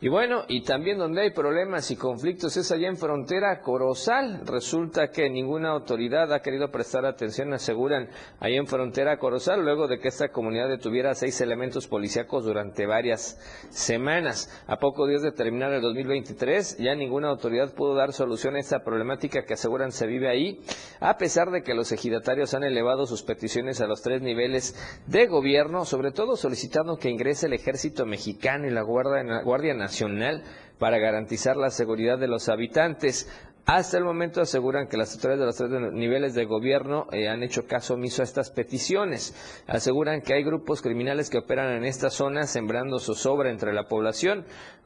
Y 0.00 0.08
bueno, 0.08 0.44
y 0.48 0.62
también 0.62 0.98
donde 0.98 1.22
hay 1.22 1.30
problemas 1.30 1.90
y 1.90 1.96
conflictos 1.96 2.56
es 2.56 2.70
allá 2.72 2.88
en 2.88 2.96
frontera 2.96 3.60
Corozal. 3.60 4.42
Resulta 4.44 5.08
que 5.08 5.30
ninguna 5.30 5.70
autoridad 5.70 6.32
ha 6.32 6.40
querido 6.40 6.70
prestar 6.70 7.06
atención, 7.06 7.52
aseguran, 7.52 8.08
allá 8.40 8.56
en 8.56 8.66
frontera 8.66 9.18
Corozal, 9.18 9.62
luego 9.62 9.86
de 9.86 9.98
que 9.98 10.08
esta 10.08 10.28
comunidad 10.28 10.68
detuviera 10.68 11.14
seis 11.14 11.40
elementos 11.40 11.86
policíacos 11.86 12.44
durante 12.44 12.86
varias 12.86 13.38
semanas. 13.70 14.50
A 14.66 14.78
pocos 14.78 15.08
días 15.08 15.22
de 15.22 15.32
terminar 15.32 15.72
el 15.72 15.80
2023, 15.80 16.78
ya 16.78 16.94
ninguna 16.94 17.28
autoridad 17.28 17.72
pudo 17.72 17.94
dar 17.94 18.12
solución 18.12 18.56
a 18.56 18.60
esta 18.60 18.82
problemática 18.84 19.44
que 19.44 19.54
aseguran 19.54 19.92
se 19.92 20.06
vive 20.06 20.28
ahí, 20.28 20.60
a 21.00 21.16
pesar 21.16 21.50
de 21.50 21.62
que 21.62 21.74
los 21.74 21.92
ejidatarios 21.92 22.54
han 22.54 22.64
elevado 22.64 23.06
sus 23.06 23.22
peticiones 23.22 23.80
a 23.80 23.86
los 23.86 24.02
tres 24.02 24.22
niveles 24.22 24.74
de 25.06 25.26
gobierno, 25.26 25.84
sobre 25.84 26.10
todo 26.10 26.36
solicitando 26.36 26.96
que 26.96 27.10
ingrese 27.10 27.46
el 27.46 27.52
ejército 27.52 28.06
mexicano 28.06 28.66
y 28.66 28.70
la 28.70 28.82
Guardia, 28.82 29.42
Guardia 29.42 29.74
Nacional 29.84 30.42
para 30.78 30.98
garantizar 30.98 31.56
la 31.56 31.70
seguridad 31.70 32.18
de 32.18 32.28
los 32.28 32.48
habitantes. 32.48 33.28
Hasta 33.66 33.96
el 33.96 34.04
momento 34.04 34.42
aseguran 34.42 34.88
que 34.88 34.96
las 34.98 35.14
autoridades 35.14 35.40
de 35.40 35.46
los 35.46 35.56
tres 35.56 35.92
niveles 35.92 36.34
de 36.34 36.44
gobierno 36.44 37.06
eh, 37.12 37.28
han 37.28 37.42
hecho 37.42 37.66
caso 37.66 37.94
omiso 37.94 38.20
a 38.20 38.24
estas 38.24 38.50
peticiones. 38.50 39.34
Aseguran 39.66 40.20
que 40.20 40.34
hay 40.34 40.42
grupos 40.42 40.82
criminales 40.82 41.30
que 41.30 41.38
operan 41.38 41.72
en 41.72 41.84
esta 41.84 42.10
zona 42.10 42.42
sembrando 42.46 42.98
zozobra 42.98 43.50
entre 43.50 43.72
la 43.72 43.84
población 43.84 44.44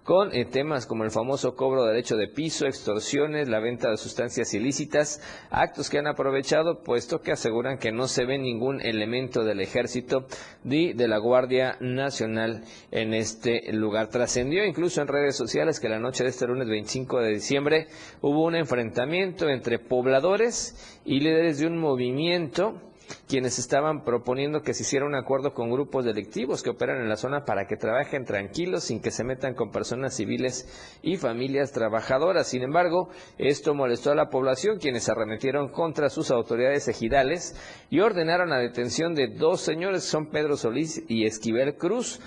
con 0.09 0.34
eh, 0.34 0.46
temas 0.46 0.86
como 0.86 1.04
el 1.04 1.11
famoso 1.11 1.54
cobro 1.54 1.82
de 1.82 1.90
derecho 1.90 2.16
de 2.16 2.28
piso, 2.28 2.64
extorsiones, 2.64 3.46
la 3.46 3.61
venta 3.61 3.90
de 3.90 3.98
sustancias 3.98 4.54
ilícitas, 4.54 5.20
actos 5.50 5.90
que 5.90 5.98
han 5.98 6.06
aprovechado 6.06 6.82
puesto 6.82 7.20
que 7.20 7.32
aseguran 7.32 7.76
que 7.76 7.92
no 7.92 8.09
se 8.09 8.24
ve 8.24 8.38
ningún 8.38 8.80
elemento 8.80 9.44
del 9.44 9.61
ejército 9.61 10.26
ni 10.64 10.94
de 10.94 11.09
la 11.09 11.18
Guardia 11.18 11.76
Nacional 11.80 12.64
en 12.90 13.12
este 13.12 13.70
lugar. 13.74 14.09
Trascendió 14.09 14.64
incluso 14.64 15.02
en 15.02 15.09
redes 15.09 15.36
sociales 15.36 15.78
que 15.78 15.90
la 15.90 15.98
noche 15.98 16.24
de 16.24 16.30
este 16.30 16.46
lunes 16.46 16.68
25 16.68 17.20
de 17.20 17.34
diciembre 17.34 17.88
hubo 18.22 18.46
un 18.46 18.54
enfrentamiento 18.54 19.50
entre 19.50 19.78
pobladores 19.78 20.98
y 21.04 21.20
líderes 21.20 21.59
de 21.59 21.66
un 21.66 21.76
movimiento 21.76 22.88
quienes 23.26 23.59
estaban 23.59 24.04
proponiendo 24.04 24.62
que 24.62 24.74
se 24.74 24.82
hiciera 24.82 25.06
un 25.06 25.14
acuerdo 25.14 25.54
con 25.54 25.70
grupos 25.70 26.04
delictivos 26.04 26.62
que 26.62 26.70
operan 26.70 27.00
en 27.00 27.09
la 27.09 27.16
zona 27.16 27.44
para 27.44 27.66
que 27.66 27.76
trabajen 27.76 28.24
tranquilos 28.24 28.84
sin 28.84 29.00
que 29.00 29.11
se 29.11 29.24
metan 29.24 29.54
con 29.54 29.70
personas 29.70 30.14
civiles 30.14 30.68
y 31.02 31.16
familias 31.16 31.72
trabajadoras. 31.72 32.48
Sin 32.48 32.62
embargo, 32.62 33.09
esto 33.38 33.74
molestó 33.74 34.12
a 34.12 34.14
la 34.14 34.28
población, 34.28 34.78
quienes 34.78 35.09
arremetieron 35.09 35.68
contra 35.68 36.09
sus 36.09 36.30
autoridades 36.30 36.88
ejidales 36.88 37.56
y 37.90 38.00
ordenaron 38.00 38.50
la 38.50 38.59
detención 38.59 39.14
de 39.14 39.28
dos 39.28 39.61
señores, 39.61 40.04
son 40.04 40.30
Pedro 40.30 40.56
Solís 40.56 41.02
y 41.09 41.26
Esquivel 41.26 41.76
Cruz, 41.76 42.20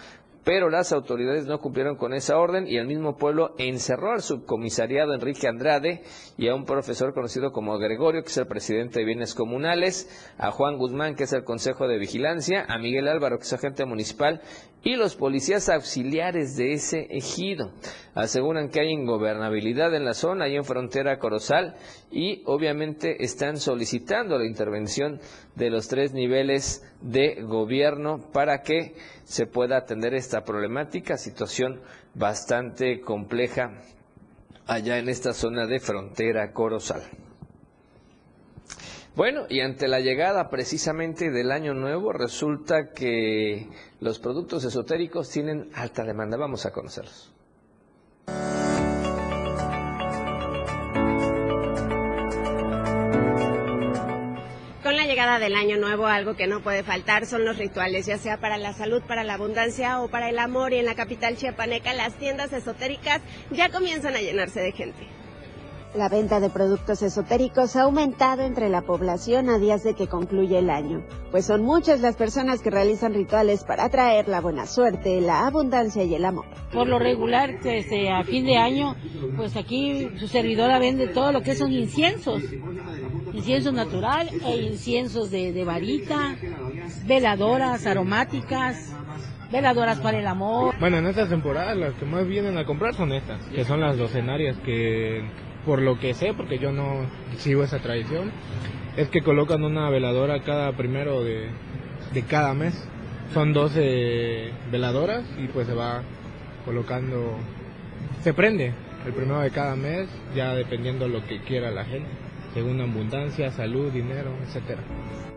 pero 0.43 0.69
las 0.69 0.91
autoridades 0.91 1.45
no 1.45 1.59
cumplieron 1.59 1.95
con 1.95 2.13
esa 2.13 2.37
orden 2.37 2.67
y 2.67 2.77
el 2.77 2.87
mismo 2.87 3.15
pueblo 3.17 3.53
encerró 3.57 4.11
al 4.11 4.21
subcomisariado 4.21 5.13
Enrique 5.13 5.47
Andrade 5.47 6.03
y 6.37 6.47
a 6.47 6.55
un 6.55 6.65
profesor 6.65 7.13
conocido 7.13 7.51
como 7.51 7.77
Gregorio, 7.77 8.23
que 8.23 8.29
es 8.29 8.37
el 8.37 8.47
presidente 8.47 8.99
de 8.99 9.05
bienes 9.05 9.35
comunales, 9.35 10.09
a 10.37 10.51
Juan 10.51 10.77
Guzmán, 10.77 11.15
que 11.15 11.25
es 11.25 11.33
el 11.33 11.43
Consejo 11.43 11.87
de 11.87 11.99
Vigilancia, 11.99 12.65
a 12.67 12.79
Miguel 12.79 13.07
Álvaro, 13.07 13.37
que 13.37 13.43
es 13.43 13.53
agente 13.53 13.85
municipal, 13.85 14.41
y 14.83 14.95
los 14.95 15.15
policías 15.15 15.69
auxiliares 15.69 16.55
de 16.57 16.73
ese 16.73 17.07
ejido. 17.11 17.71
Aseguran 18.15 18.69
que 18.69 18.81
hay 18.81 18.89
ingobernabilidad 18.89 19.93
en 19.93 20.05
la 20.05 20.13
zona, 20.13 20.47
y 20.47 20.55
en 20.55 20.63
frontera 20.63 21.19
Corozal, 21.19 21.75
y 22.11 22.43
obviamente 22.45 23.23
están 23.23 23.57
solicitando 23.57 24.37
la 24.37 24.45
intervención 24.45 25.19
de 25.55 25.69
los 25.69 25.87
tres 25.87 26.13
niveles 26.13 26.83
de 27.01 27.41
gobierno 27.41 28.19
para 28.31 28.61
que 28.61 28.95
se 29.23 29.45
pueda 29.47 29.77
atender 29.77 30.13
esta 30.13 30.43
problemática, 30.43 31.17
situación 31.17 31.81
bastante 32.13 33.01
compleja 33.01 33.71
allá 34.67 34.97
en 34.99 35.09
esta 35.09 35.33
zona 35.33 35.65
de 35.67 35.79
frontera 35.79 36.51
Corozal. 36.51 37.01
Bueno, 39.15 39.41
y 39.49 39.59
ante 39.59 39.89
la 39.89 39.99
llegada 39.99 40.49
precisamente 40.49 41.31
del 41.31 41.51
año 41.51 41.73
nuevo, 41.73 42.13
resulta 42.13 42.91
que 42.91 43.67
los 43.99 44.19
productos 44.19 44.63
esotéricos 44.63 45.29
tienen 45.29 45.69
alta 45.73 46.05
demanda. 46.05 46.37
Vamos 46.37 46.65
a 46.65 46.71
conocerlos. 46.71 47.33
Llegada 55.21 55.39
del 55.39 55.55
año 55.55 55.77
nuevo, 55.77 56.07
algo 56.07 56.35
que 56.35 56.47
no 56.47 56.61
puede 56.61 56.81
faltar 56.83 57.27
son 57.27 57.45
los 57.45 57.59
rituales, 57.59 58.07
ya 58.07 58.17
sea 58.17 58.37
para 58.37 58.57
la 58.57 58.73
salud, 58.73 59.03
para 59.07 59.23
la 59.23 59.35
abundancia 59.35 60.01
o 60.01 60.07
para 60.07 60.29
el 60.29 60.39
amor. 60.39 60.73
Y 60.73 60.79
en 60.79 60.85
la 60.85 60.95
capital 60.95 61.37
chiapaneca, 61.37 61.93
las 61.93 62.15
tiendas 62.15 62.51
esotéricas 62.53 63.21
ya 63.51 63.69
comienzan 63.69 64.15
a 64.15 64.21
llenarse 64.21 64.61
de 64.61 64.71
gente. 64.71 65.07
La 65.93 66.09
venta 66.09 66.39
de 66.39 66.49
productos 66.49 67.03
esotéricos 67.03 67.75
ha 67.75 67.81
aumentado 67.81 68.43
entre 68.43 68.69
la 68.69 68.81
población 68.81 69.49
a 69.49 69.59
días 69.59 69.83
de 69.83 69.93
que 69.93 70.07
concluye 70.07 70.57
el 70.57 70.69
año, 70.69 71.03
pues 71.29 71.45
son 71.45 71.63
muchas 71.63 71.99
las 71.99 72.15
personas 72.15 72.61
que 72.61 72.71
realizan 72.71 73.13
rituales 73.13 73.65
para 73.65 73.83
atraer 73.83 74.29
la 74.29 74.39
buena 74.39 74.65
suerte, 74.65 75.19
la 75.19 75.45
abundancia 75.45 76.03
y 76.03 76.15
el 76.15 76.23
amor. 76.23 76.45
Por 76.71 76.87
lo 76.87 76.97
regular, 76.97 77.59
desde 77.61 78.09
a 78.09 78.23
fin 78.23 78.45
de 78.45 78.55
año, 78.55 78.95
pues 79.35 79.57
aquí 79.57 80.09
su 80.17 80.27
servidora 80.27 80.79
vende 80.79 81.07
todo 81.07 81.33
lo 81.33 81.41
que 81.41 81.55
son 81.55 81.73
inciensos, 81.73 82.41
incienso 83.33 83.71
natural 83.71 84.29
e 84.45 84.57
inciensos 84.57 85.31
de, 85.31 85.53
de 85.53 85.63
varita, 85.63 86.35
veladoras 87.05 87.85
aromáticas, 87.85 88.93
veladoras 89.51 89.99
para 89.99 90.19
el 90.19 90.27
amor. 90.27 90.75
Bueno, 90.79 90.97
en 90.97 91.07
esta 91.07 91.27
temporada 91.27 91.75
las 91.75 91.93
que 91.95 92.05
más 92.05 92.27
vienen 92.27 92.57
a 92.57 92.65
comprar 92.65 92.93
son 92.93 93.11
estas, 93.13 93.41
que 93.47 93.65
son 93.65 93.81
las 93.81 93.97
docenarias 93.97 94.57
que 94.65 95.23
por 95.65 95.81
lo 95.81 95.99
que 95.99 96.13
sé, 96.13 96.33
porque 96.33 96.57
yo 96.57 96.71
no 96.71 97.05
sigo 97.37 97.63
esa 97.63 97.79
tradición, 97.79 98.31
es 98.97 99.09
que 99.09 99.21
colocan 99.21 99.63
una 99.63 99.89
veladora 99.89 100.41
cada 100.41 100.71
primero 100.73 101.23
de, 101.23 101.49
de 102.13 102.23
cada 102.23 102.53
mes. 102.53 102.87
Son 103.33 103.53
12 103.53 104.51
veladoras 104.71 105.23
y 105.41 105.47
pues 105.47 105.67
se 105.67 105.73
va 105.73 106.03
colocando, 106.65 107.37
se 108.23 108.33
prende 108.33 108.73
el 109.05 109.13
primero 109.13 109.39
de 109.39 109.51
cada 109.51 109.75
mes, 109.75 110.09
ya 110.35 110.53
dependiendo 110.53 111.07
lo 111.07 111.25
que 111.25 111.39
quiera 111.39 111.71
la 111.71 111.85
gente, 111.85 112.09
según 112.53 112.81
abundancia, 112.81 113.51
salud, 113.51 113.91
dinero, 113.91 114.31
etcétera. 114.45 114.83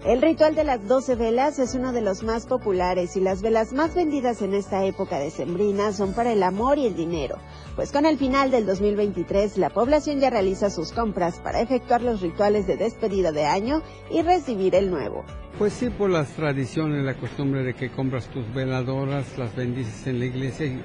El 0.04 0.20
ritual 0.20 0.54
de 0.54 0.64
las 0.64 0.86
12 0.86 1.14
velas 1.14 1.58
es 1.58 1.74
uno 1.74 1.92
de 1.92 2.02
los 2.02 2.22
más 2.22 2.46
populares 2.46 3.16
y 3.16 3.20
las 3.20 3.40
velas 3.40 3.72
más 3.72 3.94
vendidas 3.94 4.42
en 4.42 4.52
esta 4.52 4.84
época 4.84 5.18
de 5.18 5.30
sembrina 5.30 5.92
son 5.92 6.12
para 6.12 6.32
el 6.32 6.42
amor 6.42 6.78
y 6.78 6.86
el 6.86 6.94
dinero, 6.94 7.38
pues 7.74 7.90
con 7.90 8.04
el 8.04 8.18
final 8.18 8.50
del 8.50 8.66
2023 8.66 9.56
la 9.56 9.70
población 9.70 10.20
ya 10.20 10.28
realiza 10.28 10.68
sus 10.68 10.92
compras 10.92 11.40
para 11.40 11.60
efectuar 11.60 12.02
los 12.02 12.20
rituales 12.20 12.66
de 12.66 12.76
despedida 12.76 13.32
de 13.32 13.46
año 13.46 13.82
y 14.10 14.20
recibir 14.20 14.74
el 14.74 14.90
nuevo. 14.90 15.24
Pues 15.58 15.72
sí, 15.72 15.88
por 15.88 16.10
las 16.10 16.30
tradiciones, 16.30 17.04
la 17.04 17.14
costumbre 17.14 17.62
de 17.62 17.74
que 17.74 17.90
compras 17.90 18.28
tus 18.28 18.52
veladoras, 18.52 19.38
las 19.38 19.54
bendices 19.54 20.06
en 20.08 20.18
la 20.18 20.26
iglesia, 20.26 20.66
y 20.66 20.80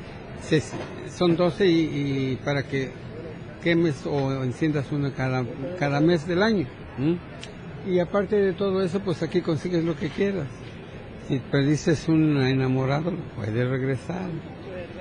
son 1.09 1.35
12 1.35 1.65
y, 1.67 2.39
para 2.43 2.63
que 2.63 2.91
quemes 3.61 4.05
o 4.05 4.43
enciendas 4.43 4.91
una 4.91 5.13
cada, 5.13 5.45
cada 5.77 5.99
mes 6.01 6.27
del 6.27 6.43
año. 6.43 6.67
Y 7.87 7.99
aparte 7.99 8.35
de 8.35 8.53
todo 8.53 8.81
eso, 8.81 8.99
pues 8.99 9.23
aquí 9.23 9.41
consigues 9.41 9.83
lo 9.83 9.95
que 9.95 10.09
quieras. 10.09 10.47
Si 11.27 11.39
perdices 11.39 12.07
un 12.07 12.41
enamorado, 12.41 13.13
puedes 13.35 13.69
regresar. 13.69 14.29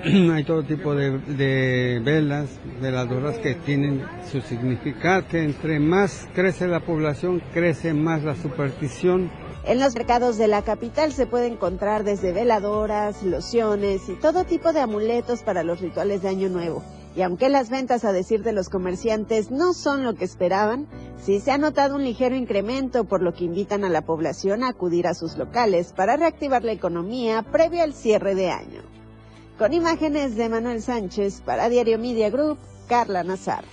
Hay 0.33 0.45
todo 0.45 0.63
tipo 0.63 0.95
de, 0.95 1.19
de, 1.19 2.01
velas, 2.05 2.49
veladoras 2.81 3.39
que 3.39 3.55
tienen 3.55 4.05
su 4.31 4.41
significado, 4.41 5.27
que 5.27 5.43
entre 5.43 5.81
más 5.81 6.29
crece 6.35 6.69
la 6.69 6.81
población, 6.81 7.43
crece 7.53 7.95
más 7.95 8.23
la 8.23 8.37
superstición. 8.37 9.31
En 9.65 9.81
los 9.81 9.95
mercados 9.95 10.39
de 10.39 10.49
la 10.49 10.63
capital 10.63 11.13
se 11.13 11.27
puede 11.27 11.47
encontrar 11.47 12.05
desde 12.05 12.33
veladoras, 12.33 13.23
lociones 13.23 14.09
y 14.09 14.15
todo 14.15 14.45
tipo 14.45 14.73
de 14.73 14.81
amuletos 14.81 15.43
para 15.43 15.63
los 15.63 15.81
rituales 15.81 16.23
de 16.23 16.29
Año 16.29 16.49
Nuevo. 16.49 16.85
Y 17.19 17.23
aunque 17.23 17.49
las 17.49 17.69
ventas, 17.69 18.05
a 18.05 18.13
decir 18.13 18.45
de 18.45 18.53
los 18.53 18.69
comerciantes, 18.69 19.51
no 19.51 19.73
son 19.73 20.05
lo 20.05 20.15
que 20.15 20.25
esperaban, 20.25 20.87
sí 21.21 21.41
se 21.41 21.51
ha 21.51 21.59
notado 21.59 21.97
un 21.97 22.05
ligero 22.05 22.37
incremento, 22.37 23.07
por 23.07 23.23
lo 23.23 23.35
que 23.35 23.43
invitan 23.43 23.83
a 23.85 23.89
la 23.89 24.03
población 24.03 24.63
a 24.63 24.69
acudir 24.69 25.09
a 25.09 25.15
sus 25.15 25.37
locales 25.37 25.93
para 25.93 26.17
reactivar 26.17 26.63
la 26.63 26.71
economía 26.71 27.43
previo 27.43 27.83
al 27.83 27.93
cierre 27.93 28.37
de 28.37 28.51
año. 28.51 28.83
Con 29.59 29.73
imágenes 29.73 30.37
de 30.37 30.49
Manuel 30.49 30.81
Sánchez 30.81 31.41
para 31.41 31.69
Diario 31.69 31.99
Media 31.99 32.31
Group, 32.31 32.57
Carla 32.87 33.25
Nazar. 33.25 33.65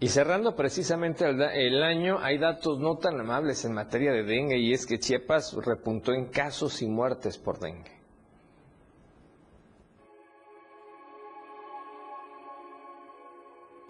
Y 0.00 0.08
cerrando 0.08 0.54
precisamente 0.54 1.24
el, 1.26 1.82
año, 1.82 2.18
hay 2.20 2.36
datos 2.36 2.78
no 2.78 2.98
tan 2.98 3.18
amables 3.18 3.64
en 3.64 3.72
materia 3.72 4.12
de 4.12 4.24
dengue 4.24 4.58
y 4.58 4.74
es 4.74 4.84
que 4.84 4.98
Chiapas 4.98 5.54
repuntó 5.64 6.12
en 6.12 6.26
casos 6.26 6.82
y 6.82 6.88
muertes 6.88 7.38
por 7.38 7.58
dengue. 7.58 7.97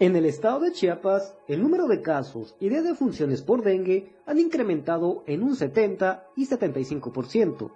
En 0.01 0.15
el 0.15 0.25
estado 0.25 0.61
de 0.61 0.71
Chiapas, 0.71 1.35
el 1.49 1.61
número 1.61 1.85
de 1.85 2.01
casos 2.01 2.55
y 2.61 2.69
de 2.69 2.81
defunciones 2.81 3.41
por 3.41 3.63
dengue 3.63 4.15
han 4.25 4.39
incrementado 4.39 5.25
en 5.27 5.43
un 5.43 5.57
70 5.57 6.25
y 6.37 6.47
75%. 6.47 7.69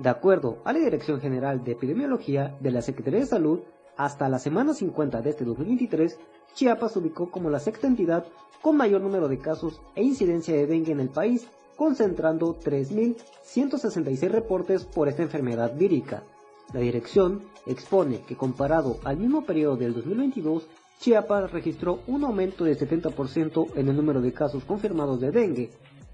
De 0.00 0.08
acuerdo 0.08 0.58
a 0.64 0.72
la 0.72 0.80
Dirección 0.80 1.20
General 1.20 1.62
de 1.62 1.72
Epidemiología 1.72 2.56
de 2.58 2.72
la 2.72 2.82
Secretaría 2.82 3.20
de 3.20 3.26
Salud, 3.26 3.60
hasta 3.96 4.28
la 4.28 4.40
semana 4.40 4.74
50 4.74 5.22
de 5.22 5.30
este 5.30 5.44
2023, 5.44 6.18
Chiapas 6.52 6.94
se 6.94 6.98
ubicó 6.98 7.30
como 7.30 7.48
la 7.48 7.60
sexta 7.60 7.86
entidad 7.86 8.26
con 8.60 8.76
mayor 8.76 9.00
número 9.00 9.28
de 9.28 9.38
casos 9.38 9.80
e 9.94 10.02
incidencia 10.02 10.56
de 10.56 10.66
dengue 10.66 10.90
en 10.90 10.98
el 10.98 11.10
país, 11.10 11.46
concentrando 11.76 12.58
3.166 12.58 14.28
reportes 14.30 14.84
por 14.84 15.06
esta 15.06 15.22
enfermedad 15.22 15.76
vírica. 15.76 16.24
La 16.72 16.80
dirección 16.80 17.44
expone 17.66 18.22
que 18.22 18.36
comparado 18.36 18.98
al 19.04 19.16
mismo 19.16 19.44
periodo 19.44 19.76
del 19.76 19.94
2022, 19.94 20.66
Chiapas 20.98 21.52
registró 21.52 22.00
un 22.08 22.24
aumento 22.24 22.64
de 22.64 22.76
70% 22.76 23.76
en 23.76 23.88
el 23.88 23.96
número 23.96 24.20
de 24.20 24.32
casos 24.32 24.64
confirmados 24.64 25.20
de 25.20 25.30
dengue. 25.30 25.70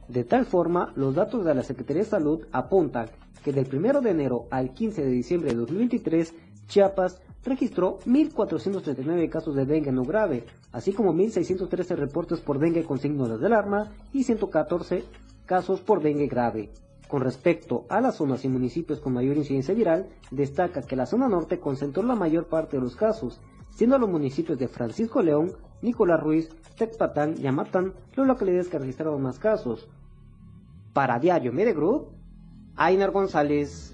De 0.09 0.25
tal 0.25 0.45
forma, 0.45 0.93
los 0.95 1.15
datos 1.15 1.43
de 1.43 1.55
la 1.55 1.63
Secretaría 1.63 2.03
de 2.03 2.09
Salud 2.09 2.47
apuntan 2.53 3.09
que 3.43 3.53
del 3.53 3.67
1 3.75 4.03
de 4.03 4.11
enero 4.11 4.47
al 4.51 4.75
15 4.75 5.03
de 5.03 5.11
diciembre 5.11 5.51
de 5.51 5.57
2023, 5.57 6.35
Chiapas 6.67 7.23
registró 7.45 7.99
1.439 8.01 9.31
casos 9.31 9.55
de 9.55 9.65
dengue 9.65 9.91
no 9.91 10.03
grave, 10.03 10.45
así 10.73 10.93
como 10.93 11.15
1.613 11.15 11.97
reportes 11.97 12.41
por 12.41 12.59
dengue 12.59 12.85
con 12.85 12.99
signos 12.99 13.41
de 13.41 13.47
alarma 13.47 13.91
y 14.13 14.25
114 14.25 15.03
casos 15.47 15.81
por 15.81 16.03
dengue 16.03 16.27
grave. 16.27 16.71
Con 17.09 17.23
respecto 17.23 17.87
a 17.89 18.03
las 18.03 18.17
zonas 18.17 18.45
y 18.45 18.49
municipios 18.49 19.01
con 19.01 19.15
mayor 19.15 19.39
incidencia 19.39 19.75
viral, 19.75 20.09
destaca 20.31 20.83
que 20.83 20.97
la 20.97 21.07
zona 21.07 21.29
norte 21.29 21.59
concentró 21.59 22.03
la 22.03 22.17
mayor 22.17 22.49
parte 22.49 22.77
de 22.77 22.83
los 22.83 22.97
casos, 22.97 23.41
siendo 23.75 23.99
los 23.99 24.09
municipios 24.09 24.59
de 24.59 24.69
Francisco 24.69 25.23
León, 25.23 25.53
Nicolás 25.83 26.21
Ruiz, 26.21 26.49
Tecpatán 26.77 27.35
y 27.39 27.47
Amatán 27.47 27.93
los 28.15 28.27
localidades 28.27 28.69
que 28.69 28.79
registraron 28.79 29.23
más 29.23 29.39
casos. 29.39 29.89
Para 30.93 31.19
Diario 31.19 31.53
Medegroup, 31.53 32.09
Ainer 32.77 33.11
González. 33.11 33.91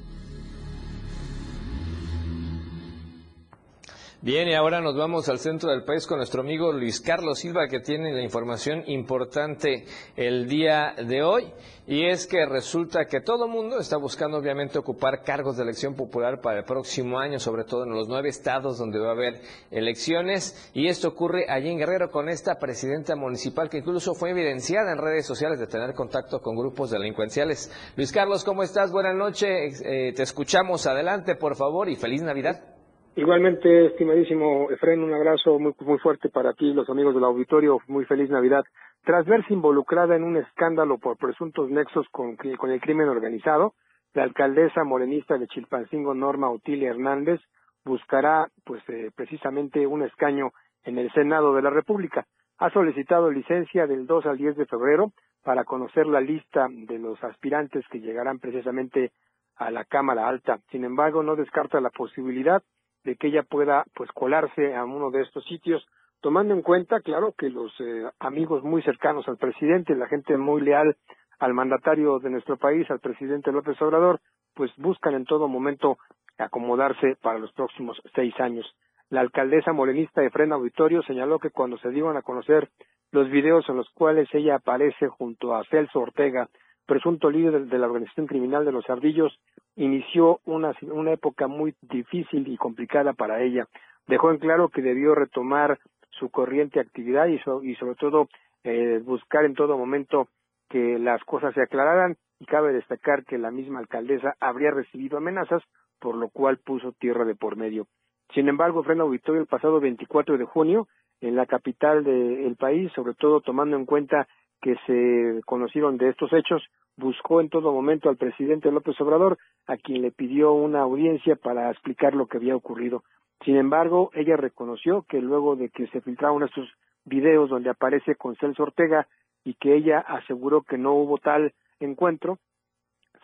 Bien, 4.23 4.49
y 4.49 4.55
ahora 4.55 4.83
nos 4.83 4.95
vamos 4.95 5.31
al 5.31 5.39
centro 5.39 5.71
del 5.71 5.85
país 5.85 6.07
con 6.07 6.19
nuestro 6.19 6.43
amigo 6.43 6.73
Luis 6.73 7.01
Carlos 7.01 7.39
Silva, 7.39 7.69
que 7.69 7.81
tiene 7.81 8.13
la 8.13 8.21
información 8.21 8.85
importante 8.87 9.87
el 10.15 10.47
día 10.47 10.95
de 10.95 11.23
hoy. 11.23 11.51
Y 11.87 12.05
es 12.05 12.27
que 12.27 12.45
resulta 12.45 13.07
que 13.07 13.23
todo 13.23 13.47
el 13.47 13.51
mundo 13.51 13.79
está 13.79 13.97
buscando, 13.97 14.37
obviamente, 14.37 14.79
ocupar 14.79 15.23
cargos 15.23 15.57
de 15.57 15.63
elección 15.63 15.95
popular 15.95 16.43
para 16.43 16.59
el 16.59 16.65
próximo 16.67 17.19
año, 17.19 17.41
sobre 17.41 17.65
todo 17.65 17.85
en 17.85 17.95
los 17.95 18.09
nueve 18.09 18.29
estados 18.29 18.77
donde 18.77 18.99
va 18.99 19.09
a 19.09 19.13
haber 19.13 19.41
elecciones. 19.71 20.71
Y 20.75 20.89
esto 20.89 21.09
ocurre 21.09 21.47
allí 21.49 21.71
en 21.71 21.79
Guerrero 21.79 22.11
con 22.11 22.29
esta 22.29 22.59
presidenta 22.59 23.17
municipal 23.17 23.71
que 23.71 23.79
incluso 23.79 24.13
fue 24.13 24.33
evidenciada 24.33 24.93
en 24.93 24.99
redes 24.99 25.25
sociales 25.25 25.59
de 25.59 25.67
tener 25.67 25.95
contacto 25.95 26.43
con 26.43 26.57
grupos 26.57 26.91
delincuenciales. 26.91 27.73
Luis 27.97 28.13
Carlos, 28.13 28.45
¿cómo 28.45 28.65
estás? 28.65 28.93
Buenas 28.93 29.17
noches. 29.17 29.81
Eh, 29.83 30.13
te 30.15 30.25
escuchamos. 30.25 30.87
Adelante, 30.87 31.37
por 31.37 31.57
favor, 31.57 31.89
y 31.89 31.97
feliz 31.97 32.21
Navidad. 32.21 32.80
Igualmente, 33.21 33.85
estimadísimo 33.85 34.71
Efren, 34.71 35.05
un 35.05 35.13
abrazo 35.13 35.59
muy, 35.59 35.75
muy 35.81 35.99
fuerte 35.99 36.31
para 36.31 36.55
ti, 36.55 36.73
los 36.73 36.89
amigos 36.89 37.15
del 37.15 37.25
auditorio, 37.25 37.79
muy 37.87 38.07
feliz 38.07 38.31
Navidad. 38.31 38.65
Tras 39.05 39.27
verse 39.27 39.53
involucrada 39.53 40.17
en 40.17 40.25
un 40.25 40.39
escándalo 40.39 40.97
por 40.97 41.19
presuntos 41.19 41.69
nexos 41.69 42.07
con, 42.13 42.37
con 42.37 42.71
el 42.71 42.81
crimen 42.81 43.11
organizado, 43.11 43.75
la 44.15 44.23
alcaldesa 44.23 44.85
morenista 44.85 45.37
de 45.37 45.49
Chilpancingo, 45.49 46.15
Norma 46.15 46.49
Otilia 46.49 46.89
Hernández, 46.89 47.43
buscará 47.85 48.49
pues 48.65 48.83
eh, 48.89 49.11
precisamente 49.15 49.87
un 49.87 50.01
escaño 50.01 50.53
en 50.85 50.97
el 50.97 51.13
Senado 51.13 51.55
de 51.55 51.61
la 51.61 51.69
República. 51.69 52.25
Ha 52.57 52.71
solicitado 52.71 53.31
licencia 53.31 53.87
del 53.87 54.07
2 54.07 54.25
al 54.25 54.39
10 54.39 54.57
de 54.57 54.65
febrero 54.65 55.13
para 55.45 55.65
conocer 55.65 56.07
la 56.07 56.23
lista 56.23 56.69
de 56.71 56.99
los 56.99 57.23
aspirantes 57.23 57.85
que 57.91 58.01
llegarán 58.01 58.39
precisamente 58.39 59.13
a 59.57 59.71
la 59.71 59.85
Cámara 59.85 60.27
Alta. 60.27 60.61
Sin 60.71 60.85
embargo, 60.85 61.23
no 61.23 61.37
descarta 61.37 61.83
la 61.83 61.91
posibilidad 61.91 62.63
de 63.05 63.17
que 63.17 63.29
ella 63.29 63.43
pueda 63.43 63.85
pues 63.95 64.11
colarse 64.13 64.75
a 64.75 64.85
uno 64.85 65.11
de 65.11 65.23
estos 65.23 65.45
sitios, 65.45 65.87
tomando 66.21 66.55
en 66.55 66.63
cuenta, 66.63 67.01
claro, 67.01 67.33
que 67.37 67.49
los 67.49 67.73
eh, 67.81 68.05
amigos 68.19 68.63
muy 68.63 68.83
cercanos 68.83 69.27
al 69.29 69.39
presidente, 69.39 69.95
la 69.95 70.09
gente 70.09 70.37
muy 70.37 70.61
leal 70.63 70.97
al 71.39 71.55
mandatario 71.55 72.19
de 72.19 72.31
nuestro 72.31 72.57
país, 72.59 72.91
al 72.91 73.01
presidente 73.01 73.53
López 73.53 73.81
Obrador, 73.81 74.21
pues 74.55 74.71
buscan 74.77 75.15
en 75.15 75.25
todo 75.25 75.49
momento 75.49 75.99
acomodarse 76.39 77.17
para 77.23 77.39
los 77.39 77.53
próximos 77.53 78.01
seis 78.15 78.39
años. 78.41 78.67
La 79.09 79.21
alcaldesa 79.21 79.73
morenista 79.73 80.21
de 80.21 80.31
Frena 80.31 80.57
Auditorio 80.57 81.03
señaló 81.03 81.39
que 81.39 81.51
cuando 81.51 81.79
se 81.79 81.91
dieron 81.91 82.17
a 82.17 82.23
conocer 82.23 82.69
los 83.11 83.29
videos 83.29 83.69
en 83.69 83.77
los 83.77 83.91
cuales 83.91 84.29
ella 84.33 84.57
aparece 84.57 85.09
junto 85.09 85.55
a 85.55 85.65
Celso 85.65 86.01
Ortega, 86.01 86.49
presunto 86.87 87.31
líder 87.31 87.67
de 87.67 87.79
la 87.79 87.87
organización 87.87 88.27
criminal 88.27 88.65
de 88.65 88.73
los 88.73 88.89
Ardillos, 88.89 89.39
inició 89.77 90.41
una, 90.45 90.75
una 90.83 91.13
época 91.13 91.47
muy 91.47 91.75
difícil 91.83 92.49
y 92.49 92.57
complicada 92.57 93.13
para 93.13 93.43
ella. 93.43 93.67
Dejó 94.07 94.31
en 94.31 94.39
claro 94.39 94.69
que 94.69 94.83
debió 94.83 95.15
retomar 95.15 95.79
su 96.11 96.31
corriente 96.31 96.81
actividad 96.81 97.29
y, 97.29 97.41
y 97.63 97.75
sobre 97.77 97.95
todo 97.95 98.29
eh, 98.65 99.01
buscar 99.05 99.45
en 99.45 99.55
todo 99.55 99.79
momento 99.79 100.29
que 100.69 100.99
las 100.99 101.23
cosas 101.25 101.55
se 101.55 101.63
aclararan 101.63 102.17
y 102.39 102.47
cabe 102.47 102.73
destacar 102.73 103.25
que 103.25 103.39
la 103.39 103.51
misma 103.51 103.81
alcaldesa 103.81 104.35
habría 104.41 104.71
recibido 104.71 105.19
amenazas, 105.19 105.63
por 105.99 106.15
lo 106.17 106.29
cual 106.29 106.59
puso 106.59 106.93
tierra 106.93 107.25
de 107.25 107.35
por 107.35 107.57
medio. 107.57 107.87
Sin 108.35 108.49
embargo, 108.49 108.85
en 108.89 109.01
auditorio 109.01 109.41
el 109.41 109.47
pasado 109.47 109.81
24 109.81 110.39
de 110.39 110.45
junio 110.45 110.89
en 111.21 111.37
la 111.37 111.47
capital 111.47 112.05
del 112.05 112.57
país, 112.57 112.91
sobre 112.93 113.15
todo 113.15 113.41
tomando 113.41 113.77
en 113.77 113.85
cuenta 113.85 114.29
que 114.61 114.77
se 114.87 115.43
conocieron 115.45 115.97
de 115.97 116.09
estos 116.09 116.33
hechos, 116.33 116.63
buscó 116.97 117.41
en 117.41 117.49
todo 117.49 117.73
momento 117.73 118.09
al 118.09 118.17
presidente 118.17 118.71
López 118.71 119.01
Obrador, 119.01 119.39
a 119.67 119.77
quien 119.77 120.03
le 120.03 120.11
pidió 120.11 120.53
una 120.53 120.81
audiencia 120.81 121.37
para 121.37 121.71
explicar 121.71 122.15
lo 122.15 122.27
que 122.27 122.37
había 122.37 122.57
ocurrido. 122.57 123.03
Sin 123.45 123.57
embargo, 123.57 124.11
ella 124.15 124.37
reconoció 124.37 125.03
que 125.09 125.21
luego 125.21 125.57
de 125.57 125.71
que 125.71 125.87
se 125.89 126.01
filtraron 126.01 126.43
estos 126.43 126.69
videos 127.05 127.49
donde 127.49 127.71
aparece 127.71 128.15
con 128.17 128.37
Celso 128.37 128.65
Ortega 128.65 129.07
y 129.45 129.55
que 129.55 129.75
ella 129.75 130.01
aseguró 130.01 130.63
que 130.63 130.77
no 130.77 130.93
hubo 130.93 131.19
tal 131.19 131.55
encuentro, 131.81 132.39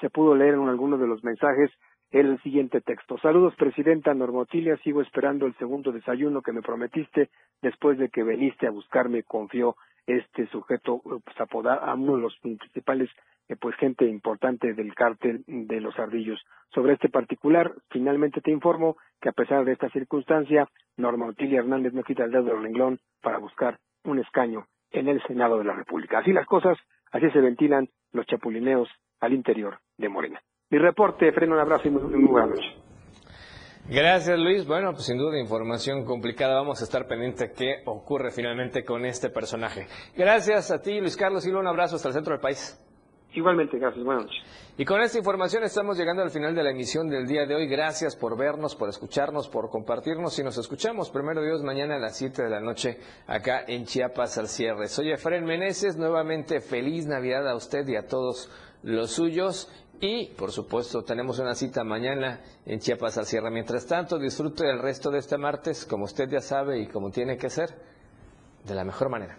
se 0.01 0.11
pudo 0.11 0.35
leer 0.35 0.55
en 0.55 0.69
algunos 0.69 1.01
de 1.01 1.07
los 1.07 1.23
mensajes 1.23 1.71
el 2.11 2.41
siguiente 2.43 2.81
texto. 2.81 3.19
Saludos, 3.19 3.55
Presidenta 3.57 4.15
Normotilia. 4.15 4.77
Sigo 4.79 5.03
esperando 5.03 5.47
el 5.47 5.57
segundo 5.57 5.93
desayuno 5.93 6.41
que 6.41 6.53
me 6.53 6.63
prometiste 6.63 7.29
después 7.61 7.99
de 7.99 8.09
que 8.09 8.23
veniste 8.23 8.67
a 8.67 8.71
buscarme. 8.71 9.23
Confió 9.23 9.77
este 10.07 10.47
sujeto, 10.49 11.01
pues, 11.03 11.41
apodado 11.41 11.83
a 11.83 11.95
uno 11.95 12.17
de 12.17 12.23
los 12.23 12.39
principales, 12.39 13.11
eh, 13.49 13.57
pues, 13.57 13.77
gente 13.77 14.07
importante 14.07 14.75
del 14.75 14.95
cártel 14.95 15.45
de 15.47 15.81
los 15.81 15.99
ardillos. 15.99 16.41
Sobre 16.75 16.95
este 16.95 17.09
particular, 17.09 17.73
finalmente 17.91 18.41
te 18.41 18.51
informo 18.51 18.97
que 19.21 19.29
a 19.29 19.33
pesar 19.33 19.65
de 19.65 19.73
esta 19.73 19.89
circunstancia, 19.91 20.69
Norma 20.97 21.27
Otilia 21.27 21.61
Hernández 21.61 21.93
no 21.93 22.03
quita 22.03 22.25
el 22.25 22.31
dedo 22.31 22.45
del 22.45 22.63
renglón 22.63 22.99
para 23.21 23.39
buscar 23.39 23.79
un 24.05 24.19
escaño 24.19 24.67
en 24.91 25.09
el 25.09 25.23
Senado 25.25 25.59
de 25.59 25.65
la 25.65 25.75
República. 25.75 26.19
Así 26.19 26.33
las 26.33 26.47
cosas, 26.47 26.79
así 27.11 27.29
se 27.31 27.41
ventilan 27.41 27.89
los 28.13 28.27
chapulineos 28.27 28.89
al 29.21 29.33
interior 29.33 29.79
de 29.99 30.09
Morena. 30.09 30.41
Mi 30.71 30.79
reporte, 30.79 31.33
freno 31.33 31.55
un 31.55 31.61
abrazo 31.61 31.89
y 31.89 31.91
muy, 31.91 32.03
muy 32.03 32.29
buenas 32.29 32.51
noches. 32.51 32.86
Gracias 33.89 34.37
Luis. 34.37 34.67
Bueno, 34.67 34.93
pues 34.93 35.05
sin 35.05 35.17
duda 35.17 35.39
información 35.39 36.05
complicada. 36.05 36.57
Vamos 36.57 36.81
a 36.81 36.85
estar 36.85 37.07
pendiente 37.07 37.53
qué 37.53 37.83
ocurre 37.85 38.33
finalmente 38.33 38.85
con 38.85 39.05
este 39.05 39.31
personaje. 39.31 39.87
Gracias 40.17 40.73
a 40.73 40.83
ti 40.83 40.99
Luis 40.99 41.17
Carlos 41.17 41.47
y 41.47 41.51
un 41.51 41.69
abrazo 41.69 41.95
hasta 41.95 42.09
el 42.09 42.15
centro 42.15 42.33
del 42.33 42.41
país. 42.41 42.83
Igualmente, 43.33 43.79
gracias. 43.79 44.05
Buenas 44.05 44.25
noches. 44.25 44.43
Y 44.77 44.85
con 44.85 45.01
esta 45.03 45.19
información 45.19 45.63
estamos 45.63 45.97
llegando 45.97 46.23
al 46.23 46.31
final 46.31 46.53
de 46.55 46.65
la 46.65 46.71
emisión 46.71 47.09
del 47.09 47.27
día 47.27 47.47
de 47.47 47.55
hoy. 47.55 47.69
Gracias 47.69 48.17
por 48.17 48.37
vernos, 48.37 48.75
por 48.75 48.89
escucharnos, 48.89 49.49
por 49.49 49.71
compartirnos 49.71 50.37
y 50.39 50.43
nos 50.43 50.59
escuchamos 50.59 51.11
primero 51.11 51.41
Dios 51.43 51.63
mañana 51.63 51.95
a 51.95 52.01
las 52.01 52.17
7 52.17 52.43
de 52.43 52.51
la 52.51 52.61
noche 52.61 52.99
acá 53.29 53.63
en 53.69 53.85
Chiapas 53.85 54.37
al 54.39 54.49
cierre. 54.49 54.89
Soy 54.89 55.13
Efraín 55.13 55.45
Meneses, 55.45 55.97
nuevamente 55.97 56.61
feliz 56.61 57.07
Navidad 57.07 57.49
a 57.49 57.55
usted 57.55 57.87
y 57.87 57.95
a 57.95 58.09
todos 58.09 58.51
los 58.83 59.13
suyos 59.13 59.71
y, 60.01 60.27
por 60.37 60.53
supuesto, 60.53 61.03
tenemos 61.03 61.39
una 61.39 61.55
cita 61.55 61.85
mañana 61.85 62.41
en 62.65 62.81
Chiapas 62.81 63.19
al 63.19 63.27
cierre. 63.27 63.51
Mientras 63.51 63.87
tanto, 63.87 64.19
disfrute 64.19 64.69
el 64.69 64.79
resto 64.79 65.11
de 65.11 65.19
este 65.19 65.39
martes, 65.39 65.85
como 65.85 66.05
usted 66.05 66.29
ya 66.29 66.41
sabe 66.41 66.81
y 66.81 66.87
como 66.87 67.11
tiene 67.11 67.37
que 67.37 67.51
ser, 67.51 67.75
de 68.65 68.75
la 68.75 68.85
mejor 68.85 69.09
manera. 69.09 69.39